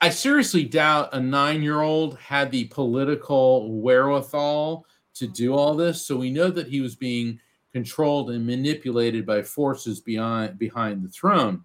I 0.00 0.10
seriously 0.10 0.64
doubt 0.64 1.10
a 1.12 1.20
nine-year-old 1.20 2.18
had 2.18 2.50
the 2.50 2.64
political 2.64 3.80
wherewithal 3.80 4.86
to 5.18 5.26
do 5.26 5.54
all 5.54 5.74
this. 5.74 6.06
So 6.06 6.16
we 6.16 6.30
know 6.30 6.50
that 6.50 6.68
he 6.68 6.80
was 6.80 6.94
being 6.94 7.40
controlled 7.72 8.30
and 8.30 8.46
manipulated 8.46 9.26
by 9.26 9.42
forces 9.42 10.00
beyond 10.00 10.58
behind 10.58 11.02
the 11.02 11.08
throne. 11.08 11.64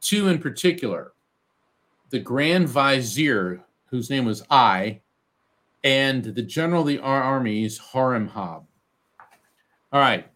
Two 0.00 0.28
in 0.28 0.38
particular, 0.38 1.12
the 2.10 2.18
Grand 2.18 2.68
Vizier, 2.68 3.62
whose 3.86 4.10
name 4.10 4.24
was 4.24 4.42
Ay, 4.50 5.00
and 5.84 6.24
the 6.24 6.42
general 6.42 6.82
of 6.82 6.88
the 6.88 6.98
armies, 6.98 7.78
Horemheb. 7.78 8.64
All 9.92 10.00
right, 10.00 10.26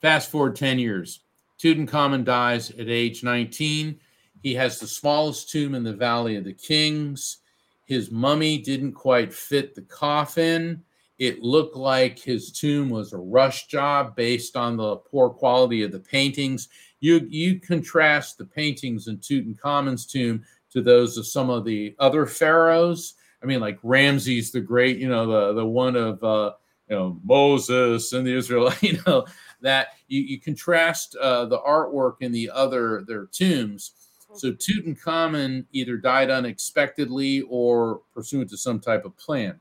fast 0.00 0.30
forward 0.30 0.56
10 0.56 0.78
years. 0.78 1.20
Tutankhamun 1.58 2.24
dies 2.24 2.70
at 2.70 2.88
age 2.88 3.22
19. 3.22 3.98
He 4.42 4.54
has 4.54 4.78
the 4.78 4.86
smallest 4.86 5.50
tomb 5.50 5.74
in 5.74 5.84
the 5.84 5.92
Valley 5.92 6.36
of 6.36 6.44
the 6.44 6.52
Kings. 6.52 7.38
His 7.84 8.10
mummy 8.10 8.58
didn't 8.58 8.92
quite 8.92 9.32
fit 9.32 9.74
the 9.74 9.82
coffin. 9.82 10.82
It 11.18 11.42
looked 11.42 11.76
like 11.76 12.18
his 12.18 12.50
tomb 12.50 12.90
was 12.90 13.12
a 13.12 13.18
rush 13.18 13.66
job 13.66 14.16
based 14.16 14.56
on 14.56 14.76
the 14.76 14.96
poor 14.96 15.30
quality 15.30 15.82
of 15.82 15.92
the 15.92 16.00
paintings. 16.00 16.68
You, 17.00 17.26
you 17.28 17.60
contrast 17.60 18.38
the 18.38 18.44
paintings 18.44 19.08
in 19.08 19.18
Tutankhamen's 19.18 20.06
tomb 20.06 20.42
to 20.72 20.82
those 20.82 21.16
of 21.18 21.26
some 21.26 21.50
of 21.50 21.64
the 21.64 21.94
other 21.98 22.26
pharaohs. 22.26 23.14
I 23.42 23.46
mean, 23.46 23.60
like 23.60 23.78
Ramses 23.82 24.52
the 24.52 24.60
Great, 24.60 24.98
you 24.98 25.08
know, 25.08 25.26
the, 25.26 25.60
the 25.60 25.66
one 25.66 25.96
of, 25.96 26.22
uh, 26.22 26.52
you 26.88 26.96
know, 26.96 27.20
Moses 27.24 28.12
and 28.12 28.26
the 28.26 28.34
Israel, 28.34 28.72
you 28.80 29.00
know, 29.06 29.26
that 29.60 29.88
you, 30.08 30.20
you 30.20 30.40
contrast 30.40 31.16
uh, 31.16 31.44
the 31.46 31.58
artwork 31.58 32.16
in 32.20 32.32
the 32.32 32.50
other, 32.50 33.04
their 33.06 33.26
tombs. 33.26 33.92
So 34.34 34.52
Tutankhamun 34.52 35.66
either 35.72 35.96
died 35.98 36.30
unexpectedly 36.30 37.42
or 37.42 38.00
pursuant 38.14 38.48
to 38.50 38.56
some 38.56 38.80
type 38.80 39.04
of 39.04 39.16
plan. 39.18 39.60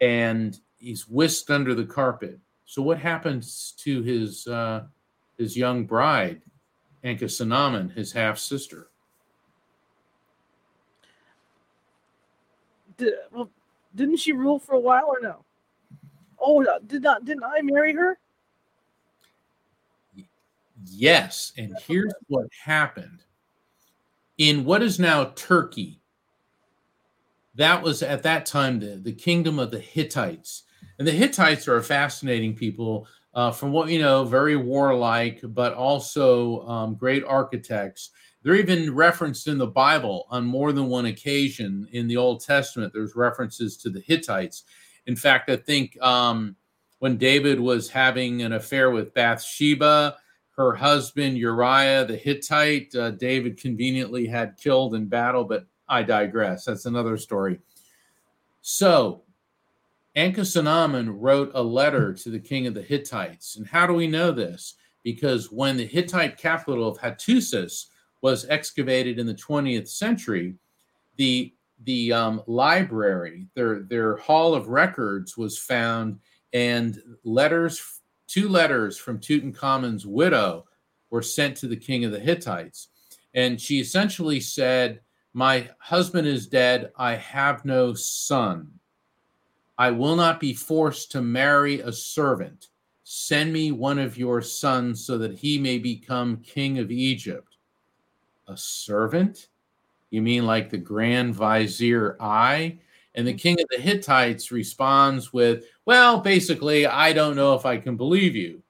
And 0.00 0.58
he's 0.78 1.08
whisked 1.08 1.50
under 1.50 1.74
the 1.74 1.84
carpet. 1.84 2.38
So 2.64 2.82
what 2.82 2.98
happens 2.98 3.74
to 3.78 4.02
his 4.02 4.46
uh, 4.46 4.84
his 5.38 5.56
young 5.56 5.86
bride, 5.86 6.42
Ankhesenamun, 7.04 7.92
his 7.94 8.12
half 8.12 8.38
sister? 8.38 8.90
Did, 12.96 13.14
well, 13.32 13.50
didn't 13.94 14.18
she 14.18 14.32
rule 14.32 14.58
for 14.58 14.74
a 14.74 14.80
while 14.80 15.06
or 15.06 15.20
no? 15.20 15.44
Oh, 16.40 16.64
did 16.86 17.02
not 17.02 17.24
didn't 17.24 17.44
I 17.44 17.62
marry 17.62 17.92
her? 17.94 18.18
Yes, 20.84 21.52
and 21.56 21.76
here's 21.86 22.12
what 22.28 22.46
happened. 22.64 23.24
in 24.38 24.64
what 24.64 24.82
is 24.82 24.98
now 24.98 25.32
Turkey. 25.34 26.00
That 27.58 27.82
was 27.82 28.02
at 28.02 28.22
that 28.22 28.46
time 28.46 28.78
the, 28.78 29.00
the 29.02 29.12
kingdom 29.12 29.58
of 29.58 29.72
the 29.72 29.80
Hittites. 29.80 30.62
And 30.98 31.06
the 31.06 31.12
Hittites 31.12 31.68
are 31.68 31.76
a 31.76 31.82
fascinating 31.82 32.54
people. 32.54 33.06
Uh, 33.34 33.52
from 33.52 33.70
what 33.70 33.88
you 33.88 34.00
know, 34.00 34.24
very 34.24 34.56
warlike, 34.56 35.38
but 35.44 35.72
also 35.74 36.66
um, 36.66 36.96
great 36.96 37.22
architects. 37.24 38.10
They're 38.42 38.56
even 38.56 38.94
referenced 38.94 39.46
in 39.46 39.58
the 39.58 39.66
Bible 39.66 40.26
on 40.30 40.44
more 40.44 40.72
than 40.72 40.86
one 40.86 41.06
occasion. 41.06 41.86
In 41.92 42.08
the 42.08 42.16
Old 42.16 42.42
Testament, 42.42 42.92
there's 42.92 43.14
references 43.14 43.76
to 43.76 43.90
the 43.90 44.00
Hittites. 44.00 44.64
In 45.06 45.14
fact, 45.14 45.50
I 45.50 45.56
think 45.56 46.00
um, 46.02 46.56
when 46.98 47.16
David 47.16 47.60
was 47.60 47.88
having 47.88 48.42
an 48.42 48.54
affair 48.54 48.90
with 48.90 49.14
Bathsheba, 49.14 50.16
her 50.56 50.74
husband 50.74 51.36
Uriah 51.36 52.06
the 52.06 52.16
Hittite, 52.16 52.94
uh, 52.94 53.10
David 53.12 53.60
conveniently 53.60 54.26
had 54.26 54.56
killed 54.56 54.94
in 54.94 55.06
battle, 55.06 55.44
but 55.44 55.66
I 55.88 56.02
digress. 56.02 56.64
That's 56.64 56.86
another 56.86 57.16
story. 57.16 57.60
So, 58.60 59.22
Ankhesenamun 60.16 61.14
wrote 61.16 61.52
a 61.54 61.62
letter 61.62 62.12
to 62.12 62.30
the 62.30 62.40
king 62.40 62.66
of 62.66 62.74
the 62.74 62.82
Hittites. 62.82 63.56
And 63.56 63.66
how 63.66 63.86
do 63.86 63.94
we 63.94 64.06
know 64.06 64.32
this? 64.32 64.74
Because 65.04 65.52
when 65.52 65.76
the 65.76 65.86
Hittite 65.86 66.36
capital 66.36 66.88
of 66.88 66.98
Hattusis 66.98 67.86
was 68.20 68.48
excavated 68.48 69.18
in 69.18 69.26
the 69.26 69.34
20th 69.34 69.88
century, 69.88 70.54
the 71.16 71.54
the 71.84 72.12
um, 72.12 72.42
library, 72.48 73.46
their 73.54 73.80
their 73.82 74.16
hall 74.16 74.54
of 74.54 74.68
records, 74.68 75.36
was 75.36 75.56
found, 75.56 76.18
and 76.52 77.00
letters 77.22 78.00
two 78.26 78.48
letters 78.48 78.98
from 78.98 79.18
Tutankhamun's 79.18 80.06
widow 80.06 80.66
were 81.10 81.22
sent 81.22 81.56
to 81.56 81.66
the 81.66 81.76
king 81.76 82.04
of 82.04 82.12
the 82.12 82.20
Hittites. 82.20 82.88
And 83.34 83.60
she 83.60 83.80
essentially 83.80 84.40
said, 84.40 85.00
My 85.38 85.70
husband 85.78 86.26
is 86.26 86.48
dead. 86.48 86.90
I 86.96 87.14
have 87.14 87.64
no 87.64 87.94
son. 87.94 88.72
I 89.78 89.92
will 89.92 90.16
not 90.16 90.40
be 90.40 90.52
forced 90.52 91.12
to 91.12 91.22
marry 91.22 91.78
a 91.78 91.92
servant. 91.92 92.70
Send 93.04 93.52
me 93.52 93.70
one 93.70 94.00
of 94.00 94.18
your 94.18 94.42
sons 94.42 95.06
so 95.06 95.16
that 95.18 95.38
he 95.38 95.56
may 95.56 95.78
become 95.78 96.38
king 96.38 96.80
of 96.80 96.90
Egypt. 96.90 97.56
A 98.48 98.56
servant? 98.56 99.46
You 100.10 100.22
mean 100.22 100.44
like 100.44 100.70
the 100.70 100.76
grand 100.76 101.36
vizier 101.36 102.16
Ay? 102.18 102.80
And 103.14 103.24
the 103.24 103.32
king 103.32 103.60
of 103.60 103.68
the 103.70 103.80
Hittites 103.80 104.50
responds 104.50 105.32
with, 105.32 105.66
Well, 105.84 106.18
basically, 106.18 106.84
I 106.84 107.12
don't 107.12 107.36
know 107.36 107.54
if 107.54 107.64
I 107.64 107.76
can 107.76 107.96
believe 107.96 108.34
you. 108.34 108.60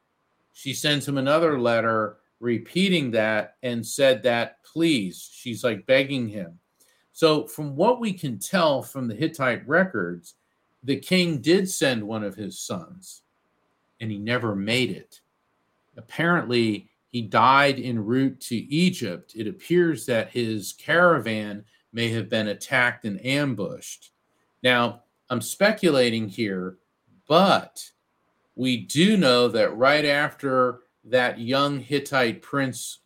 She 0.53 0.75
sends 0.75 1.09
him 1.09 1.17
another 1.17 1.59
letter 1.59 2.19
repeating 2.41 3.11
that 3.13 3.57
and 3.63 3.85
said 3.87 4.23
that, 4.23 4.63
please, 4.65 5.31
she's 5.33 5.65
like 5.65 5.87
begging 5.87 6.29
him. 6.29 6.59
So, 7.13 7.47
from 7.47 7.75
what 7.75 8.01
we 8.01 8.13
can 8.13 8.39
tell 8.39 8.83
from 8.83 9.09
the 9.09 9.15
Hittite 9.15 9.67
records, 9.67 10.35
the 10.85 10.97
king 10.97 11.41
did 11.41 11.69
send 11.69 12.03
one 12.03 12.23
of 12.23 12.37
his 12.37 12.61
sons 12.61 13.23
and 14.01 14.11
he 14.11 14.19
never 14.19 14.55
made 14.55 14.91
it. 14.91 15.21
Apparently, 15.97 16.89
he 17.11 17.23
died 17.23 17.81
en 17.81 17.99
route 17.99 18.41
to 18.43 18.57
Egypt. 18.57 19.33
It 19.35 19.49
appears 19.49 20.07
that 20.07 20.31
his 20.31 20.75
caravan 20.75 21.65
may 21.93 22.09
have 22.11 22.29
been 22.29 22.49
attacked 22.49 23.05
and 23.05 23.25
ambushed. 23.25 24.13
Now, 24.63 25.03
I'm 25.31 25.41
speculating 25.41 26.29
here, 26.29 26.79
but 27.27 27.91
we 28.55 28.77
do 28.77 29.17
know 29.17 29.49
that 29.49 29.77
right 29.77 30.05
after 30.05 30.81
that 31.11 31.39
young 31.39 31.81
Hittite 31.81 32.43
prince 32.43 33.01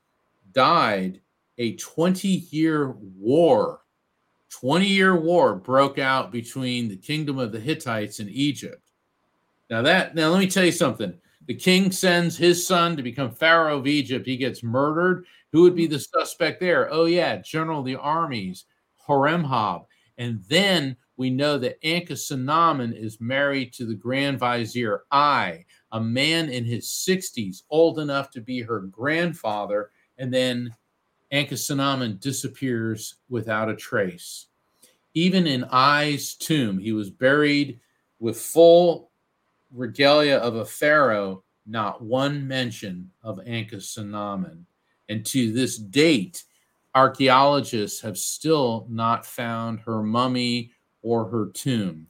died, 0.52 1.20
a 1.58 1.76
20 1.76 2.28
year 2.28 2.90
war, 2.90 3.80
20 4.50 4.86
year 4.86 5.16
war 5.16 5.54
broke 5.54 5.98
out 5.98 6.30
between 6.30 6.88
the 6.88 6.96
kingdom 6.96 7.38
of 7.38 7.52
the 7.52 7.60
Hittites 7.60 8.20
and 8.20 8.30
Egypt. 8.30 8.90
Now, 9.70 9.82
that, 9.82 10.14
now 10.14 10.28
let 10.28 10.40
me 10.40 10.46
tell 10.46 10.64
you 10.64 10.72
something. 10.72 11.14
The 11.46 11.54
king 11.54 11.90
sends 11.90 12.36
his 12.36 12.66
son 12.66 12.96
to 12.96 13.02
become 13.02 13.30
Pharaoh 13.30 13.78
of 13.78 13.86
Egypt. 13.86 14.26
He 14.26 14.36
gets 14.36 14.62
murdered. 14.62 15.24
Who 15.52 15.62
would 15.62 15.74
be 15.74 15.86
the 15.86 15.98
suspect 15.98 16.60
there? 16.60 16.92
Oh, 16.92 17.06
yeah, 17.06 17.36
General 17.36 17.80
of 17.80 17.86
the 17.86 17.96
armies, 17.96 18.64
Horemhab. 19.06 19.86
And 20.18 20.42
then 20.48 20.96
we 21.16 21.30
know 21.30 21.58
that 21.58 21.80
Ankhesenamun 21.82 22.96
is 22.96 23.20
married 23.20 23.72
to 23.74 23.84
the 23.84 23.94
Grand 23.94 24.40
Vizier 24.40 25.04
Ay, 25.10 25.64
a 25.92 26.00
man 26.00 26.48
in 26.48 26.64
his 26.64 26.86
60s, 26.86 27.62
old 27.70 27.98
enough 27.98 28.30
to 28.30 28.40
be 28.40 28.60
her 28.62 28.80
grandfather, 28.80 29.90
and 30.18 30.32
then 30.32 30.74
Ankhesenamun 31.32 32.20
disappears 32.20 33.16
without 33.28 33.68
a 33.68 33.76
trace. 33.76 34.46
Even 35.14 35.46
in 35.46 35.64
Ay's 35.72 36.34
tomb, 36.34 36.78
he 36.78 36.92
was 36.92 37.10
buried 37.10 37.80
with 38.18 38.40
full 38.40 39.10
regalia 39.70 40.36
of 40.36 40.56
a 40.56 40.64
pharaoh, 40.64 41.42
not 41.66 42.02
one 42.02 42.46
mention 42.46 43.10
of 43.22 43.38
Ankhesenamun. 43.38 44.64
And 45.08 45.24
to 45.26 45.52
this 45.52 45.76
date, 45.76 46.44
archaeologists 46.94 48.00
have 48.00 48.16
still 48.18 48.86
not 48.88 49.26
found 49.26 49.80
her 49.80 50.02
mummy 50.02 50.72
or 51.02 51.28
her 51.28 51.50
tomb. 51.52 52.06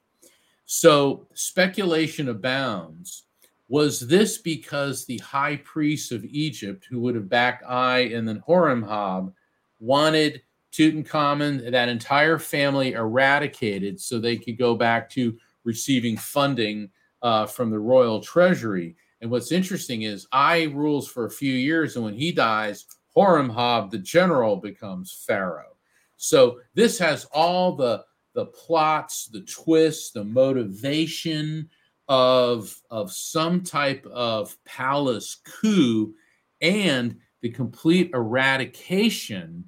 So 0.67 1.27
speculation 1.35 2.29
abounds. 2.29 3.25
Was 3.69 4.01
this 4.01 4.39
because 4.39 5.05
the 5.05 5.19
high 5.19 5.57
priests 5.57 6.13
of 6.13 6.25
Egypt, 6.27 6.87
who 6.89 7.01
would 7.01 7.15
have 7.15 7.29
backed 7.29 7.65
Ay 7.67 8.11
and 8.15 8.29
then 8.29 8.43
Horemhab, 8.47 9.33
wanted 9.81 10.43
Tutankhamun, 10.73 11.71
that 11.71 11.89
entire 11.89 12.39
family 12.39 12.93
eradicated 12.93 13.99
so 14.01 14.19
they 14.19 14.37
could 14.37 14.59
go 14.59 14.75
back 14.75 15.09
to 15.11 15.37
receiving 15.65 16.17
funding 16.17 16.91
uh, 17.23 17.47
from 17.47 17.71
the 17.71 17.79
royal 17.79 18.21
treasury? 18.21 18.95
And 19.23 19.31
what's 19.31 19.53
interesting 19.53 20.03
is 20.03 20.27
Ay 20.33 20.65
rules 20.65 21.09
for 21.09 21.25
a 21.25 21.31
few 21.31 21.55
years, 21.55 21.97
and 21.97 22.05
when 22.05 22.15
he 22.15 22.33
dies, 22.33 22.87
Horemhab, 23.17 23.91
the 23.91 23.99
general, 23.99 24.57
becomes 24.57 25.13
pharaoh. 25.27 25.77
So 26.17 26.61
this 26.75 26.99
has 26.99 27.25
all 27.27 27.75
the 27.75 28.05
the 28.35 28.47
plots, 28.47 29.27
the 29.27 29.43
twists, 29.43 30.11
the 30.11 30.25
motivation 30.25 31.69
of, 32.09 32.79
of 32.91 33.13
some 33.13 33.63
type 33.63 34.05
of 34.07 34.57
palace 34.65 35.37
coup 35.45 36.15
and 36.61 37.19
the 37.43 37.51
complete 37.51 38.11
eradication 38.15 39.65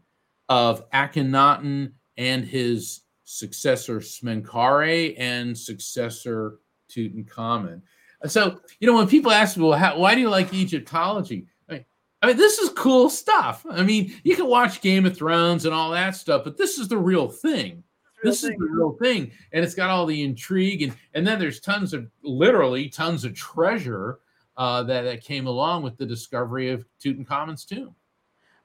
of 0.48 0.88
Akhenaten 0.90 1.92
and 2.16 2.44
his 2.44 3.02
successor 3.24 4.00
Smenkhare 4.00 5.14
and 5.18 5.56
successor 5.56 6.58
Tutankhamun. 6.90 7.82
So, 8.26 8.60
you 8.80 8.86
know, 8.86 8.96
when 8.96 9.08
people 9.08 9.32
ask 9.32 9.56
me, 9.56 9.64
well, 9.64 9.78
how, 9.78 9.98
why 9.98 10.14
do 10.14 10.20
you 10.20 10.30
like 10.30 10.54
Egyptology? 10.54 11.46
I 11.68 11.72
mean, 11.72 11.84
I 12.22 12.26
mean, 12.28 12.36
this 12.36 12.58
is 12.58 12.70
cool 12.70 13.10
stuff. 13.10 13.66
I 13.68 13.82
mean, 13.82 14.14
you 14.22 14.36
can 14.36 14.46
watch 14.46 14.80
Game 14.80 15.04
of 15.04 15.16
Thrones 15.16 15.66
and 15.66 15.74
all 15.74 15.90
that 15.90 16.16
stuff, 16.16 16.44
but 16.44 16.56
this 16.56 16.78
is 16.78 16.88
the 16.88 16.96
real 16.96 17.28
thing 17.28 17.83
this 18.24 18.40
thing. 18.42 18.52
is 18.52 18.58
the 18.58 18.64
real 18.64 18.92
thing 18.92 19.30
and 19.52 19.64
it's 19.64 19.74
got 19.74 19.90
all 19.90 20.06
the 20.06 20.22
intrigue 20.22 20.82
and 20.82 20.96
and 21.14 21.26
then 21.26 21.38
there's 21.38 21.60
tons 21.60 21.92
of 21.92 22.08
literally 22.22 22.88
tons 22.88 23.24
of 23.24 23.34
treasure 23.34 24.18
uh, 24.56 24.82
that 24.84 25.02
that 25.02 25.22
came 25.22 25.46
along 25.46 25.82
with 25.82 25.96
the 25.96 26.06
discovery 26.06 26.70
of 26.70 26.84
Tutankhamun's 27.02 27.64
tomb. 27.64 27.94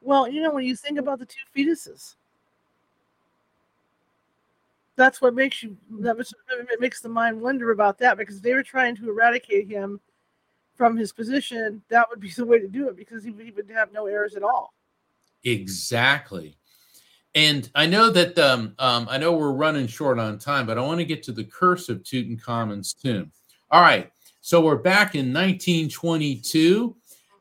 Well, 0.02 0.28
you 0.28 0.42
know 0.42 0.54
when 0.54 0.66
you 0.66 0.76
think 0.76 0.98
about 0.98 1.20
the 1.20 1.26
two 1.26 1.40
fetuses, 1.56 2.16
that's 4.96 5.22
what 5.22 5.34
makes 5.34 5.64
you 5.64 5.78
that 6.02 6.78
makes 6.80 7.02
the 7.02 7.10
mind 7.10 7.42
wonder 7.42 7.72
about 7.72 7.98
that 8.00 8.18
because 8.18 8.42
they 8.42 8.54
were 8.54 8.64
trying 8.64 8.96
to 8.98 9.10
eradicate 9.10 9.68
him 9.68 10.00
from 10.76 10.96
his 10.96 11.12
position. 11.12 11.82
That 11.90 12.08
would 12.10 12.20
be 12.20 12.30
the 12.30 12.46
way 12.46 12.60
to 12.60 12.68
do 12.68 12.88
it 12.88 12.96
because 12.96 13.24
he, 13.24 13.34
he 13.44 13.52
would 13.52 13.70
have 13.72 13.92
no 13.92 14.06
heirs 14.06 14.36
at 14.36 14.44
all. 14.44 14.74
Exactly. 15.44 16.58
And 17.36 17.70
I 17.76 17.86
know 17.86 18.10
that 18.10 18.38
um, 18.40 18.74
um, 18.80 19.08
I 19.10 19.18
know 19.18 19.34
we're 19.34 19.52
running 19.52 19.88
short 19.88 20.18
on 20.18 20.40
time, 20.40 20.66
but 20.66 20.78
I 20.78 20.82
want 20.82 21.00
to 21.00 21.06
get 21.06 21.22
to 21.24 21.32
the 21.32 21.44
curse 21.44 21.88
of 21.88 22.04
Tutankhamun's 22.04 22.94
tomb. 22.94 23.32
All 23.72 23.82
right, 23.82 24.12
so 24.42 24.62
we're 24.62 24.78
back 24.78 25.14
in 25.14 25.32
1922, 25.32 26.96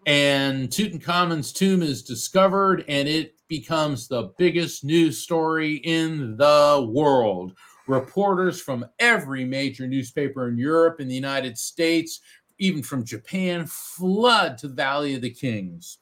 and 0.05 0.69
Tutankhamun's 0.69 1.53
tomb 1.53 1.83
is 1.83 2.03
discovered, 2.03 2.85
and 2.87 3.09
it 3.09 3.35
becomes 3.49 4.09
the 4.09 4.35
biggest 4.37 4.85
news 4.85 5.19
story 5.19 5.77
in 5.77 6.37
the 6.37 6.87
world. 6.93 7.55
Reporters 7.87 8.61
from 8.61 8.85
every 8.99 9.47
major 9.47 9.87
newspaper 9.87 10.49
in 10.49 10.59
Europe 10.59 11.01
and 11.01 11.11
the 11.11 11.15
United 11.15 11.57
States, 11.57 12.21
even 12.59 12.83
from 12.83 13.05
Japan, 13.05 13.65
flood 13.67 14.59
to 14.59 14.69
the 14.69 14.75
Valley 14.75 15.15
of 15.15 15.23
the 15.23 15.31
Kings. 15.31 15.97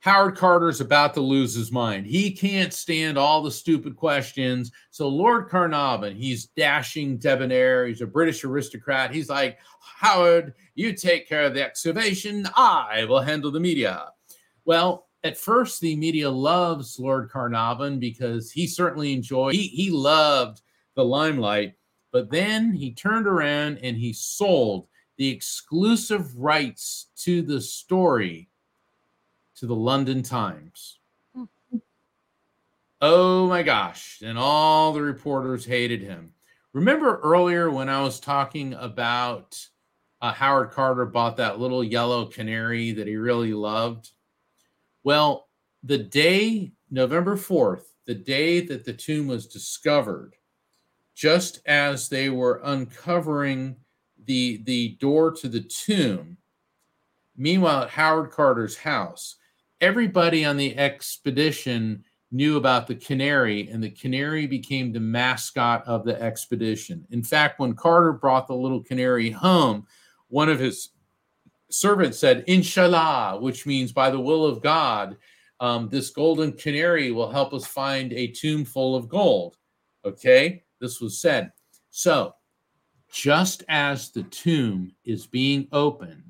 Howard 0.00 0.36
Carter's 0.36 0.80
about 0.80 1.12
to 1.14 1.20
lose 1.20 1.54
his 1.54 1.72
mind. 1.72 2.06
He 2.06 2.30
can't 2.30 2.72
stand 2.72 3.18
all 3.18 3.42
the 3.42 3.50
stupid 3.50 3.96
questions. 3.96 4.70
So 4.90 5.08
Lord 5.08 5.48
Carnarvon, 5.48 6.14
he's 6.14 6.46
dashing, 6.46 7.18
debonair. 7.18 7.86
He's 7.86 8.00
a 8.00 8.06
British 8.06 8.44
aristocrat. 8.44 9.12
He's 9.12 9.28
like, 9.28 9.58
Howard, 9.80 10.54
you 10.76 10.92
take 10.92 11.28
care 11.28 11.44
of 11.44 11.54
the 11.54 11.64
excavation. 11.64 12.46
I 12.56 13.04
will 13.08 13.20
handle 13.20 13.50
the 13.50 13.58
media. 13.58 14.06
Well, 14.64 15.08
at 15.24 15.36
first 15.36 15.80
the 15.80 15.96
media 15.96 16.30
loves 16.30 16.98
Lord 17.00 17.28
Carnarvon 17.30 17.98
because 17.98 18.52
he 18.52 18.68
certainly 18.68 19.12
enjoyed 19.12 19.54
he, 19.54 19.66
he 19.66 19.90
loved 19.90 20.62
the 20.94 21.04
limelight, 21.04 21.74
but 22.12 22.30
then 22.30 22.72
he 22.72 22.92
turned 22.92 23.26
around 23.26 23.78
and 23.78 23.96
he 23.96 24.12
sold 24.12 24.86
the 25.16 25.28
exclusive 25.28 26.36
rights 26.36 27.08
to 27.16 27.42
the 27.42 27.60
story 27.60 28.47
to 29.58 29.66
the 29.66 29.74
London 29.74 30.22
Times. 30.22 30.98
Oh 33.00 33.48
my 33.48 33.62
gosh. 33.62 34.20
And 34.24 34.38
all 34.38 34.92
the 34.92 35.02
reporters 35.02 35.64
hated 35.64 36.00
him. 36.00 36.32
Remember 36.72 37.20
earlier 37.22 37.70
when 37.70 37.88
I 37.88 38.02
was 38.02 38.20
talking 38.20 38.74
about 38.74 39.58
uh, 40.20 40.32
Howard 40.32 40.70
Carter 40.70 41.06
bought 41.06 41.36
that 41.36 41.58
little 41.58 41.82
yellow 41.82 42.26
canary 42.26 42.92
that 42.92 43.06
he 43.06 43.16
really 43.16 43.52
loved? 43.52 44.10
Well, 45.02 45.48
the 45.82 45.98
day, 45.98 46.72
November 46.90 47.36
4th, 47.36 47.84
the 48.06 48.14
day 48.14 48.60
that 48.60 48.84
the 48.84 48.92
tomb 48.92 49.26
was 49.26 49.46
discovered, 49.46 50.34
just 51.14 51.60
as 51.66 52.08
they 52.08 52.30
were 52.30 52.60
uncovering 52.64 53.76
the, 54.24 54.62
the 54.64 54.96
door 55.00 55.30
to 55.32 55.48
the 55.48 55.60
tomb, 55.60 56.36
meanwhile, 57.36 57.82
at 57.82 57.90
Howard 57.90 58.30
Carter's 58.30 58.76
house, 58.76 59.36
everybody 59.80 60.44
on 60.44 60.56
the 60.56 60.76
expedition 60.78 62.04
knew 62.30 62.56
about 62.56 62.86
the 62.86 62.94
canary, 62.94 63.68
and 63.68 63.82
the 63.82 63.90
canary 63.90 64.46
became 64.46 64.92
the 64.92 65.00
mascot 65.00 65.82
of 65.86 66.04
the 66.04 66.20
expedition. 66.20 67.06
In 67.10 67.22
fact, 67.22 67.58
when 67.58 67.74
Carter 67.74 68.12
brought 68.12 68.46
the 68.46 68.54
little 68.54 68.82
canary 68.82 69.30
home, 69.30 69.86
one 70.28 70.48
of 70.48 70.58
his 70.58 70.90
servants 71.70 72.18
said, 72.18 72.44
Inshallah, 72.46 73.38
which 73.40 73.66
means 73.66 73.92
by 73.92 74.10
the 74.10 74.20
will 74.20 74.44
of 74.44 74.62
God, 74.62 75.16
um, 75.60 75.88
this 75.88 76.10
golden 76.10 76.52
canary 76.52 77.10
will 77.10 77.30
help 77.30 77.52
us 77.52 77.66
find 77.66 78.12
a 78.12 78.28
tomb 78.28 78.64
full 78.64 78.94
of 78.94 79.08
gold. 79.08 79.56
Okay, 80.04 80.64
this 80.80 81.00
was 81.00 81.20
said. 81.20 81.50
So, 81.90 82.34
just 83.10 83.64
as 83.68 84.10
the 84.10 84.22
tomb 84.24 84.92
is 85.04 85.26
being 85.26 85.66
opened 85.72 86.27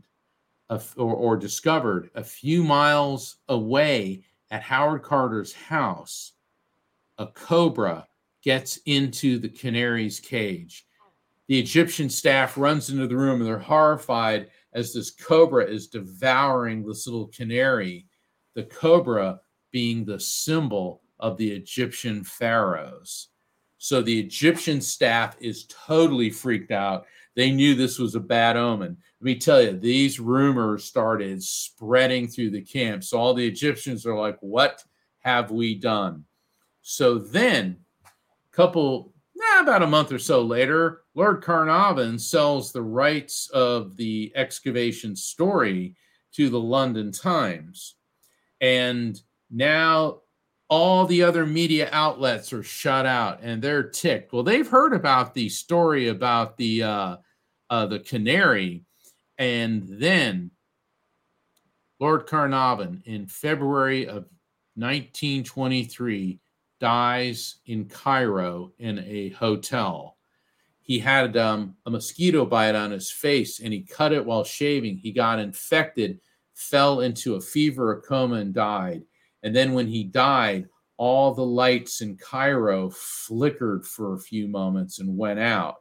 or, 0.71 0.81
or 0.97 1.37
discovered 1.37 2.11
a 2.15 2.25
few 2.25 2.63
miles 2.63 3.37
away 3.49 4.23
at 4.51 4.63
Howard 4.63 5.03
Carter's 5.03 5.53
house, 5.53 6.33
a 7.19 7.27
cobra 7.27 8.07
gets 8.43 8.79
into 8.87 9.39
the 9.39 9.49
canary's 9.49 10.21
cage. 10.21 10.87
The 11.49 11.59
Egyptian 11.59 12.11
staff 12.11 12.59
runs 12.59 12.91
into 12.91 13.07
the 13.07 13.17
room 13.17 13.41
and 13.41 13.47
they're 13.47 13.59
horrified 13.59 14.51
as 14.75 14.93
this 14.93 15.11
cobra 15.11 15.65
is 15.65 15.89
devouring 15.89 16.87
this 16.87 17.07
little 17.07 17.29
canary, 17.29 18.07
the 18.55 18.65
cobra 18.65 19.41
being 19.71 20.05
the 20.05 20.21
symbol 20.21 21.03
of 21.19 21.37
the 21.37 21.51
Egyptian 21.51 22.23
pharaohs. 22.23 23.29
So 23.79 24.03
the 24.03 24.19
Egyptian 24.19 24.81
staff 24.81 25.37
is 25.41 25.67
totally 25.67 26.31
freaked 26.31 26.73
out. 26.73 27.07
They 27.35 27.51
knew 27.51 27.75
this 27.75 27.99
was 27.99 28.15
a 28.15 28.21
bad 28.21 28.57
omen. 28.57 28.99
Let 29.21 29.25
me 29.25 29.35
tell 29.37 29.61
you, 29.61 29.73
these 29.73 30.21
rumors 30.21 30.85
started 30.85 31.43
spreading 31.43 32.29
through 32.29 32.51
the 32.51 32.63
camp. 32.63 33.03
So 33.03 33.19
all 33.19 33.35
the 33.35 33.47
Egyptians 33.47 34.07
are 34.07 34.17
like, 34.17 34.39
what 34.41 34.85
have 35.21 35.51
we 35.51 35.75
done? 35.75 36.25
So 36.83 37.19
then, 37.19 37.79
a 38.05 38.57
couple, 38.57 39.13
nah, 39.35 39.61
about 39.63 39.83
a 39.83 39.89
month 39.89 40.13
or 40.13 40.21
so 40.21 40.43
later, 40.43 41.03
Lord 41.15 41.43
Carnarvon 41.43 42.19
sells 42.19 42.71
the 42.71 42.83
rights 42.83 43.51
of 43.51 43.97
the 43.97 44.33
excavation 44.37 45.17
story 45.17 45.97
to 46.35 46.49
the 46.49 46.61
London 46.61 47.11
Times. 47.11 47.97
And 48.61 49.21
now 49.51 50.21
all 50.69 51.07
the 51.07 51.23
other 51.23 51.47
media 51.47 51.89
outlets 51.93 52.53
are 52.53 52.63
shut 52.63 53.07
out 53.07 53.41
and 53.43 53.61
they're 53.61 53.89
ticked. 53.89 54.33
Well, 54.33 54.43
they've 54.43 54.69
heard 54.69 54.93
about 54.93 55.35
the 55.35 55.49
story 55.49 56.09
about 56.09 56.57
the 56.57 56.83
uh, 56.83 57.17
uh, 57.71 57.87
the 57.87 57.99
canary, 58.01 58.85
and 59.39 59.85
then 59.89 60.51
Lord 62.01 62.27
Carnarvon 62.27 63.03
in 63.07 63.27
February 63.27 64.07
of 64.07 64.27
1923 64.75 66.41
dies 66.81 67.57
in 67.67 67.87
Cairo 67.87 68.73
in 68.79 69.01
a 69.01 69.31
hotel. 69.31 70.17
He 70.81 70.99
had 70.99 71.37
um, 71.37 71.77
a 71.87 71.91
mosquito 71.91 72.47
bite 72.47 72.75
on 72.75 72.91
his 72.91 73.11
face 73.11 73.61
and 73.61 73.73
he 73.73 73.81
cut 73.81 74.13
it 74.13 74.25
while 74.25 74.45
shaving. 74.45 74.97
He 74.97 75.13
got 75.13 75.39
infected, 75.39 76.21
fell 76.55 77.01
into 77.01 77.35
a 77.35 77.41
fever, 77.41 77.93
a 77.93 78.01
coma, 78.01 78.37
and 78.37 78.55
died. 78.55 79.03
And 79.43 79.55
then 79.55 79.73
when 79.73 79.87
he 79.87 80.05
died, 80.05 80.69
all 80.97 81.35
the 81.35 81.45
lights 81.45 82.01
in 82.01 82.17
Cairo 82.17 82.91
flickered 82.91 83.87
for 83.87 84.15
a 84.15 84.21
few 84.21 84.49
moments 84.49 84.99
and 84.99 85.17
went 85.17 85.41
out. 85.41 85.77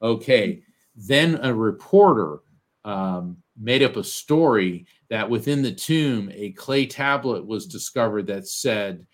Okay. 0.00 0.62
Then 0.94 1.38
a 1.42 1.52
reporter 1.52 2.38
um, 2.86 3.36
made 3.58 3.82
up 3.82 3.96
a 3.96 4.04
story 4.04 4.86
that 5.10 5.28
within 5.28 5.60
the 5.60 5.74
tomb, 5.74 6.30
a 6.32 6.52
clay 6.52 6.86
tablet 6.86 7.44
was 7.44 7.66
discovered 7.66 8.28
that 8.28 8.46
said, 8.46 9.06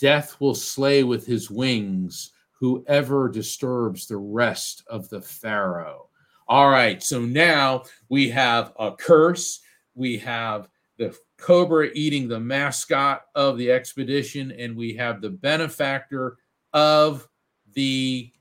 Death 0.00 0.38
will 0.40 0.54
slay 0.54 1.04
with 1.04 1.24
his 1.24 1.48
wings 1.48 2.32
whoever 2.58 3.28
disturbs 3.28 4.06
the 4.06 4.16
rest 4.16 4.82
of 4.88 5.08
the 5.08 5.20
Pharaoh. 5.20 6.08
All 6.48 6.68
right, 6.68 7.02
so 7.02 7.20
now 7.20 7.84
we 8.08 8.28
have 8.30 8.72
a 8.78 8.92
curse, 8.92 9.60
we 9.94 10.18
have 10.18 10.68
the 10.98 11.16
cobra 11.38 11.90
eating 11.94 12.26
the 12.26 12.40
mascot 12.40 13.22
of 13.36 13.56
the 13.58 13.70
expedition, 13.70 14.50
and 14.50 14.76
we 14.76 14.94
have 14.94 15.20
the 15.20 15.30
benefactor 15.30 16.36
of 16.72 17.28
the 17.74 18.32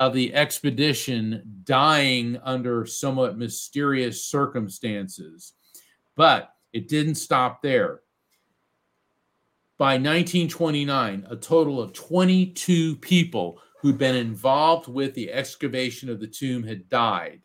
of 0.00 0.14
the 0.14 0.34
expedition 0.34 1.42
dying 1.64 2.40
under 2.42 2.86
somewhat 2.86 3.36
mysterious 3.36 4.24
circumstances. 4.24 5.52
But 6.16 6.54
it 6.72 6.88
didn't 6.88 7.16
stop 7.16 7.62
there. 7.62 8.00
By 9.76 9.92
1929, 9.94 11.26
a 11.28 11.36
total 11.36 11.80
of 11.80 11.92
22 11.92 12.96
people 12.96 13.60
who'd 13.80 13.98
been 13.98 14.16
involved 14.16 14.88
with 14.88 15.14
the 15.14 15.30
excavation 15.30 16.08
of 16.08 16.18
the 16.18 16.26
tomb 16.26 16.62
had 16.62 16.88
died. 16.88 17.42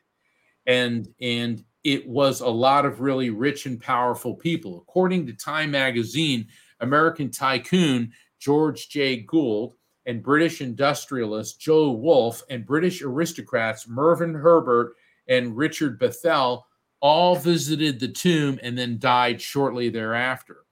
And, 0.65 1.07
and 1.21 1.63
it 1.83 2.07
was 2.07 2.39
a 2.39 2.47
lot 2.47 2.85
of 2.85 3.01
really 3.01 3.29
rich 3.29 3.65
and 3.65 3.81
powerful 3.81 4.33
people. 4.33 4.77
According 4.77 5.27
to 5.27 5.33
Time 5.33 5.71
magazine, 5.71 6.47
American 6.79 7.31
tycoon 7.31 8.11
George 8.39 8.89
J. 8.89 9.17
Gould 9.17 9.75
and 10.05 10.23
British 10.23 10.61
industrialist 10.61 11.59
Joe 11.59 11.91
Wolfe 11.91 12.43
and 12.49 12.65
British 12.65 13.01
aristocrats 13.01 13.87
Mervyn 13.87 14.33
Herbert 14.33 14.95
and 15.27 15.57
Richard 15.57 15.99
Bethell 15.99 16.63
all 16.99 17.35
visited 17.35 17.99
the 17.99 18.07
tomb 18.07 18.59
and 18.63 18.77
then 18.77 18.99
died 18.99 19.41
shortly 19.41 19.89
thereafter. 19.89 20.65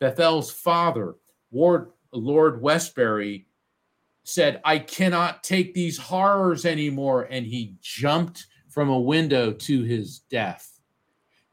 Bethell's 0.00 0.50
father, 0.50 1.14
Lord 1.52 2.60
Westbury, 2.60 3.46
said, 4.24 4.60
I 4.64 4.78
cannot 4.78 5.42
take 5.42 5.74
these 5.74 5.98
horrors 5.98 6.64
anymore. 6.64 7.26
And 7.30 7.46
he 7.46 7.76
jumped 7.80 8.46
from 8.68 8.88
a 8.88 9.00
window 9.00 9.52
to 9.52 9.82
his 9.82 10.20
death. 10.20 10.80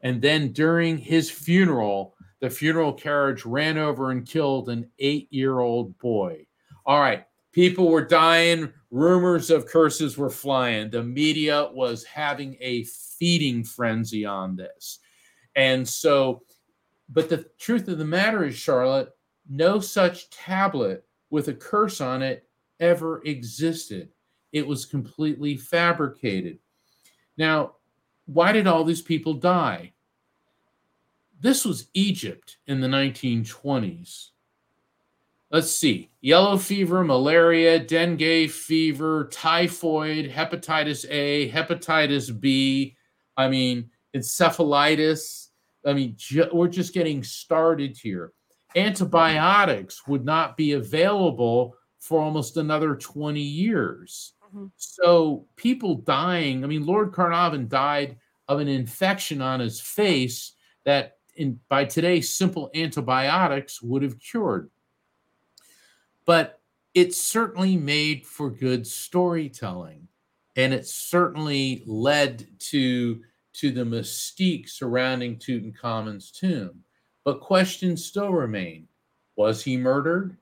And 0.00 0.22
then 0.22 0.52
during 0.52 0.96
his 0.96 1.30
funeral, 1.30 2.14
the 2.40 2.50
funeral 2.50 2.92
carriage 2.92 3.44
ran 3.44 3.76
over 3.76 4.10
and 4.10 4.26
killed 4.26 4.68
an 4.68 4.88
eight 4.98 5.28
year 5.30 5.60
old 5.60 5.98
boy. 5.98 6.46
All 6.86 7.00
right. 7.00 7.24
People 7.52 7.88
were 7.88 8.04
dying. 8.04 8.72
Rumors 8.90 9.50
of 9.50 9.66
curses 9.66 10.16
were 10.16 10.30
flying. 10.30 10.90
The 10.90 11.02
media 11.02 11.68
was 11.72 12.04
having 12.04 12.56
a 12.60 12.84
feeding 12.84 13.64
frenzy 13.64 14.24
on 14.24 14.56
this. 14.56 15.00
And 15.56 15.86
so, 15.86 16.42
but 17.08 17.28
the 17.28 17.46
truth 17.58 17.88
of 17.88 17.98
the 17.98 18.04
matter 18.04 18.44
is, 18.44 18.56
Charlotte, 18.56 19.10
no 19.48 19.80
such 19.80 20.30
tablet 20.30 21.04
with 21.30 21.48
a 21.48 21.54
curse 21.54 22.00
on 22.00 22.22
it 22.22 22.48
ever 22.78 23.22
existed. 23.24 24.10
It 24.52 24.66
was 24.66 24.84
completely 24.84 25.56
fabricated. 25.56 26.58
Now, 27.36 27.76
why 28.26 28.52
did 28.52 28.66
all 28.66 28.84
these 28.84 29.02
people 29.02 29.34
die? 29.34 29.92
This 31.40 31.64
was 31.64 31.88
Egypt 31.94 32.58
in 32.66 32.80
the 32.80 32.88
1920s 32.88 34.30
let's 35.50 35.70
see 35.70 36.10
yellow 36.20 36.56
fever, 36.56 37.04
malaria, 37.04 37.78
dengue 37.78 38.50
fever, 38.50 39.28
typhoid, 39.32 40.30
hepatitis 40.30 41.06
A, 41.10 41.50
hepatitis 41.50 42.38
B. 42.38 42.96
I 43.36 43.48
mean, 43.48 43.90
encephalitis. 44.14 45.48
I 45.84 45.92
mean, 45.92 46.14
ju- 46.16 46.48
we're 46.52 46.68
just 46.68 46.92
getting 46.92 47.22
started 47.22 47.96
here. 47.96 48.32
Antibiotics 48.76 50.06
would 50.06 50.24
not 50.24 50.56
be 50.56 50.72
available 50.72 51.74
for 51.98 52.20
almost 52.20 52.56
another 52.56 52.94
20 52.94 53.40
years. 53.40 54.34
Mm-hmm. 54.46 54.66
So, 54.76 55.46
people 55.56 55.96
dying. 55.96 56.64
I 56.64 56.66
mean, 56.66 56.84
Lord 56.86 57.12
Carnarvon 57.12 57.68
died 57.68 58.16
of 58.48 58.60
an 58.60 58.68
infection 58.68 59.40
on 59.40 59.60
his 59.60 59.80
face 59.80 60.54
that 60.84 61.18
in 61.36 61.58
by 61.68 61.84
today 61.84 62.20
simple 62.20 62.70
antibiotics 62.74 63.80
would 63.80 64.02
have 64.02 64.18
cured. 64.18 64.70
But 66.30 66.60
it 66.94 67.12
certainly 67.12 67.76
made 67.76 68.24
for 68.24 68.50
good 68.50 68.86
storytelling, 68.86 70.06
and 70.54 70.72
it 70.72 70.86
certainly 70.86 71.82
led 71.86 72.46
to 72.70 73.20
to 73.54 73.72
the 73.72 73.82
mystique 73.82 74.68
surrounding 74.68 75.38
Tutankhamun's 75.38 76.30
tomb. 76.30 76.84
But 77.24 77.40
questions 77.40 78.04
still 78.04 78.32
remain: 78.32 78.86
Was 79.34 79.64
he 79.64 79.76
murdered? 79.76 80.36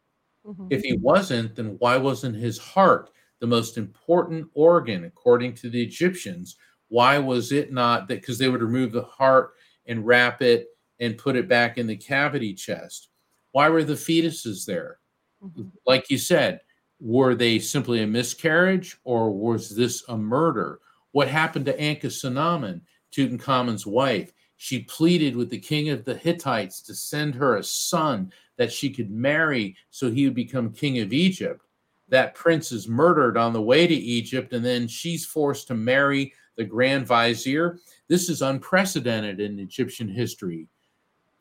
Mm-hmm. 0.45 0.67
If 0.69 0.83
he 0.83 0.99
wasn't, 0.99 1.57
then 1.57 1.77
why 1.79 1.97
wasn't 1.97 2.37
his 2.37 2.59
heart 2.59 3.09
the 3.41 3.47
most 3.47 3.79
important 3.79 4.47
organ 4.53 5.05
according 5.05 5.55
to 5.55 5.71
the 5.71 5.83
Egyptians? 5.83 6.57
Why 6.89 7.17
was 7.17 7.51
it 7.51 7.73
not 7.73 8.09
that? 8.09 8.21
Because 8.21 8.37
they 8.37 8.51
would 8.51 8.61
remove 8.61 8.93
the 8.93 9.05
heart 9.05 9.55
and 9.87 10.07
wrap 10.07 10.43
it 10.43 10.67
and 11.01 11.17
put 11.17 11.35
it 11.35 11.49
back 11.49 11.79
in 11.79 11.87
the 11.87 11.97
cavity 11.97 12.53
chest. 12.53 13.09
Why 13.53 13.71
were 13.71 13.85
the 13.85 13.95
fetuses 13.95 14.67
there? 14.67 14.98
Mm-hmm. 15.45 15.69
Like 15.87 16.11
you 16.11 16.19
said, 16.19 16.61
were 17.01 17.35
they 17.35 17.59
simply 17.59 18.03
a 18.03 18.07
miscarriage 18.07 18.99
or 19.05 19.31
was 19.31 19.75
this 19.75 20.05
a 20.09 20.17
murder? 20.17 20.81
What 21.13 21.29
happened 21.29 21.67
to 21.67 21.77
Ankhesenamun, 21.77 22.81
Tutankhamun's 23.13 23.87
wife? 23.87 24.33
She 24.57 24.81
pleaded 24.81 25.37
with 25.37 25.51
the 25.51 25.59
king 25.59 25.91
of 25.91 26.05
the 26.05 26.17
Hittites 26.17 26.83
to 26.83 26.95
send 26.95 27.35
her 27.37 27.57
a 27.57 27.63
son 27.63 28.33
that 28.57 28.73
she 28.73 28.91
could 28.91 29.11
marry 29.11 29.77
so 29.91 30.11
he 30.11 30.25
would 30.25 30.35
become 30.35 30.73
king 30.73 30.99
of 30.99 31.13
Egypt. 31.13 31.63
That 32.09 32.35
prince 32.35 32.73
is 32.73 32.89
murdered 32.89 33.37
on 33.37 33.53
the 33.53 33.63
way 33.63 33.87
to 33.87 33.95
Egypt, 33.95 34.53
and 34.53 34.65
then 34.65 34.89
she's 34.89 35.25
forced 35.25 35.69
to 35.69 35.75
marry 35.75 36.33
the 36.57 36.65
grand 36.65 37.07
vizier. 37.07 37.79
This 38.09 38.29
is 38.29 38.43
unprecedented 38.43 39.39
in 39.39 39.61
Egyptian 39.61 40.09
history. 40.09 40.67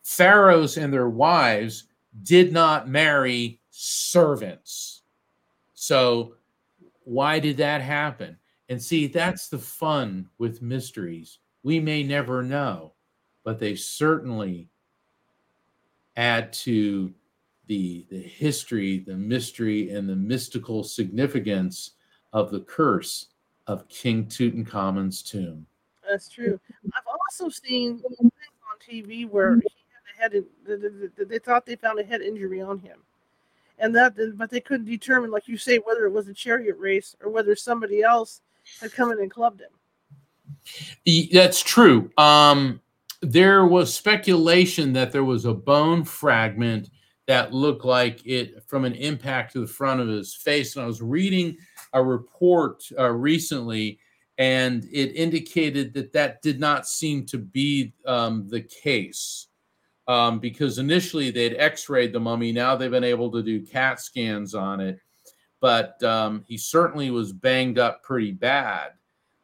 Pharaohs 0.03 0.77
and 0.77 0.93
their 0.93 1.09
wives 1.09 1.85
did 2.23 2.53
not 2.53 2.87
marry 2.87 3.59
servants. 3.79 5.03
So, 5.75 6.33
why 7.03 7.39
did 7.39 7.57
that 7.57 7.81
happen? 7.81 8.37
And 8.69 8.81
see, 8.81 9.07
that's 9.07 9.49
the 9.49 9.59
fun 9.59 10.27
with 10.39 10.61
mysteries. 10.61 11.37
We 11.61 11.79
may 11.79 12.01
never 12.03 12.41
know, 12.41 12.93
but 13.43 13.59
they 13.59 13.75
certainly 13.75 14.69
add 16.15 16.51
to 16.53 17.13
the, 17.67 18.05
the 18.09 18.19
history, 18.19 18.99
the 18.99 19.15
mystery, 19.15 19.91
and 19.91 20.09
the 20.09 20.15
mystical 20.15 20.83
significance 20.83 21.91
of 22.33 22.49
the 22.49 22.61
curse 22.61 23.27
of 23.67 23.87
King 23.89 24.25
Tutankhamun's 24.25 25.21
tomb. 25.21 25.67
That's 26.09 26.29
true. 26.29 26.59
I've 26.95 27.03
also 27.07 27.49
seen 27.49 27.99
things 27.99 28.19
on 28.21 28.31
TV 28.89 29.29
where 29.29 29.57
he 29.57 29.67
had 30.19 30.33
a 30.33 30.37
head. 30.39 31.27
They 31.29 31.39
thought 31.39 31.65
they 31.65 31.75
found 31.75 31.99
a 31.99 32.03
head 32.03 32.21
injury 32.21 32.61
on 32.61 32.79
him, 32.79 32.99
and 33.79 33.95
that, 33.95 34.15
but 34.35 34.49
they 34.49 34.61
couldn't 34.61 34.87
determine, 34.87 35.31
like 35.31 35.47
you 35.47 35.57
say, 35.57 35.77
whether 35.77 36.05
it 36.05 36.11
was 36.11 36.27
a 36.27 36.33
chariot 36.33 36.77
race 36.77 37.15
or 37.23 37.29
whether 37.29 37.55
somebody 37.55 38.01
else 38.01 38.41
had 38.81 38.91
come 38.91 39.11
in 39.11 39.19
and 39.19 39.31
clubbed 39.31 39.61
him. 39.61 41.29
That's 41.31 41.61
true. 41.61 42.11
Um, 42.17 42.81
there 43.21 43.65
was 43.65 43.93
speculation 43.93 44.93
that 44.93 45.11
there 45.11 45.23
was 45.23 45.45
a 45.45 45.53
bone 45.53 46.03
fragment 46.03 46.89
that 47.27 47.53
looked 47.53 47.85
like 47.85 48.25
it 48.25 48.63
from 48.67 48.85
an 48.85 48.93
impact 48.93 49.53
to 49.53 49.59
the 49.59 49.67
front 49.67 49.99
of 49.99 50.07
his 50.07 50.33
face. 50.33 50.75
And 50.75 50.83
I 50.83 50.87
was 50.87 51.01
reading 51.01 51.57
a 51.93 52.03
report 52.03 52.83
uh, 52.97 53.09
recently, 53.11 53.99
and 54.37 54.87
it 54.91 55.13
indicated 55.15 55.93
that 55.93 56.13
that 56.13 56.41
did 56.41 56.59
not 56.59 56.87
seem 56.87 57.25
to 57.27 57.37
be 57.37 57.93
um, 58.05 58.47
the 58.47 58.61
case. 58.61 59.46
Um, 60.07 60.39
because 60.39 60.77
initially 60.77 61.31
they'd 61.31 61.57
x-rayed 61.57 62.13
the 62.13 62.19
mummy 62.19 62.53
now 62.53 62.77
they've 62.77 62.89
been 62.89 63.03
able 63.03 63.29
to 63.31 63.43
do 63.43 63.65
cat 63.65 63.99
scans 63.99 64.55
on 64.55 64.79
it 64.79 64.99
but 65.59 66.01
um, 66.01 66.45
he 66.47 66.57
certainly 66.57 67.11
was 67.11 67.33
banged 67.33 67.77
up 67.77 68.03
pretty 68.03 68.31
bad 68.31 68.91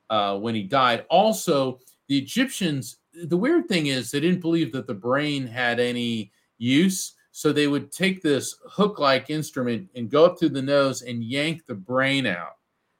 uh, 0.09 0.37
when 0.37 0.55
he 0.55 0.63
died 0.63 1.05
also 1.09 1.79
the 2.07 2.17
egyptians 2.17 2.99
the 3.25 3.35
weird 3.35 3.67
thing 3.67 3.87
is 3.87 4.09
they 4.09 4.21
didn't 4.21 4.39
believe 4.39 4.71
that 4.71 4.87
the 4.87 4.93
brain 4.93 5.45
had 5.45 5.81
any 5.81 6.31
use 6.57 7.13
so 7.35 7.51
they 7.51 7.67
would 7.67 7.91
take 7.91 8.21
this 8.21 8.55
hook 8.69 8.99
like 8.99 9.31
instrument 9.31 9.89
and 9.95 10.11
go 10.11 10.23
up 10.23 10.37
through 10.37 10.49
the 10.49 10.61
nose 10.61 11.01
and 11.01 11.23
yank 11.23 11.65
the 11.65 11.73
brain 11.73 12.27
out 12.27 12.57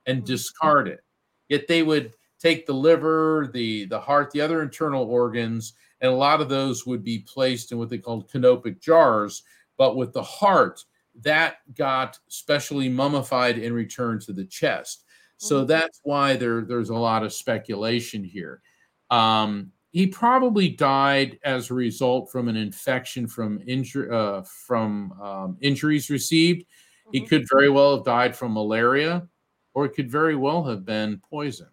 and 0.08 0.18
mm-hmm. 0.18 0.26
discard 0.26 0.88
it. 0.88 1.04
Yet 1.50 1.68
they 1.68 1.84
would 1.84 2.16
take 2.40 2.66
the 2.66 2.74
liver, 2.74 3.52
the, 3.54 3.86
the 3.86 4.00
heart, 4.00 4.32
the 4.32 4.42
other 4.42 4.64
internal 4.64 5.04
organs, 5.04 5.74
and 6.04 6.12
a 6.12 6.16
lot 6.16 6.42
of 6.42 6.50
those 6.50 6.86
would 6.86 7.04
be 7.04 7.20
placed 7.20 7.72
in 7.72 7.78
what 7.78 7.90
they 7.90 7.98
called 7.98 8.30
canopic 8.30 8.82
jars. 8.82 9.44
But 9.78 9.96
with 9.96 10.12
the 10.12 10.22
heart, 10.22 10.84
that 11.22 11.58
got 11.76 12.20
specially 12.28 12.90
mummified 12.90 13.58
and 13.58 13.74
returned 13.74 14.22
to 14.24 14.34
the 14.34 14.44
chest. 14.44 15.06
So 15.38 15.60
mm-hmm. 15.60 15.68
that's 15.68 16.02
why 16.04 16.36
there, 16.36 16.62
there's 16.62 16.90
a 16.90 16.96
lot 16.96 17.24
of 17.24 17.34
speculation 17.34 18.24
here. 18.24 18.62
Um, 19.10 19.72
he 19.92 20.08
probably 20.08 20.70
died 20.70 21.40
as 21.46 21.70
a 21.70 21.74
result 21.74 22.32
from 22.32 22.50
an 22.50 22.58
infection 22.58 23.28
from 23.28 23.62
injury 23.66 24.10
uh, 24.12 24.42
from 24.42 25.14
um, 25.22 25.58
injuries 25.62 26.10
received. 26.10 26.64
Mm-hmm. 26.64 27.10
He 27.14 27.22
could 27.22 27.46
very 27.50 27.70
well 27.70 27.96
have 27.96 28.06
died 28.06 28.36
from 28.36 28.54
malaria, 28.54 29.28
or 29.74 29.86
it 29.86 29.94
could 29.94 30.12
very 30.12 30.36
well 30.36 30.64
have 30.64 30.84
been 30.84 31.22
poisoned. 31.30 31.70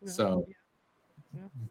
Yeah. 0.00 0.10
So, 0.12 0.46
yeah. 1.34 1.65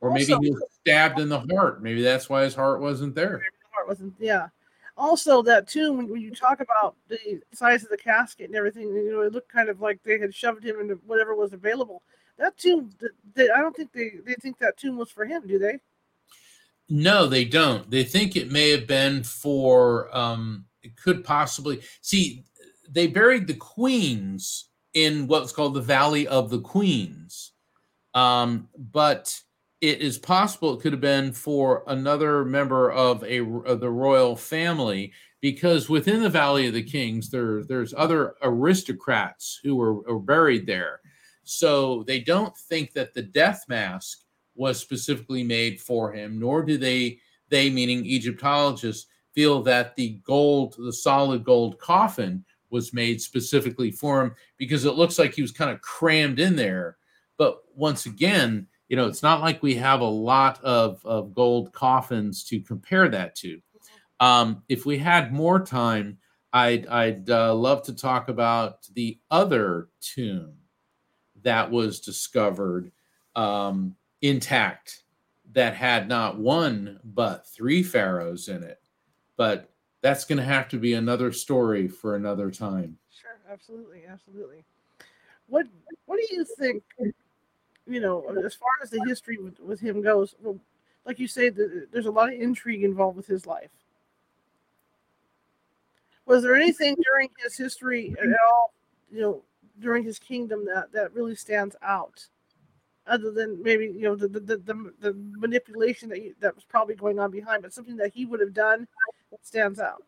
Or 0.00 0.12
maybe 0.12 0.32
also, 0.32 0.42
he 0.42 0.50
was 0.50 0.64
stabbed 0.80 1.18
in 1.18 1.28
the 1.28 1.40
heart. 1.40 1.82
Maybe 1.82 2.02
that's 2.02 2.28
why 2.28 2.42
his 2.42 2.54
heart 2.54 2.80
wasn't 2.80 3.14
there. 3.14 3.42
The 3.62 3.68
heart 3.74 3.88
wasn't. 3.88 4.14
Yeah. 4.18 4.48
Also, 4.96 5.42
that 5.42 5.68
tomb 5.68 6.08
when 6.08 6.20
you 6.20 6.34
talk 6.34 6.60
about 6.60 6.96
the 7.08 7.40
size 7.52 7.84
of 7.84 7.90
the 7.90 7.96
casket 7.96 8.46
and 8.46 8.56
everything, 8.56 8.88
you 8.88 9.12
know, 9.12 9.20
it 9.20 9.32
looked 9.32 9.52
kind 9.52 9.68
of 9.68 9.80
like 9.80 10.02
they 10.02 10.18
had 10.18 10.34
shoved 10.34 10.64
him 10.64 10.80
into 10.80 10.94
whatever 11.06 11.34
was 11.34 11.52
available 11.52 12.02
that 12.38 12.56
tomb 12.56 12.90
they, 13.34 13.50
i 13.50 13.58
don't 13.58 13.76
think 13.76 13.92
they 13.92 14.12
they 14.24 14.34
think 14.34 14.58
that 14.58 14.76
tomb 14.76 14.96
was 14.96 15.10
for 15.10 15.24
him 15.24 15.46
do 15.46 15.58
they 15.58 15.78
no 16.88 17.26
they 17.26 17.44
don't 17.44 17.90
they 17.90 18.04
think 18.04 18.36
it 18.36 18.50
may 18.50 18.70
have 18.70 18.86
been 18.86 19.22
for 19.22 20.14
um 20.16 20.64
it 20.82 20.96
could 20.96 21.24
possibly 21.24 21.80
see 22.00 22.44
they 22.88 23.06
buried 23.06 23.46
the 23.46 23.54
queens 23.54 24.70
in 24.94 25.26
what's 25.26 25.52
called 25.52 25.74
the 25.74 25.80
valley 25.80 26.26
of 26.26 26.48
the 26.48 26.60
queens 26.60 27.52
um 28.14 28.68
but 28.76 29.40
it 29.80 30.00
is 30.00 30.18
possible 30.18 30.74
it 30.74 30.80
could 30.80 30.92
have 30.92 31.00
been 31.00 31.32
for 31.32 31.84
another 31.86 32.44
member 32.44 32.90
of 32.90 33.22
a 33.24 33.40
of 33.40 33.80
the 33.80 33.90
royal 33.90 34.34
family 34.36 35.12
because 35.40 35.88
within 35.88 36.22
the 36.22 36.28
valley 36.28 36.66
of 36.66 36.74
the 36.74 36.82
kings 36.82 37.30
there 37.30 37.62
there's 37.64 37.94
other 37.96 38.34
aristocrats 38.42 39.60
who 39.62 39.76
were, 39.76 39.94
were 39.94 40.18
buried 40.18 40.66
there 40.66 41.00
so 41.50 42.02
they 42.02 42.20
don't 42.20 42.54
think 42.54 42.92
that 42.92 43.14
the 43.14 43.22
death 43.22 43.64
mask 43.68 44.18
was 44.54 44.78
specifically 44.78 45.42
made 45.42 45.80
for 45.80 46.12
him, 46.12 46.38
nor 46.38 46.62
do 46.62 46.76
they, 46.76 47.20
they 47.48 47.70
meaning 47.70 48.04
Egyptologists, 48.04 49.06
feel 49.32 49.62
that 49.62 49.96
the 49.96 50.20
gold, 50.24 50.74
the 50.76 50.92
solid 50.92 51.44
gold 51.44 51.78
coffin 51.78 52.44
was 52.68 52.92
made 52.92 53.22
specifically 53.22 53.90
for 53.90 54.20
him 54.20 54.34
because 54.58 54.84
it 54.84 54.96
looks 54.96 55.18
like 55.18 55.32
he 55.32 55.40
was 55.40 55.52
kind 55.52 55.70
of 55.70 55.80
crammed 55.80 56.38
in 56.38 56.54
there. 56.54 56.98
But 57.38 57.60
once 57.74 58.04
again, 58.04 58.66
you 58.88 58.96
know, 58.96 59.06
it's 59.06 59.22
not 59.22 59.40
like 59.40 59.62
we 59.62 59.74
have 59.76 60.00
a 60.00 60.04
lot 60.04 60.62
of, 60.62 61.04
of 61.04 61.34
gold 61.34 61.72
coffins 61.72 62.44
to 62.44 62.60
compare 62.60 63.08
that 63.08 63.34
to. 63.36 63.60
Um, 64.20 64.62
if 64.68 64.86
we 64.86 64.98
had 64.98 65.32
more 65.32 65.60
time, 65.60 66.18
I'd, 66.52 66.86
I'd 66.86 67.30
uh, 67.30 67.54
love 67.54 67.82
to 67.84 67.94
talk 67.94 68.28
about 68.28 68.88
the 68.94 69.18
other 69.30 69.88
tomb 70.00 70.54
that 71.42 71.70
was 71.70 72.00
discovered 72.00 72.90
um, 73.36 73.94
intact 74.22 75.04
that 75.52 75.74
had 75.74 76.08
not 76.08 76.38
one 76.38 76.98
but 77.04 77.46
three 77.46 77.82
pharaohs 77.82 78.48
in 78.48 78.62
it. 78.62 78.80
But 79.36 79.70
that's 80.02 80.24
going 80.24 80.38
to 80.38 80.44
have 80.44 80.68
to 80.70 80.78
be 80.78 80.94
another 80.94 81.32
story 81.32 81.88
for 81.88 82.16
another 82.16 82.50
time. 82.50 82.98
Sure, 83.10 83.38
absolutely, 83.50 84.02
absolutely. 84.08 84.64
What 85.46 85.66
What 86.06 86.18
do 86.18 86.34
you 86.34 86.44
think? 86.58 86.82
You 87.88 88.00
know, 88.00 88.24
as 88.44 88.54
far 88.54 88.70
as 88.82 88.90
the 88.90 89.02
history 89.06 89.38
with, 89.38 89.58
with 89.60 89.80
him 89.80 90.02
goes, 90.02 90.34
well, 90.42 90.58
like 91.06 91.18
you 91.18 91.26
say, 91.26 91.48
the, 91.48 91.86
there's 91.90 92.06
a 92.06 92.10
lot 92.10 92.32
of 92.32 92.38
intrigue 92.38 92.84
involved 92.84 93.16
with 93.16 93.26
his 93.26 93.46
life. 93.46 93.70
Was 96.26 96.42
there 96.42 96.54
anything 96.54 96.94
during 97.02 97.30
his 97.42 97.56
history 97.56 98.14
at 98.22 98.28
all, 98.28 98.74
you 99.10 99.22
know, 99.22 99.42
during 99.80 100.04
his 100.04 100.18
kingdom 100.18 100.66
that 100.66 100.92
that 100.92 101.14
really 101.14 101.34
stands 101.34 101.74
out? 101.82 102.26
Other 103.06 103.30
than 103.30 103.62
maybe 103.62 103.86
you 103.86 104.02
know 104.02 104.14
the 104.14 104.28
the, 104.28 104.40
the, 104.40 104.92
the 105.00 105.14
manipulation 105.38 106.10
that 106.10 106.18
he, 106.18 106.34
that 106.40 106.54
was 106.54 106.64
probably 106.64 106.94
going 106.94 107.18
on 107.18 107.30
behind 107.30 107.62
but 107.62 107.72
something 107.72 107.96
that 107.96 108.12
he 108.12 108.26
would 108.26 108.40
have 108.40 108.52
done 108.52 108.86
that 109.30 109.46
stands 109.46 109.80
out? 109.80 110.02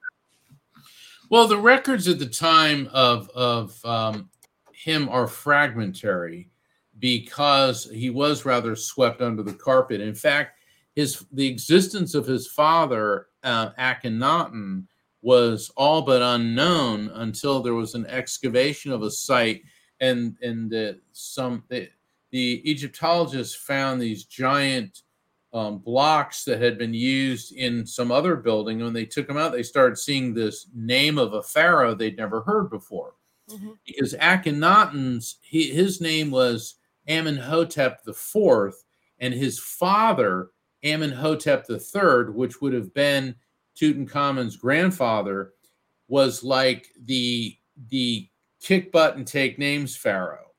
Well 1.30 1.48
the 1.48 1.56
records 1.56 2.06
at 2.08 2.18
the 2.18 2.26
time 2.26 2.90
of 2.92 3.30
of 3.30 3.82
um, 3.86 4.28
him 4.74 5.08
are 5.08 5.26
fragmentary 5.26 6.49
because 7.00 7.90
he 7.90 8.10
was 8.10 8.44
rather 8.44 8.76
swept 8.76 9.20
under 9.20 9.42
the 9.42 9.54
carpet 9.54 10.00
in 10.00 10.14
fact 10.14 10.58
his 10.94 11.24
the 11.32 11.46
existence 11.46 12.14
of 12.14 12.26
his 12.26 12.46
father 12.46 13.26
uh, 13.42 13.70
Akhenaten 13.78 14.84
was 15.22 15.70
all 15.76 16.02
but 16.02 16.22
unknown 16.22 17.08
until 17.14 17.60
there 17.60 17.74
was 17.74 17.94
an 17.94 18.06
excavation 18.06 18.92
of 18.92 19.02
a 19.02 19.10
site 19.10 19.62
and 20.00 20.36
and 20.42 20.70
the, 20.70 20.98
some 21.12 21.62
the, 21.68 21.88
the 22.30 22.62
Egyptologists 22.70 23.54
found 23.54 24.00
these 24.00 24.24
giant 24.24 25.02
um, 25.52 25.78
blocks 25.78 26.44
that 26.44 26.62
had 26.62 26.78
been 26.78 26.94
used 26.94 27.52
in 27.52 27.84
some 27.84 28.12
other 28.12 28.36
building. 28.36 28.80
When 28.80 28.92
they 28.92 29.04
took 29.04 29.26
them 29.26 29.36
out, 29.36 29.52
they 29.52 29.64
started 29.64 29.96
seeing 29.98 30.32
this 30.32 30.68
name 30.74 31.18
of 31.18 31.34
a 31.34 31.42
pharaoh 31.42 31.94
they'd 31.94 32.16
never 32.16 32.40
heard 32.42 32.70
before. 32.70 33.14
Mm-hmm. 33.50 33.70
Because 33.84 34.14
Akhenaten's 34.14 35.36
he, 35.42 35.70
his 35.70 36.00
name 36.00 36.30
was 36.30 36.76
Amenhotep 37.08 38.00
IV 38.06 38.74
and 39.18 39.34
his 39.34 39.58
father 39.58 40.50
Amenhotep 40.82 41.66
III, 41.68 42.32
which 42.32 42.60
would 42.60 42.72
have 42.72 42.92
been 42.94 43.34
Tutankhamun's 43.78 44.56
grandfather, 44.56 45.52
was 46.08 46.42
like 46.42 46.88
the 47.04 47.56
the 47.88 48.28
kick 48.60 48.92
butt 48.92 49.16
and 49.16 49.26
take 49.26 49.58
names 49.58 49.96
pharaoh. 49.96 50.52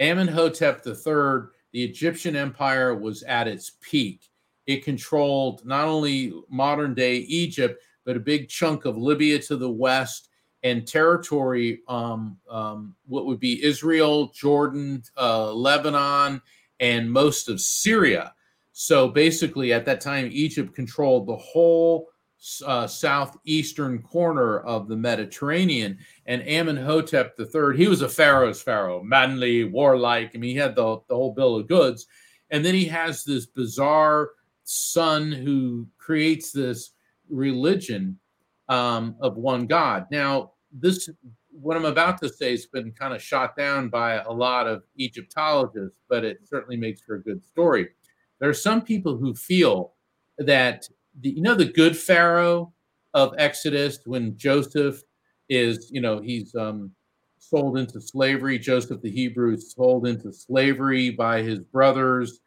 Amenhotep 0.00 0.84
III, 0.86 1.50
the 1.72 1.84
Egyptian 1.84 2.34
empire 2.34 2.94
was 2.94 3.22
at 3.24 3.46
its 3.46 3.72
peak. 3.80 4.30
It 4.66 4.84
controlled 4.84 5.64
not 5.64 5.86
only 5.86 6.32
modern 6.48 6.94
day 6.94 7.18
Egypt, 7.18 7.82
but 8.04 8.16
a 8.16 8.20
big 8.20 8.48
chunk 8.48 8.86
of 8.86 8.96
Libya 8.96 9.38
to 9.40 9.56
the 9.56 9.70
west 9.70 10.30
and 10.64 10.88
territory, 10.88 11.82
um, 11.88 12.38
um, 12.50 12.96
what 13.06 13.26
would 13.26 13.38
be 13.38 13.62
Israel, 13.62 14.28
Jordan, 14.28 15.02
uh, 15.16 15.52
Lebanon, 15.52 16.40
and 16.80 17.12
most 17.12 17.48
of 17.50 17.60
Syria. 17.60 18.34
So 18.72 19.06
basically, 19.08 19.72
at 19.72 19.84
that 19.84 20.00
time, 20.00 20.30
Egypt 20.32 20.74
controlled 20.74 21.28
the 21.28 21.36
whole 21.36 22.08
uh, 22.66 22.86
southeastern 22.86 24.02
corner 24.02 24.60
of 24.60 24.88
the 24.88 24.96
Mediterranean. 24.96 25.98
And 26.26 26.42
Amenhotep 26.42 27.38
III, 27.38 27.76
he 27.76 27.86
was 27.86 28.02
a 28.02 28.08
pharaoh's 28.08 28.62
pharaoh, 28.62 29.02
manly, 29.02 29.64
warlike. 29.64 30.32
I 30.34 30.38
mean, 30.38 30.50
he 30.50 30.56
had 30.56 30.74
the, 30.74 30.98
the 31.08 31.14
whole 31.14 31.34
bill 31.34 31.56
of 31.56 31.68
goods. 31.68 32.06
And 32.50 32.64
then 32.64 32.74
he 32.74 32.86
has 32.86 33.22
this 33.22 33.46
bizarre 33.46 34.30
son 34.64 35.30
who 35.30 35.86
creates 35.98 36.52
this 36.52 36.92
religion 37.28 38.18
um, 38.68 39.16
of 39.20 39.36
one 39.36 39.66
God. 39.66 40.06
Now, 40.10 40.53
this 40.74 41.08
what 41.50 41.76
I'm 41.76 41.84
about 41.84 42.20
to 42.22 42.28
say 42.28 42.50
has 42.50 42.66
been 42.66 42.92
kind 42.92 43.14
of 43.14 43.22
shot 43.22 43.56
down 43.56 43.88
by 43.88 44.14
a 44.14 44.30
lot 44.30 44.66
of 44.66 44.82
Egyptologists, 44.98 46.00
but 46.08 46.24
it 46.24 46.40
certainly 46.44 46.76
makes 46.76 47.00
for 47.00 47.14
a 47.14 47.22
good 47.22 47.44
story. 47.44 47.88
There 48.40 48.50
are 48.50 48.54
some 48.54 48.82
people 48.82 49.16
who 49.16 49.34
feel 49.34 49.94
that 50.38 50.88
the, 51.20 51.30
you 51.30 51.42
know 51.42 51.54
the 51.54 51.64
good 51.72 51.96
pharaoh 51.96 52.72
of 53.12 53.34
exodus 53.38 54.00
when 54.04 54.36
joseph 54.36 55.02
is 55.48 55.90
you 55.90 56.00
know 56.00 56.20
he's 56.20 56.54
um 56.54 56.90
sold 57.38 57.78
into 57.78 58.00
slavery 58.00 58.58
joseph 58.58 59.00
the 59.02 59.10
hebrew 59.10 59.54
is 59.54 59.72
sold 59.72 60.06
into 60.06 60.32
slavery 60.32 61.10
by 61.10 61.42
his 61.42 61.60
brothers 61.60 62.40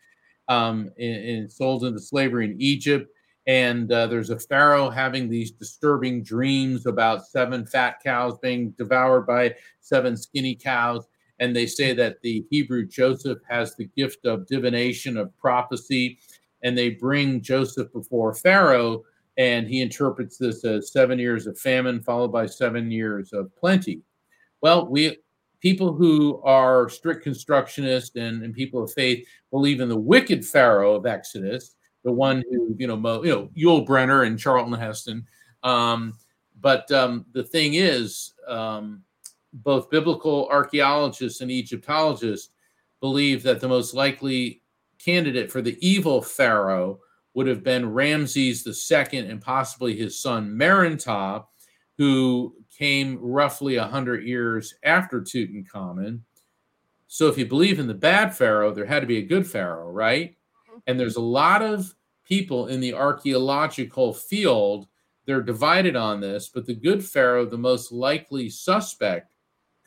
um 0.49 0.89
and, 0.99 1.29
and 1.29 1.51
sold 1.51 1.83
into 1.85 1.99
slavery 1.99 2.45
in 2.45 2.55
egypt 2.59 3.09
and 3.47 3.91
uh, 3.91 4.05
there's 4.07 4.29
a 4.29 4.39
pharaoh 4.39 4.89
having 4.89 5.29
these 5.29 5.51
disturbing 5.51 6.21
dreams 6.21 6.85
about 6.85 7.25
seven 7.25 7.65
fat 7.65 7.97
cows 8.03 8.37
being 8.41 8.71
devoured 8.71 9.25
by 9.25 9.53
seven 9.79 10.15
skinny 10.15 10.55
cows 10.55 11.07
and 11.39 11.55
they 11.55 11.65
say 11.65 11.93
that 11.93 12.21
the 12.21 12.45
hebrew 12.49 12.85
joseph 12.85 13.39
has 13.49 13.75
the 13.75 13.89
gift 13.95 14.25
of 14.25 14.47
divination 14.47 15.17
of 15.17 15.35
prophecy 15.37 16.19
and 16.63 16.77
they 16.77 16.89
bring 16.89 17.41
Joseph 17.41 17.91
before 17.93 18.33
Pharaoh, 18.33 19.03
and 19.37 19.67
he 19.67 19.81
interprets 19.81 20.37
this 20.37 20.65
as 20.65 20.91
seven 20.91 21.19
years 21.19 21.45
of 21.45 21.57
famine 21.59 22.01
followed 22.01 22.31
by 22.31 22.45
seven 22.45 22.89
years 22.89 23.33
of 23.33 23.55
plenty. 23.55 24.01
Well, 24.61 24.87
we 24.87 25.17
people 25.59 25.93
who 25.93 26.41
are 26.43 26.89
strict 26.89 27.25
constructionists 27.25 28.15
and, 28.15 28.43
and 28.43 28.53
people 28.53 28.83
of 28.83 28.93
faith 28.93 29.27
believe 29.49 29.81
in 29.81 29.89
the 29.89 29.97
wicked 29.97 30.45
Pharaoh 30.45 30.95
of 30.95 31.05
Exodus, 31.05 31.75
the 32.07 32.13
one 32.13 32.41
who 32.49 32.73
you 32.77 32.87
know, 32.87 32.95
Mo, 32.95 33.21
you 33.21 33.31
know, 33.31 33.49
Yul 33.57 33.85
Brynner 33.85 34.25
and 34.25 34.39
Charlton 34.39 34.71
Heston. 34.71 35.27
Um, 35.61 36.17
but 36.61 36.89
um, 36.89 37.25
the 37.33 37.43
thing 37.43 37.73
is, 37.73 38.33
um, 38.47 39.03
both 39.51 39.89
biblical 39.89 40.47
archaeologists 40.49 41.41
and 41.41 41.51
Egyptologists 41.51 42.53
believe 43.01 43.43
that 43.43 43.59
the 43.59 43.67
most 43.67 43.93
likely 43.93 44.61
candidate 45.03 45.51
for 45.51 45.61
the 45.61 45.77
evil 45.85 46.21
pharaoh 46.21 46.97
would 47.33 47.45
have 47.45 47.61
been 47.61 47.91
Ramses 47.91 48.65
II 48.65 49.19
and 49.19 49.41
possibly 49.41 49.93
his 49.93 50.17
son 50.17 50.49
Merenptah, 50.49 51.43
who 51.97 52.55
came 52.75 53.19
roughly 53.21 53.77
100 53.77 54.23
years 54.23 54.73
after 54.83 55.19
Tutankhamun. 55.19 56.21
So 57.07 57.27
if 57.27 57.37
you 57.37 57.45
believe 57.45 57.79
in 57.79 57.87
the 57.87 57.93
bad 57.93 58.33
pharaoh, 58.33 58.73
there 58.73 58.85
had 58.85 59.01
to 59.01 59.07
be 59.07 59.17
a 59.17 59.25
good 59.25 59.45
pharaoh, 59.45 59.91
right? 59.91 60.37
And 60.87 60.97
there's 60.97 61.17
a 61.17 61.21
lot 61.21 61.61
of 61.61 61.93
people 62.27 62.67
in 62.67 62.79
the 62.79 62.93
archaeological 62.93 64.13
field, 64.13 64.87
they're 65.25 65.41
divided 65.41 65.95
on 65.95 66.19
this, 66.19 66.49
but 66.49 66.65
the 66.65 66.73
good 66.73 67.03
pharaoh, 67.03 67.45
the 67.45 67.57
most 67.57 67.91
likely 67.91 68.49
suspect, 68.49 69.33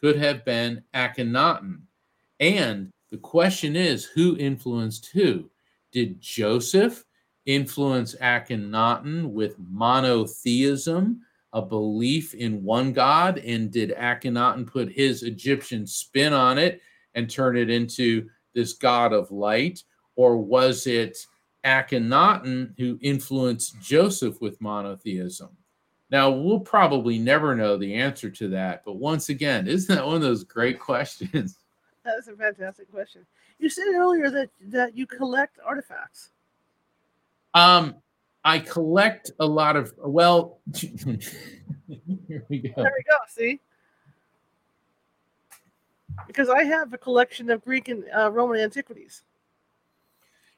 could 0.00 0.16
have 0.16 0.44
been 0.44 0.82
Akhenaten. 0.94 1.82
And 2.38 2.90
the 3.10 3.18
question 3.18 3.76
is 3.76 4.04
who 4.04 4.36
influenced 4.38 5.10
who? 5.12 5.50
Did 5.92 6.20
Joseph 6.20 7.04
influence 7.44 8.14
Akhenaten 8.16 9.30
with 9.30 9.56
monotheism, 9.58 11.20
a 11.52 11.60
belief 11.60 12.32
in 12.34 12.62
one 12.62 12.92
God? 12.92 13.38
And 13.38 13.70
did 13.70 13.90
Akhenaten 13.96 14.66
put 14.66 14.92
his 14.92 15.22
Egyptian 15.22 15.86
spin 15.86 16.32
on 16.32 16.56
it 16.56 16.80
and 17.14 17.28
turn 17.28 17.56
it 17.56 17.68
into 17.68 18.28
this 18.54 18.74
God 18.74 19.12
of 19.12 19.30
light? 19.30 19.82
Or 20.16 20.36
was 20.38 20.86
it 20.86 21.18
Akhenaten 21.64 22.74
who 22.78 22.98
influenced 23.02 23.80
Joseph 23.80 24.40
with 24.40 24.60
monotheism? 24.60 25.50
Now, 26.10 26.30
we'll 26.30 26.60
probably 26.60 27.18
never 27.18 27.54
know 27.54 27.76
the 27.76 27.94
answer 27.94 28.30
to 28.30 28.48
that. 28.48 28.84
But 28.84 28.96
once 28.96 29.28
again, 29.28 29.68
isn't 29.68 29.94
that 29.94 30.04
one 30.04 30.16
of 30.16 30.22
those 30.22 30.44
great 30.44 30.80
questions? 30.80 31.58
That's 32.04 32.28
a 32.28 32.36
fantastic 32.36 32.90
question. 32.90 33.26
You 33.58 33.68
said 33.68 33.88
earlier 33.94 34.30
that 34.30 34.48
that 34.68 34.96
you 34.96 35.06
collect 35.06 35.58
artifacts. 35.64 36.30
Um, 37.52 37.96
I 38.44 38.58
collect 38.58 39.30
a 39.38 39.46
lot 39.46 39.76
of 39.76 39.92
well. 39.98 40.60
here 40.74 42.44
we 42.48 42.58
go. 42.58 42.72
There 42.76 42.92
we 42.96 43.04
go. 43.04 43.16
See, 43.28 43.60
because 46.26 46.48
I 46.48 46.64
have 46.64 46.92
a 46.92 46.98
collection 46.98 47.50
of 47.50 47.62
Greek 47.64 47.88
and 47.88 48.04
uh, 48.16 48.30
Roman 48.30 48.60
antiquities. 48.60 49.22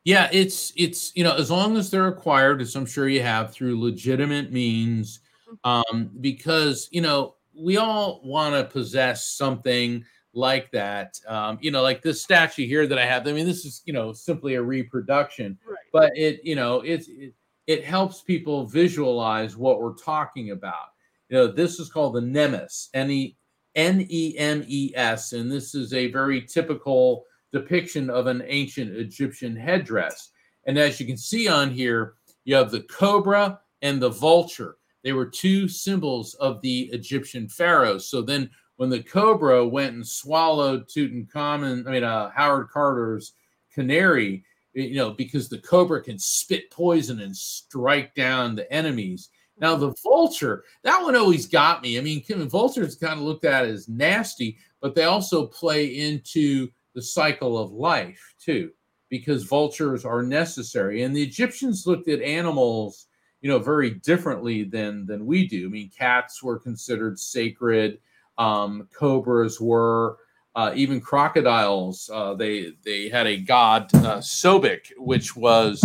Yeah, 0.05 0.29
it's 0.33 0.73
it's 0.77 1.15
you 1.15 1.23
know 1.23 1.35
as 1.37 1.51
long 1.51 1.77
as 1.77 1.91
they're 1.91 2.09
acquired, 2.09 2.61
as 2.61 2.75
I'm 2.75 2.87
sure 2.87 3.09
you 3.09 3.23
have 3.23 3.53
through 3.53 3.81
legitimate 3.81 4.53
means, 4.53 5.21
mm-hmm. 5.49 5.97
um, 5.97 6.11
because 6.21 6.89
you 6.91 7.01
know 7.01 7.37
we 7.55 7.77
all 7.77 8.21
want 8.25 8.55
to 8.55 8.65
possess 8.65 9.27
something 9.27 10.05
like 10.35 10.71
that. 10.73 11.21
Um, 11.29 11.59
you 11.61 11.71
know, 11.71 11.83
like 11.83 12.03
this 12.03 12.23
statue 12.23 12.67
here 12.67 12.87
that 12.87 12.99
I 12.99 13.07
have. 13.07 13.27
I 13.29 13.33
mean, 13.33 13.47
this 13.47 13.65
is 13.65 13.83
you 13.85 13.93
know 13.93 14.13
simply 14.13 14.55
a 14.55 14.63
reproduction, 14.63 15.59
right. 15.69 15.77
but 15.93 16.13
it 16.17 16.41
you 16.45 16.57
know 16.57 16.81
it's 16.81 17.09
it, 17.09 17.35
it 17.67 17.85
helps 17.85 18.23
people 18.23 18.67
visualize 18.67 19.57
what 19.57 19.81
we're 19.81 19.95
talking 19.95 20.51
about. 20.51 20.89
You 21.29 21.37
know, 21.37 21.47
this 21.47 21.79
is 21.79 21.89
called 21.89 22.15
the 22.15 22.21
Nemes, 22.21 22.89
N 22.95 23.11
E 23.11 23.37
N 23.75 24.07
E 24.09 24.35
M 24.37 24.65
E 24.67 24.93
S, 24.97 25.33
and 25.33 25.51
this 25.51 25.75
is 25.75 25.93
a 25.93 26.11
very 26.11 26.43
typical 26.43 27.25
depiction 27.53 28.11
of 28.11 28.27
an 28.27 28.43
ancient 28.47 28.97
Egyptian 28.97 29.55
headdress. 29.55 30.31
And 30.67 30.79
as 30.79 30.99
you 30.99 31.07
can 31.07 31.17
see 31.17 31.49
on 31.49 31.71
here, 31.71 32.15
you 32.45 32.55
have 32.55 32.71
the 32.71 32.83
cobra 32.83 33.61
and 33.83 34.01
the 34.01 34.09
vulture. 34.09 34.77
They 35.05 35.13
were 35.13 35.27
two 35.27 35.69
symbols 35.69 36.35
of 36.35 36.61
the 36.63 36.83
Egyptian 36.93 37.49
pharaohs. 37.49 38.09
So 38.09 38.23
then 38.23 38.51
when 38.77 38.89
the 38.89 39.03
cobra 39.03 39.67
went 39.67 39.95
and 39.95 40.07
swallowed 40.07 40.89
Tutankhamun, 40.89 41.87
I 41.87 41.91
mean, 41.91 42.05
uh, 42.05 42.31
Howard 42.31 42.69
Carter's 42.71 43.33
canary, 43.73 44.45
you 44.73 44.95
know, 44.95 45.11
because 45.11 45.49
the 45.49 45.59
cobra 45.59 46.03
can 46.03 46.19
spit 46.19 46.71
poison 46.71 47.21
and 47.21 47.37
strike 47.37 48.15
down 48.15 48.55
the 48.55 48.73
enemies. 48.73 49.29
Now, 49.59 49.77
the 49.77 49.95
vulture, 50.03 50.65
that 50.83 51.03
one 51.03 51.15
always 51.15 51.47
got 51.47 51.83
me. 51.83 51.99
I 51.99 52.01
mean, 52.01 52.25
vultures 52.49 52.97
kind 52.97 53.15
of 53.15 53.21
looked 53.21 53.45
at 53.45 53.65
as 53.65 53.89
nasty, 53.89 54.57
but 54.81 54.95
they 54.95 55.05
also 55.05 55.47
play 55.47 55.87
into 55.87 56.69
the 56.95 57.03
cycle 57.03 57.59
of 57.59 57.73
life 57.73 58.35
too, 58.39 58.71
because 59.09 59.45
vultures 59.45 60.05
are 60.05 60.23
necessary. 60.23 61.03
And 61.03 61.15
the 61.15 61.23
Egyptians 61.23 61.87
looked 61.87 62.09
at 62.09 62.21
animals, 62.23 63.07
you 63.41 63.49
know, 63.49 63.59
very 63.59 63.91
differently 63.91 64.65
than 64.65 65.07
than 65.07 65.27
we 65.27 65.47
do. 65.47 65.67
I 65.67 65.71
mean, 65.71 65.91
cats 65.91 66.43
were 66.43 66.59
considered 66.59 67.19
sacred 67.19 67.99
um, 68.39 68.89
cobras 68.93 69.61
were, 69.61 70.19
uh, 70.55 70.73
even 70.75 71.01
crocodiles. 71.01 72.11
Uh, 72.13 72.35
they 72.35 72.73
they 72.85 73.09
had 73.09 73.27
a 73.27 73.37
god 73.37 73.93
uh, 73.95 74.19
Sobek, 74.19 74.93
which 74.99 75.35
was 75.35 75.85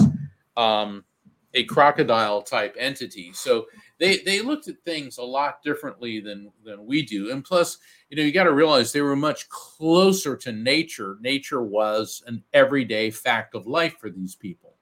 um, 0.55 1.03
a 1.53 1.63
crocodile 1.65 2.41
type 2.41 2.75
entity. 2.77 3.31
So 3.33 3.67
they 3.99 4.17
they 4.17 4.41
looked 4.41 4.67
at 4.67 4.79
things 4.83 5.17
a 5.17 5.23
lot 5.23 5.63
differently 5.63 6.19
than 6.19 6.51
than 6.63 6.85
we 6.85 7.03
do. 7.03 7.31
And 7.31 7.43
plus, 7.43 7.77
you 8.09 8.17
know, 8.17 8.23
you 8.23 8.31
got 8.31 8.43
to 8.43 8.53
realize 8.53 8.91
they 8.91 9.01
were 9.01 9.15
much 9.15 9.49
closer 9.49 10.35
to 10.37 10.51
nature. 10.51 11.17
Nature 11.21 11.63
was 11.63 12.23
an 12.27 12.43
everyday 12.53 13.09
fact 13.09 13.55
of 13.55 13.67
life 13.67 13.97
for 13.99 14.09
these 14.09 14.35
people. 14.35 14.75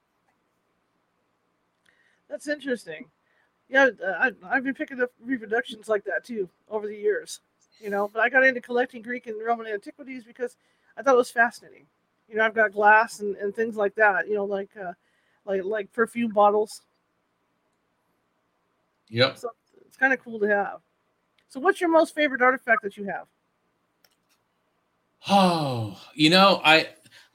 That's 2.28 2.48
interesting. 2.48 3.06
Yeah, 3.68 3.88
uh, 4.04 4.30
I, 4.48 4.54
have 4.54 4.64
been 4.64 4.74
picking 4.74 5.00
up 5.00 5.10
reproductions 5.20 5.88
like 5.88 6.04
that 6.04 6.24
too 6.24 6.48
over 6.68 6.86
the 6.86 6.96
years. 6.96 7.40
You 7.80 7.90
know, 7.90 8.08
but 8.12 8.20
I 8.20 8.28
got 8.28 8.44
into 8.44 8.60
collecting 8.60 9.02
Greek 9.02 9.26
and 9.26 9.36
Roman 9.44 9.66
antiquities 9.66 10.24
because 10.24 10.56
I 10.96 11.02
thought 11.02 11.14
it 11.14 11.18
was 11.18 11.30
fascinating. 11.30 11.86
You 12.28 12.36
know, 12.36 12.44
I've 12.44 12.54
got 12.54 12.72
glass 12.72 13.20
and, 13.20 13.36
and 13.36 13.54
things 13.54 13.76
like 13.76 13.94
that. 13.96 14.28
You 14.28 14.34
know, 14.34 14.44
like 14.44 14.70
uh, 14.76 14.92
like 15.44 15.62
like 15.64 15.92
perfume 15.92 16.32
bottles. 16.32 16.82
Yep. 19.08 19.38
So 19.38 19.50
it's 19.86 19.96
kind 19.96 20.12
of 20.12 20.22
cool 20.22 20.38
to 20.40 20.46
have. 20.46 20.80
So, 21.48 21.60
what's 21.60 21.80
your 21.80 21.90
most 21.90 22.14
favorite 22.14 22.42
artifact 22.42 22.82
that 22.82 22.96
you 22.96 23.04
have? 23.04 23.26
Oh, 25.28 26.00
you 26.14 26.30
know, 26.30 26.60
I 26.64 26.88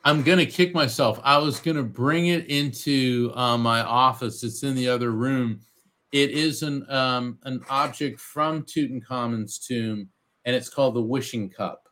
I'm 0.04 0.24
gonna 0.24 0.46
kick 0.46 0.74
myself. 0.74 1.20
I 1.24 1.38
was 1.38 1.60
gonna 1.60 1.84
bring 1.84 2.28
it 2.28 2.48
into 2.48 3.32
uh, 3.36 3.58
my 3.58 3.82
office. 3.82 4.44
It's 4.44 4.64
in 4.64 4.76
the 4.76 4.90
other 4.90 5.12
room. 5.12 5.62
It 6.12 6.32
is 6.32 6.64
an 6.64 6.90
um, 6.90 7.40
an 7.44 7.62
object 7.70 8.20
from 8.20 8.64
Tutankhamun's 8.64 9.60
tomb, 9.60 10.10
and 10.46 10.56
it's 10.56 10.70
called 10.70 10.96
the 10.96 11.02
wishing 11.02 11.50
cup 11.50 11.88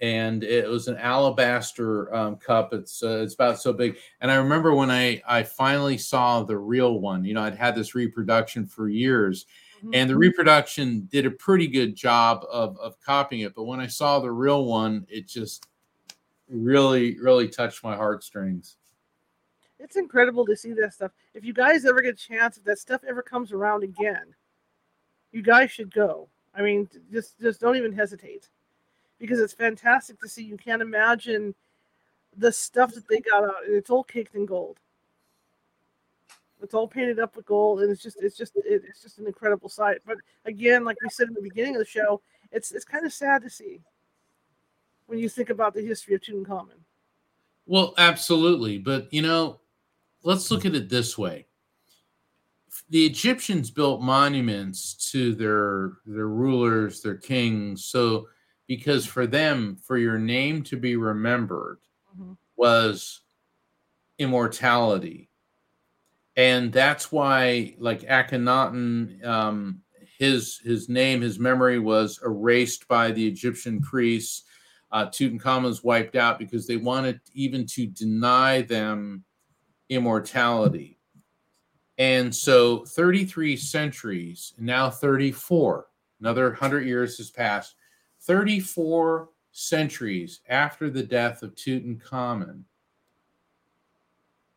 and 0.00 0.44
it 0.44 0.68
was 0.68 0.88
an 0.88 0.96
alabaster 0.98 2.14
um, 2.14 2.36
cup. 2.36 2.72
It's 2.74 3.02
uh, 3.02 3.20
it's 3.22 3.34
about 3.34 3.60
so 3.60 3.72
big. 3.72 3.96
And 4.20 4.30
I 4.30 4.36
remember 4.36 4.74
when 4.74 4.90
I 4.90 5.22
I 5.26 5.42
finally 5.42 5.98
saw 5.98 6.42
the 6.42 6.58
real 6.58 7.00
one. 7.00 7.24
You 7.24 7.34
know, 7.34 7.42
I'd 7.42 7.54
had 7.54 7.74
this 7.74 7.94
reproduction 7.94 8.66
for 8.66 8.88
years, 8.88 9.46
mm-hmm. 9.78 9.90
and 9.94 10.10
the 10.10 10.16
reproduction 10.16 11.08
did 11.10 11.24
a 11.24 11.30
pretty 11.30 11.66
good 11.66 11.94
job 11.94 12.44
of 12.50 12.78
of 12.78 13.00
copying 13.00 13.42
it. 13.42 13.54
But 13.54 13.64
when 13.64 13.80
I 13.80 13.86
saw 13.86 14.20
the 14.20 14.32
real 14.32 14.66
one, 14.66 15.06
it 15.08 15.26
just 15.26 15.66
really 16.48 17.18
really 17.18 17.48
touched 17.48 17.82
my 17.82 17.96
heartstrings. 17.96 18.76
It's 19.78 19.96
incredible 19.96 20.46
to 20.46 20.56
see 20.56 20.72
that 20.74 20.94
stuff. 20.94 21.12
If 21.34 21.44
you 21.44 21.52
guys 21.52 21.84
ever 21.84 22.00
get 22.00 22.14
a 22.14 22.16
chance, 22.16 22.56
if 22.56 22.64
that 22.64 22.78
stuff 22.78 23.02
ever 23.06 23.22
comes 23.22 23.52
around 23.52 23.82
again, 23.82 24.34
you 25.32 25.42
guys 25.42 25.70
should 25.70 25.92
go. 25.92 26.28
I 26.54 26.62
mean, 26.62 26.88
just 27.10 27.40
just 27.40 27.60
don't 27.60 27.76
even 27.76 27.92
hesitate 27.92 28.48
because 29.18 29.40
it's 29.40 29.52
fantastic 29.52 30.20
to 30.20 30.28
see. 30.28 30.42
You 30.42 30.56
can't 30.56 30.82
imagine 30.82 31.54
the 32.36 32.52
stuff 32.52 32.94
that 32.94 33.08
they 33.08 33.20
got 33.20 33.44
out, 33.44 33.64
and 33.66 33.74
it's 33.74 33.90
all 33.90 34.04
caked 34.04 34.34
in 34.34 34.46
gold. 34.46 34.78
It's 36.62 36.74
all 36.74 36.88
painted 36.88 37.18
up 37.18 37.36
with 37.36 37.46
gold, 37.46 37.80
and 37.80 37.90
it's 37.90 38.02
just 38.02 38.16
it's 38.20 38.36
just 38.36 38.52
it's 38.56 39.02
just 39.02 39.18
an 39.18 39.26
incredible 39.26 39.68
sight. 39.68 39.98
But 40.06 40.18
again, 40.44 40.84
like 40.84 40.96
we 41.02 41.08
said 41.10 41.28
in 41.28 41.34
the 41.34 41.42
beginning 41.42 41.76
of 41.76 41.80
the 41.80 41.86
show, 41.86 42.22
it's 42.50 42.72
it's 42.72 42.84
kind 42.84 43.04
of 43.04 43.12
sad 43.12 43.42
to 43.42 43.50
see 43.50 43.80
when 45.06 45.18
you 45.18 45.28
think 45.28 45.50
about 45.50 45.74
the 45.74 45.82
history 45.82 46.14
of 46.14 46.22
Tutankhamun. 46.22 46.80
Well, 47.66 47.94
absolutely, 47.98 48.78
but 48.78 49.12
you 49.12 49.22
know, 49.22 49.60
let's 50.22 50.50
look 50.50 50.64
at 50.64 50.74
it 50.74 50.88
this 50.88 51.18
way. 51.18 51.46
The 52.90 53.04
Egyptians 53.04 53.70
built 53.70 54.00
monuments 54.00 54.94
to 55.12 55.34
their 55.34 55.98
their 56.06 56.28
rulers, 56.28 57.02
their 57.02 57.16
kings, 57.16 57.84
so 57.84 58.28
because 58.66 59.06
for 59.06 59.26
them, 59.26 59.76
for 59.82 59.96
your 59.96 60.18
name 60.18 60.62
to 60.64 60.76
be 60.76 60.96
remembered 60.96 61.78
mm-hmm. 62.14 62.32
was 62.56 63.20
immortality. 64.18 65.30
And 66.36 66.72
that's 66.72 67.10
why, 67.10 67.74
like 67.78 68.02
Akhenaten, 68.02 69.24
um, 69.24 69.80
his 70.18 70.58
his 70.62 70.88
name, 70.88 71.20
his 71.20 71.38
memory 71.38 71.78
was 71.78 72.20
erased 72.24 72.88
by 72.88 73.10
the 73.10 73.26
Egyptian 73.26 73.80
priests. 73.80 74.44
Uh, 74.92 75.06
Tutankhamun's 75.06 75.82
wiped 75.82 76.14
out 76.14 76.38
because 76.38 76.66
they 76.66 76.76
wanted 76.76 77.20
even 77.32 77.66
to 77.66 77.86
deny 77.86 78.62
them 78.62 79.24
immortality. 79.88 80.98
And 81.98 82.34
so 82.34 82.84
33 82.84 83.56
centuries, 83.56 84.52
now 84.58 84.90
34, 84.90 85.86
another 86.20 86.48
100 86.50 86.86
years 86.86 87.16
has 87.16 87.30
passed 87.30 87.74
34 88.26 89.28
centuries 89.52 90.40
after 90.48 90.90
the 90.90 91.02
death 91.02 91.42
of 91.42 91.54
Tutankhamun, 91.54 92.62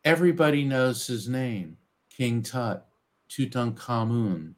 everybody 0.04 0.64
knows 0.64 1.06
his 1.06 1.28
name, 1.28 1.76
King 2.10 2.42
Tut, 2.42 2.84
Tutankhamun. 3.30 4.54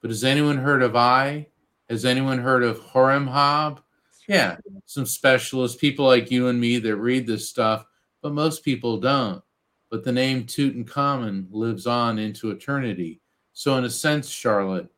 But 0.00 0.10
has 0.10 0.24
anyone 0.24 0.58
heard 0.58 0.82
of 0.82 0.96
Ay? 0.96 1.46
Has 1.88 2.04
anyone 2.04 2.38
heard 2.38 2.64
of 2.64 2.80
Horemheb? 2.80 3.78
Yeah, 4.26 4.56
some 4.84 5.06
specialists, 5.06 5.78
people 5.78 6.06
like 6.06 6.30
you 6.30 6.48
and 6.48 6.60
me 6.60 6.78
that 6.78 6.96
read 6.96 7.26
this 7.26 7.48
stuff, 7.48 7.86
but 8.20 8.32
most 8.32 8.64
people 8.64 8.98
don't. 8.98 9.42
But 9.90 10.04
the 10.04 10.12
name 10.12 10.44
Tutankhamun 10.44 11.46
lives 11.50 11.86
on 11.86 12.18
into 12.18 12.50
eternity. 12.50 13.20
So, 13.52 13.76
in 13.76 13.84
a 13.84 13.90
sense, 13.90 14.28
Charlotte, 14.28 14.88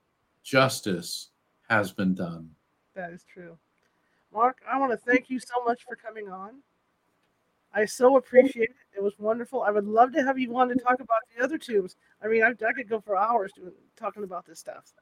justice 0.42 1.30
has 1.68 1.92
been 1.92 2.14
done. 2.14 2.50
That 2.94 3.12
is 3.12 3.24
true. 3.32 3.56
Mark, 4.32 4.58
I 4.70 4.78
want 4.78 4.92
to 4.92 4.96
thank 4.96 5.30
you 5.30 5.38
so 5.38 5.64
much 5.64 5.82
for 5.86 5.96
coming 5.96 6.28
on. 6.28 6.62
I 7.74 7.84
so 7.86 8.16
appreciate 8.16 8.70
it. 8.70 8.96
It 8.96 9.02
was 9.02 9.14
wonderful. 9.18 9.62
I 9.62 9.70
would 9.70 9.86
love 9.86 10.12
to 10.12 10.22
have 10.22 10.38
you 10.38 10.56
on 10.56 10.68
to 10.68 10.74
talk 10.74 11.00
about 11.00 11.20
the 11.34 11.42
other 11.42 11.56
tubes. 11.56 11.96
I 12.22 12.28
mean, 12.28 12.42
I, 12.42 12.50
I 12.50 12.72
could 12.72 12.88
go 12.88 13.00
for 13.00 13.16
hours 13.16 13.50
doing, 13.56 13.72
talking 13.96 14.24
about 14.24 14.46
this 14.46 14.60
stuff. 14.60 14.92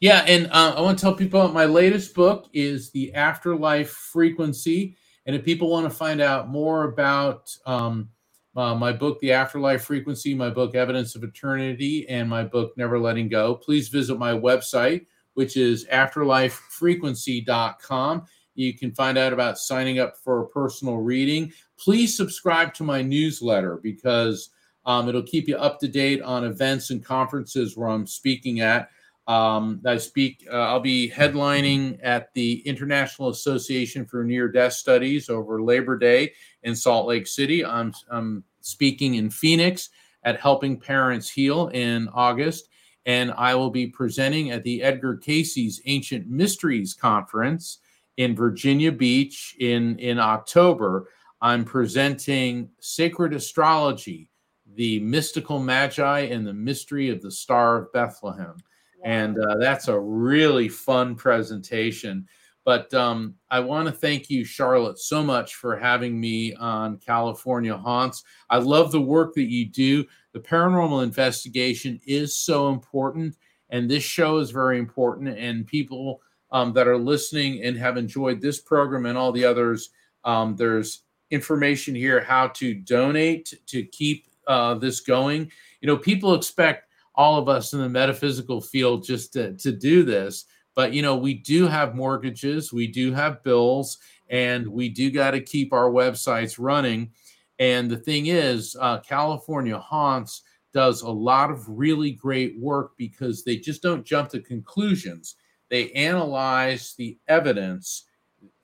Yeah, 0.00 0.24
and 0.26 0.46
uh, 0.46 0.74
I 0.76 0.80
want 0.80 0.98
to 0.98 1.02
tell 1.02 1.14
people 1.14 1.46
my 1.48 1.64
latest 1.64 2.14
book 2.14 2.48
is 2.52 2.90
The 2.90 3.12
Afterlife 3.14 3.90
Frequency. 3.90 4.96
And 5.26 5.34
if 5.34 5.44
people 5.44 5.70
want 5.70 5.90
to 5.90 5.96
find 5.96 6.20
out 6.20 6.48
more 6.48 6.84
about 6.84 7.50
um, 7.66 8.08
uh, 8.56 8.74
my 8.74 8.92
book, 8.92 9.18
The 9.20 9.32
Afterlife 9.32 9.82
Frequency, 9.82 10.34
my 10.34 10.50
book, 10.50 10.74
Evidence 10.74 11.16
of 11.16 11.24
Eternity, 11.24 12.08
and 12.08 12.28
my 12.30 12.44
book, 12.44 12.72
Never 12.76 12.98
Letting 12.98 13.28
Go, 13.28 13.56
please 13.56 13.88
visit 13.88 14.18
my 14.18 14.32
website, 14.32 15.06
which 15.38 15.56
is 15.56 15.84
afterlifefrequency.com. 15.84 18.26
You 18.56 18.74
can 18.74 18.92
find 18.92 19.16
out 19.16 19.32
about 19.32 19.56
signing 19.56 20.00
up 20.00 20.16
for 20.16 20.40
a 20.40 20.48
personal 20.48 20.96
reading. 20.96 21.52
Please 21.78 22.16
subscribe 22.16 22.74
to 22.74 22.82
my 22.82 23.02
newsletter 23.02 23.76
because 23.76 24.50
um, 24.84 25.08
it'll 25.08 25.22
keep 25.22 25.46
you 25.46 25.56
up 25.56 25.78
to 25.78 25.86
date 25.86 26.20
on 26.22 26.42
events 26.42 26.90
and 26.90 27.04
conferences 27.04 27.76
where 27.76 27.88
I'm 27.88 28.04
speaking 28.04 28.58
at. 28.58 28.90
Um, 29.28 29.80
I 29.86 29.98
speak, 29.98 30.44
uh, 30.52 30.56
I'll 30.56 30.80
be 30.80 31.08
headlining 31.08 32.00
at 32.02 32.34
the 32.34 32.54
International 32.66 33.28
Association 33.28 34.06
for 34.06 34.24
Near 34.24 34.48
Death 34.48 34.72
Studies 34.72 35.30
over 35.30 35.62
Labor 35.62 35.96
Day 35.96 36.32
in 36.64 36.74
Salt 36.74 37.06
Lake 37.06 37.28
City. 37.28 37.64
I'm, 37.64 37.94
I'm 38.10 38.42
speaking 38.60 39.14
in 39.14 39.30
Phoenix 39.30 39.90
at 40.24 40.40
Helping 40.40 40.80
Parents 40.80 41.30
Heal 41.30 41.68
in 41.68 42.08
August 42.08 42.67
and 43.08 43.32
I 43.38 43.54
will 43.54 43.70
be 43.70 43.86
presenting 43.86 44.50
at 44.50 44.62
the 44.64 44.82
Edgar 44.82 45.16
Cayce's 45.16 45.80
Ancient 45.86 46.28
Mysteries 46.28 46.92
Conference 46.92 47.78
in 48.18 48.36
Virginia 48.36 48.92
Beach 48.92 49.56
in, 49.60 49.98
in 49.98 50.18
October. 50.18 51.08
I'm 51.40 51.64
presenting 51.64 52.68
Sacred 52.80 53.32
Astrology, 53.32 54.28
the 54.74 55.00
mystical 55.00 55.58
magi 55.58 56.20
and 56.20 56.46
the 56.46 56.52
mystery 56.52 57.08
of 57.08 57.22
the 57.22 57.30
Star 57.30 57.78
of 57.78 57.92
Bethlehem. 57.94 58.56
Wow. 58.98 59.04
And 59.04 59.38
uh, 59.38 59.56
that's 59.56 59.88
a 59.88 59.98
really 59.98 60.68
fun 60.68 61.14
presentation. 61.14 62.28
But 62.68 62.92
um, 62.92 63.34
I 63.50 63.60
want 63.60 63.86
to 63.86 63.92
thank 63.92 64.28
you, 64.28 64.44
Charlotte, 64.44 64.98
so 64.98 65.22
much 65.22 65.54
for 65.54 65.74
having 65.74 66.20
me 66.20 66.54
on 66.56 66.98
California 66.98 67.74
Haunts. 67.74 68.24
I 68.50 68.58
love 68.58 68.92
the 68.92 69.00
work 69.00 69.32
that 69.36 69.50
you 69.50 69.64
do. 69.64 70.04
The 70.34 70.40
paranormal 70.40 71.02
investigation 71.02 71.98
is 72.06 72.36
so 72.36 72.68
important, 72.68 73.38
and 73.70 73.90
this 73.90 74.02
show 74.02 74.36
is 74.36 74.50
very 74.50 74.78
important. 74.78 75.38
And 75.38 75.66
people 75.66 76.20
um, 76.52 76.74
that 76.74 76.86
are 76.86 76.98
listening 76.98 77.62
and 77.62 77.74
have 77.78 77.96
enjoyed 77.96 78.42
this 78.42 78.60
program 78.60 79.06
and 79.06 79.16
all 79.16 79.32
the 79.32 79.46
others, 79.46 79.88
um, 80.24 80.54
there's 80.54 81.04
information 81.30 81.94
here 81.94 82.22
how 82.22 82.48
to 82.48 82.74
donate 82.74 83.54
to 83.68 83.82
keep 83.82 84.26
uh, 84.46 84.74
this 84.74 85.00
going. 85.00 85.50
You 85.80 85.86
know, 85.86 85.96
people 85.96 86.34
expect 86.34 86.90
all 87.14 87.38
of 87.38 87.48
us 87.48 87.72
in 87.72 87.80
the 87.80 87.88
metaphysical 87.88 88.60
field 88.60 89.04
just 89.04 89.32
to, 89.32 89.54
to 89.54 89.72
do 89.72 90.02
this 90.02 90.44
but 90.78 90.92
you 90.92 91.02
know, 91.02 91.16
we 91.16 91.34
do 91.34 91.66
have 91.66 91.96
mortgages, 91.96 92.72
we 92.72 92.86
do 92.86 93.12
have 93.12 93.42
bills, 93.42 93.98
and 94.30 94.64
we 94.64 94.88
do 94.88 95.10
got 95.10 95.32
to 95.32 95.40
keep 95.40 95.72
our 95.72 95.90
websites 95.90 96.54
running. 96.56 97.10
And 97.58 97.90
the 97.90 97.96
thing 97.96 98.26
is, 98.26 98.76
uh, 98.80 99.00
California 99.00 99.76
Haunts 99.76 100.42
does 100.72 101.02
a 101.02 101.10
lot 101.10 101.50
of 101.50 101.68
really 101.68 102.12
great 102.12 102.60
work 102.60 102.92
because 102.96 103.42
they 103.42 103.56
just 103.56 103.82
don't 103.82 104.06
jump 104.06 104.28
to 104.28 104.40
conclusions. 104.40 105.34
They 105.68 105.90
analyze 105.94 106.94
the 106.96 107.18
evidence 107.26 108.04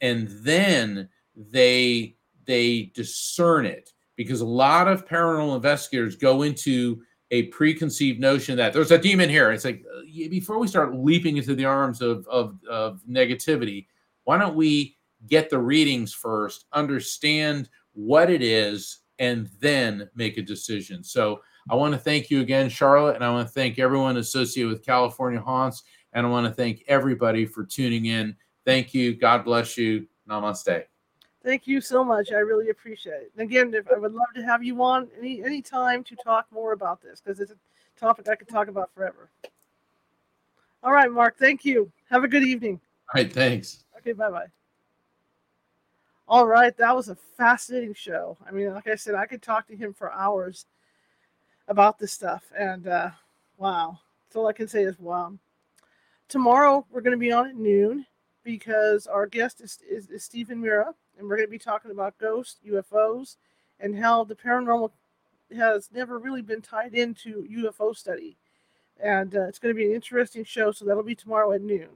and 0.00 0.28
then 0.28 1.08
they 1.34 2.14
they 2.46 2.92
discern 2.94 3.66
it. 3.66 3.90
because 4.14 4.40
a 4.40 4.46
lot 4.46 4.86
of 4.86 5.04
paranormal 5.04 5.56
investigators 5.56 6.14
go 6.14 6.42
into 6.42 7.02
a 7.34 7.42
preconceived 7.46 8.20
notion 8.20 8.56
that 8.56 8.72
there's 8.72 8.92
a 8.92 8.98
demon 8.98 9.28
here. 9.28 9.50
It's 9.50 9.64
like 9.64 9.84
uh, 9.92 10.28
before 10.28 10.60
we 10.60 10.68
start 10.68 10.94
leaping 10.94 11.36
into 11.36 11.56
the 11.56 11.64
arms 11.64 12.00
of, 12.00 12.24
of, 12.28 12.56
of 12.70 13.00
negativity, 13.10 13.86
why 14.22 14.38
don't 14.38 14.54
we 14.54 14.96
get 15.26 15.50
the 15.50 15.58
readings 15.58 16.14
first, 16.14 16.66
understand 16.72 17.68
what 17.92 18.30
it 18.30 18.40
is, 18.40 19.00
and 19.18 19.50
then 19.58 20.08
make 20.14 20.38
a 20.38 20.42
decision? 20.42 21.02
So 21.02 21.40
I 21.68 21.74
want 21.74 21.92
to 21.92 21.98
thank 21.98 22.30
you 22.30 22.40
again, 22.40 22.68
Charlotte, 22.68 23.16
and 23.16 23.24
I 23.24 23.30
want 23.30 23.48
to 23.48 23.52
thank 23.52 23.80
everyone 23.80 24.16
associated 24.18 24.70
with 24.70 24.86
California 24.86 25.40
Haunts, 25.40 25.82
and 26.12 26.24
I 26.24 26.30
want 26.30 26.46
to 26.46 26.52
thank 26.52 26.84
everybody 26.86 27.46
for 27.46 27.64
tuning 27.64 28.06
in. 28.06 28.36
Thank 28.64 28.94
you. 28.94 29.16
God 29.16 29.44
bless 29.44 29.76
you. 29.76 30.06
Namaste. 30.28 30.84
Thank 31.44 31.66
you 31.66 31.82
so 31.82 32.02
much. 32.02 32.32
I 32.32 32.38
really 32.38 32.70
appreciate 32.70 33.20
it. 33.20 33.32
And 33.36 33.46
again, 33.46 33.74
if, 33.74 33.86
I 33.94 33.98
would 33.98 34.14
love 34.14 34.32
to 34.34 34.42
have 34.42 34.64
you 34.64 34.82
on 34.82 35.08
any 35.18 35.44
any 35.44 35.60
time 35.60 36.02
to 36.04 36.16
talk 36.16 36.46
more 36.50 36.72
about 36.72 37.02
this 37.02 37.20
because 37.20 37.38
it's 37.38 37.52
a 37.52 37.56
topic 38.00 38.28
I 38.30 38.34
could 38.34 38.48
talk 38.48 38.68
about 38.68 38.90
forever. 38.94 39.28
All 40.82 40.92
right, 40.92 41.10
Mark. 41.10 41.38
Thank 41.38 41.64
you. 41.66 41.92
Have 42.10 42.24
a 42.24 42.28
good 42.28 42.44
evening. 42.44 42.80
All 43.14 43.20
right. 43.20 43.30
Thanks. 43.30 43.84
Okay. 43.98 44.12
Bye 44.12 44.30
bye. 44.30 44.46
All 46.26 46.46
right. 46.46 46.74
That 46.78 46.96
was 46.96 47.10
a 47.10 47.14
fascinating 47.36 47.92
show. 47.92 48.38
I 48.48 48.50
mean, 48.50 48.72
like 48.72 48.88
I 48.88 48.94
said, 48.94 49.14
I 49.14 49.26
could 49.26 49.42
talk 49.42 49.66
to 49.68 49.76
him 49.76 49.92
for 49.92 50.10
hours 50.12 50.64
about 51.68 51.98
this 51.98 52.12
stuff. 52.12 52.44
And 52.58 52.86
uh, 52.86 53.10
wow. 53.58 53.98
That's 54.26 54.36
all 54.36 54.46
I 54.46 54.54
can 54.54 54.66
say 54.66 54.84
is 54.84 54.98
wow. 54.98 55.34
Tomorrow, 56.28 56.86
we're 56.90 57.02
going 57.02 57.16
to 57.16 57.18
be 57.18 57.32
on 57.32 57.48
at 57.48 57.56
noon 57.56 58.06
because 58.44 59.06
our 59.06 59.26
guest 59.26 59.60
is, 59.60 59.78
is, 59.88 60.08
is 60.08 60.24
Stephen 60.24 60.58
Mira 60.58 60.94
and 61.18 61.28
we're 61.28 61.36
going 61.36 61.48
to 61.48 61.50
be 61.50 61.58
talking 61.58 61.90
about 61.90 62.18
ghosts, 62.18 62.60
UFOs, 62.66 63.36
and 63.80 63.96
how 63.96 64.24
the 64.24 64.34
paranormal 64.34 64.90
has 65.56 65.90
never 65.92 66.18
really 66.18 66.42
been 66.42 66.62
tied 66.62 66.94
into 66.94 67.46
UFO 67.50 67.96
study. 67.96 68.36
And 69.02 69.34
uh, 69.34 69.42
it's 69.42 69.58
going 69.58 69.74
to 69.74 69.76
be 69.76 69.86
an 69.86 69.94
interesting 69.94 70.44
show, 70.44 70.72
so 70.72 70.84
that'll 70.84 71.02
be 71.02 71.14
tomorrow 71.14 71.52
at 71.52 71.62
noon. 71.62 71.88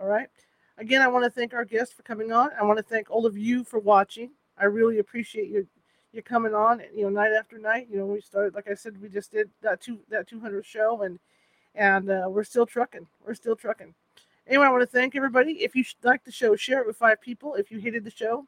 All 0.00 0.06
right. 0.06 0.28
Again, 0.78 1.02
I 1.02 1.08
want 1.08 1.24
to 1.24 1.30
thank 1.30 1.54
our 1.54 1.64
guest 1.64 1.94
for 1.94 2.02
coming 2.02 2.32
on. 2.32 2.50
I 2.58 2.64
want 2.64 2.78
to 2.78 2.82
thank 2.82 3.10
all 3.10 3.26
of 3.26 3.38
you 3.38 3.64
for 3.64 3.78
watching. 3.78 4.30
I 4.58 4.64
really 4.64 4.98
appreciate 4.98 5.48
you 5.48 5.66
you 6.12 6.22
coming 6.22 6.54
on. 6.54 6.80
You 6.94 7.02
know, 7.02 7.08
night 7.10 7.32
after 7.32 7.58
night. 7.58 7.88
You 7.90 7.98
know, 7.98 8.06
we 8.06 8.20
started 8.20 8.54
like 8.54 8.68
I 8.70 8.74
said, 8.74 9.00
we 9.00 9.08
just 9.08 9.32
did 9.32 9.50
that 9.62 9.80
two 9.80 10.00
that 10.10 10.28
200 10.28 10.64
show, 10.64 11.02
and 11.02 11.18
and 11.74 12.10
uh, 12.10 12.26
we're 12.28 12.44
still 12.44 12.66
trucking. 12.66 13.06
We're 13.24 13.34
still 13.34 13.56
trucking. 13.56 13.94
Anyway, 14.46 14.66
I 14.66 14.70
want 14.70 14.82
to 14.82 14.86
thank 14.86 15.16
everybody. 15.16 15.64
If 15.64 15.74
you 15.74 15.84
like 16.02 16.24
the 16.24 16.32
show, 16.32 16.54
share 16.56 16.80
it 16.80 16.86
with 16.86 16.96
five 16.96 17.20
people. 17.20 17.54
If 17.54 17.70
you 17.70 17.78
hated 17.78 18.04
the 18.04 18.10
show, 18.10 18.46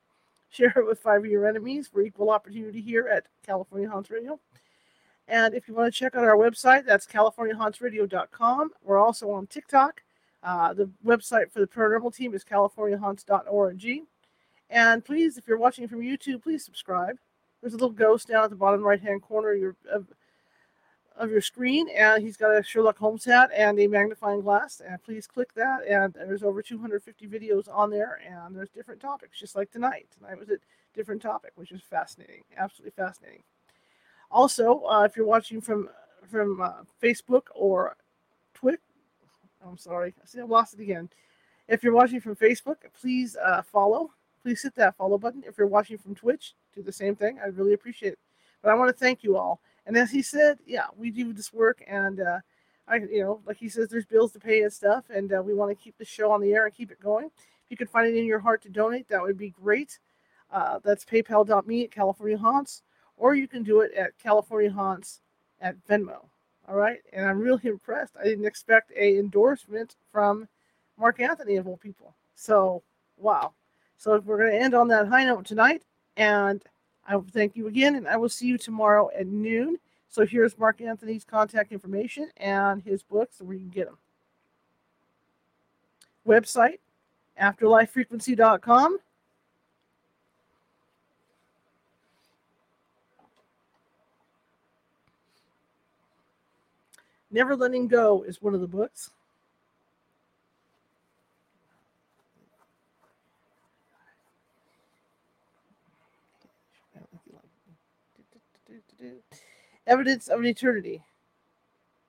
Share 0.51 0.73
it 0.77 0.87
with 0.87 1.01
five 1.01 1.21
of 1.21 1.31
your 1.31 1.47
enemies 1.47 1.89
for 1.89 2.01
equal 2.01 2.31
opportunity 2.31 2.81
here 2.81 3.09
at 3.09 3.27
California 3.45 3.89
Haunts 3.89 4.11
Radio. 4.11 4.39
And 5.29 5.55
if 5.55 5.67
you 5.67 5.75
want 5.75 5.93
to 5.93 5.99
check 5.99 6.15
out 6.15 6.25
our 6.25 6.37
website, 6.37 6.87
that's 6.87 7.07
californiahauntsradio.com. 7.07 8.71
We're 8.85 8.99
also 8.99 9.31
on 9.31 9.47
TikTok. 9.49 10.03
Uh, 10.43 10.73
the 10.73 10.89
website 11.05 11.51
for 11.51 11.59
the 11.59 11.67
paranormal 11.67 12.15
team 12.15 12.33
is 12.35 12.45
californiahaunts.org. 12.45 14.07
And 14.71 15.05
please, 15.05 15.37
if 15.37 15.49
you're 15.49 15.59
watching 15.59 15.89
from 15.89 16.01
YouTube, 16.01 16.43
please 16.43 16.65
subscribe. 16.65 17.17
There's 17.61 17.73
a 17.73 17.77
little 17.77 17.91
ghost 17.91 18.29
down 18.29 18.45
at 18.45 18.51
the 18.51 18.57
bottom 18.57 18.83
right 18.83 19.01
hand 19.01 19.23
corner 19.23 19.53
of 19.53 19.59
your, 19.59 19.77
of 21.19 21.31
your 21.31 21.41
screen, 21.41 21.89
and 21.97 22.23
he's 22.23 22.37
got 22.37 22.57
a 22.57 22.63
Sherlock 22.63 22.99
Holmes 22.99 23.25
hat 23.25 23.51
and 23.55 23.79
a 23.79 23.87
magnifying 23.87 24.41
glass. 24.41 24.81
And 24.87 25.03
please 25.03 25.27
click 25.27 25.53
that. 25.55 25.87
And 25.89 26.15
there's 26.15 26.43
over 26.43 26.63
250 26.63 27.27
videos 27.27 27.69
on 27.73 27.91
there, 27.91 28.21
and 28.27 28.55
there's 28.55 28.71
different 28.71 29.01
topics, 29.01 29.39
just 29.39 29.57
like 29.57 29.71
tonight. 29.71 30.07
Tonight 30.17 30.39
was 30.39 30.51
a 30.51 30.59
different 30.95 31.23
topic, 31.23 31.53
which 31.57 31.73
is 31.73 31.83
fascinating, 31.83 32.43
absolutely 32.57 32.93
fascinating. 32.97 33.43
Also, 34.31 34.83
uh, 34.85 35.03
if 35.03 35.17
you're 35.17 35.27
watching 35.27 35.61
from 35.61 35.89
from 36.29 36.61
uh, 36.61 36.83
Facebook 37.01 37.45
or 37.55 37.97
Twitch, 38.53 38.81
I'm 39.65 39.79
sorry, 39.79 40.15
I 40.23 40.27
see 40.27 40.41
I 40.41 40.45
lost 40.45 40.75
it 40.75 40.81
again. 40.81 41.09
If 41.69 41.83
you're 41.83 41.95
watching 41.95 42.21
from 42.21 42.37
Facebook, 42.37 42.77
please 43.01 43.37
uh, 43.37 43.63
follow. 43.63 44.11
Please 44.43 44.63
hit 44.63 44.75
that 44.77 44.97
follow 44.97 45.19
button. 45.19 45.43
If 45.47 45.59
you're 45.59 45.67
watching 45.67 45.99
from 45.99 46.15
Twitch, 46.15 46.55
do 46.75 46.83
the 46.83 46.93
same 46.93 47.17
thing. 47.17 47.39
I 47.43 47.49
really 47.49 47.73
appreciate 47.73 48.13
it. 48.13 48.19
But 48.63 48.71
I 48.71 48.75
want 48.75 48.89
to 48.89 48.97
thank 48.97 49.25
you 49.25 49.37
all. 49.37 49.61
And 49.87 49.97
as 49.97 50.11
he 50.11 50.21
said, 50.21 50.59
yeah, 50.67 50.87
we 50.97 51.11
do 51.11 51.33
this 51.33 51.53
work, 51.53 51.83
and 51.87 52.21
uh, 52.21 52.41
I, 52.89 52.97
you 52.97 53.23
know, 53.23 53.41
like 53.47 53.57
he 53.57 53.69
says, 53.69 53.89
there's 53.89 54.05
bills 54.05 54.33
to 54.33 54.41
pay 54.41 54.63
and 54.63 54.73
stuff, 54.73 55.05
and 55.11 55.33
uh, 55.33 55.43
we 55.43 55.55
want 55.55 55.71
to 55.71 55.83
keep 55.83 55.97
the 55.97 56.05
show 56.05 56.31
on 56.33 56.41
the 56.41 56.53
air 56.53 56.67
and 56.67 56.75
keep 56.75 56.91
it 56.91 57.01
going. 57.01 57.27
If 57.27 57.71
you 57.71 57.77
could 57.77 57.91
find 57.91 58.09
it 58.09 58.19
in 58.19 58.27
your 58.27 58.41
heart 58.41 58.63
to 58.63 58.69
donate, 58.69 59.09
that 59.09 59.23
would 59.23 59.39
be 59.39 59.51
great. 59.51 59.99
Uh, 60.51 60.81
that's 60.85 61.05
PayPal.me 61.05 61.85
at 61.85 61.91
California 61.91 62.39
Haunts, 62.39 62.83
or 63.17 63.35
you 63.35 63.49
can 63.49 63.63
do 63.63 63.81
it 63.81 63.93
at 63.95 64.19
California 64.19 64.71
Haunts 64.71 65.21
at 65.61 65.77
Venmo. 65.87 66.27
All 66.69 66.77
right, 66.77 66.99
and 67.13 67.25
I'm 67.27 67.39
really 67.39 67.69
impressed. 67.69 68.15
I 68.21 68.25
didn't 68.25 68.45
expect 68.45 68.93
a 68.97 69.19
endorsement 69.19 69.97
from 70.11 70.49
Mark 70.99 71.21
Anthony 71.21 71.57
of 71.57 71.69
all 71.69 71.77
people. 71.77 72.15
So 72.35 72.83
wow. 73.17 73.53
So 73.99 74.19
we're 74.21 74.39
going 74.39 74.51
to 74.51 74.61
end 74.61 74.75
on 74.75 74.89
that 74.89 75.09
high 75.09 75.25
note 75.25 75.47
tonight, 75.47 75.83
and 76.17 76.63
I 77.07 77.17
will 77.17 77.27
thank 77.33 77.57
you 77.57 77.69
again, 77.69 77.95
and 77.95 78.09
I 78.09 78.17
will 78.17 78.29
see 78.29 78.47
you 78.47 78.59
tomorrow 78.59 79.11
at 79.17 79.27
noon. 79.27 79.79
So 80.09 80.27
here's 80.27 80.59
Mark 80.59 80.81
Anthony's 80.81 81.25
contact 81.25 81.73
information 81.73 82.31
and 82.39 82.83
his 82.83 83.03
books 83.03 83.41
where 83.41 83.55
you 83.55 83.61
can 83.61 83.71
get 83.71 83.87
them. 83.87 83.99
Website, 86.27 86.79
afterlifefrequency.com. 87.41 88.99
Never 97.31 97.55
Letting 97.55 97.87
Go 97.87 98.23
is 98.23 98.41
one 98.41 98.55
of 98.55 98.61
the 98.61 98.67
books. 98.67 99.11
Evidence 109.87 110.29
of 110.29 110.45
eternity. 110.45 111.03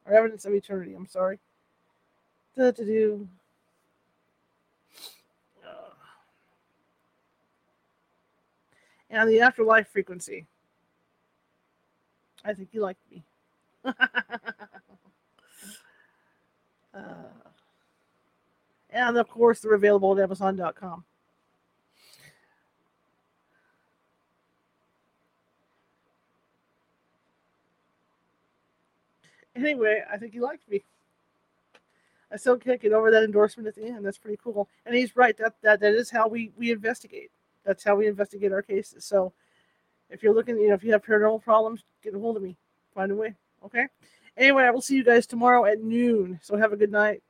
Or 0.06 0.14
evidence 0.14 0.46
of 0.46 0.54
eternity, 0.54 0.94
I'm 0.94 1.08
sorry. 1.08 1.40
Da, 2.56 2.72
do. 2.72 3.28
And 9.10 9.30
the 9.30 9.40
afterlife 9.42 9.88
frequency. 9.88 10.46
I 12.44 12.54
think 12.54 12.70
you 12.72 12.82
liked 12.82 13.00
me. 13.12 13.24
uh, 13.86 13.94
and 18.90 19.18
of 19.18 19.30
course, 19.30 19.62
they're 19.62 19.74
available 19.74 20.18
at 20.18 20.24
Amazon.com. 20.24 21.04
anyway, 29.58 30.04
I 30.12 30.18
think 30.18 30.34
he 30.34 30.40
liked 30.40 30.70
me. 30.70 30.84
I 32.32 32.36
still 32.36 32.58
can't 32.58 32.82
get 32.82 32.92
over 32.92 33.10
that 33.12 33.24
endorsement 33.24 33.68
at 33.68 33.76
the 33.76 33.86
end. 33.86 34.06
That's 34.06 34.18
pretty 34.18 34.40
cool. 34.44 34.68
And 34.86 34.96
he's 34.96 35.16
right. 35.16 35.38
That 35.38 35.54
that 35.62 35.80
that 35.80 35.94
is 35.94 36.10
how 36.10 36.28
we 36.28 36.52
we 36.58 36.72
investigate. 36.72 37.32
That's 37.64 37.84
how 37.84 37.96
we 37.96 38.08
investigate 38.08 38.52
our 38.52 38.62
cases. 38.62 39.06
So 39.06 39.34
if 40.10 40.24
you're 40.24 40.34
looking, 40.34 40.58
you 40.58 40.70
know, 40.70 40.74
if 40.74 40.84
you 40.84 40.92
have 40.92 41.04
paranormal 41.04 41.44
problems, 41.44 41.84
get 42.04 42.14
a 42.14 42.20
hold 42.20 42.38
of 42.38 42.44
me. 42.44 42.58
Find 42.94 43.12
a 43.12 43.16
way. 43.16 43.36
Okay. 43.64 43.88
Anyway, 44.36 44.64
I 44.64 44.72
will 44.72 44.82
see 44.82 44.96
you 44.96 45.04
guys 45.04 45.26
tomorrow 45.26 45.66
at 45.66 45.82
noon. 45.82 46.40
So 46.44 46.58
have 46.58 46.74
a 46.74 46.78
good 46.78 46.92
night. 46.92 47.24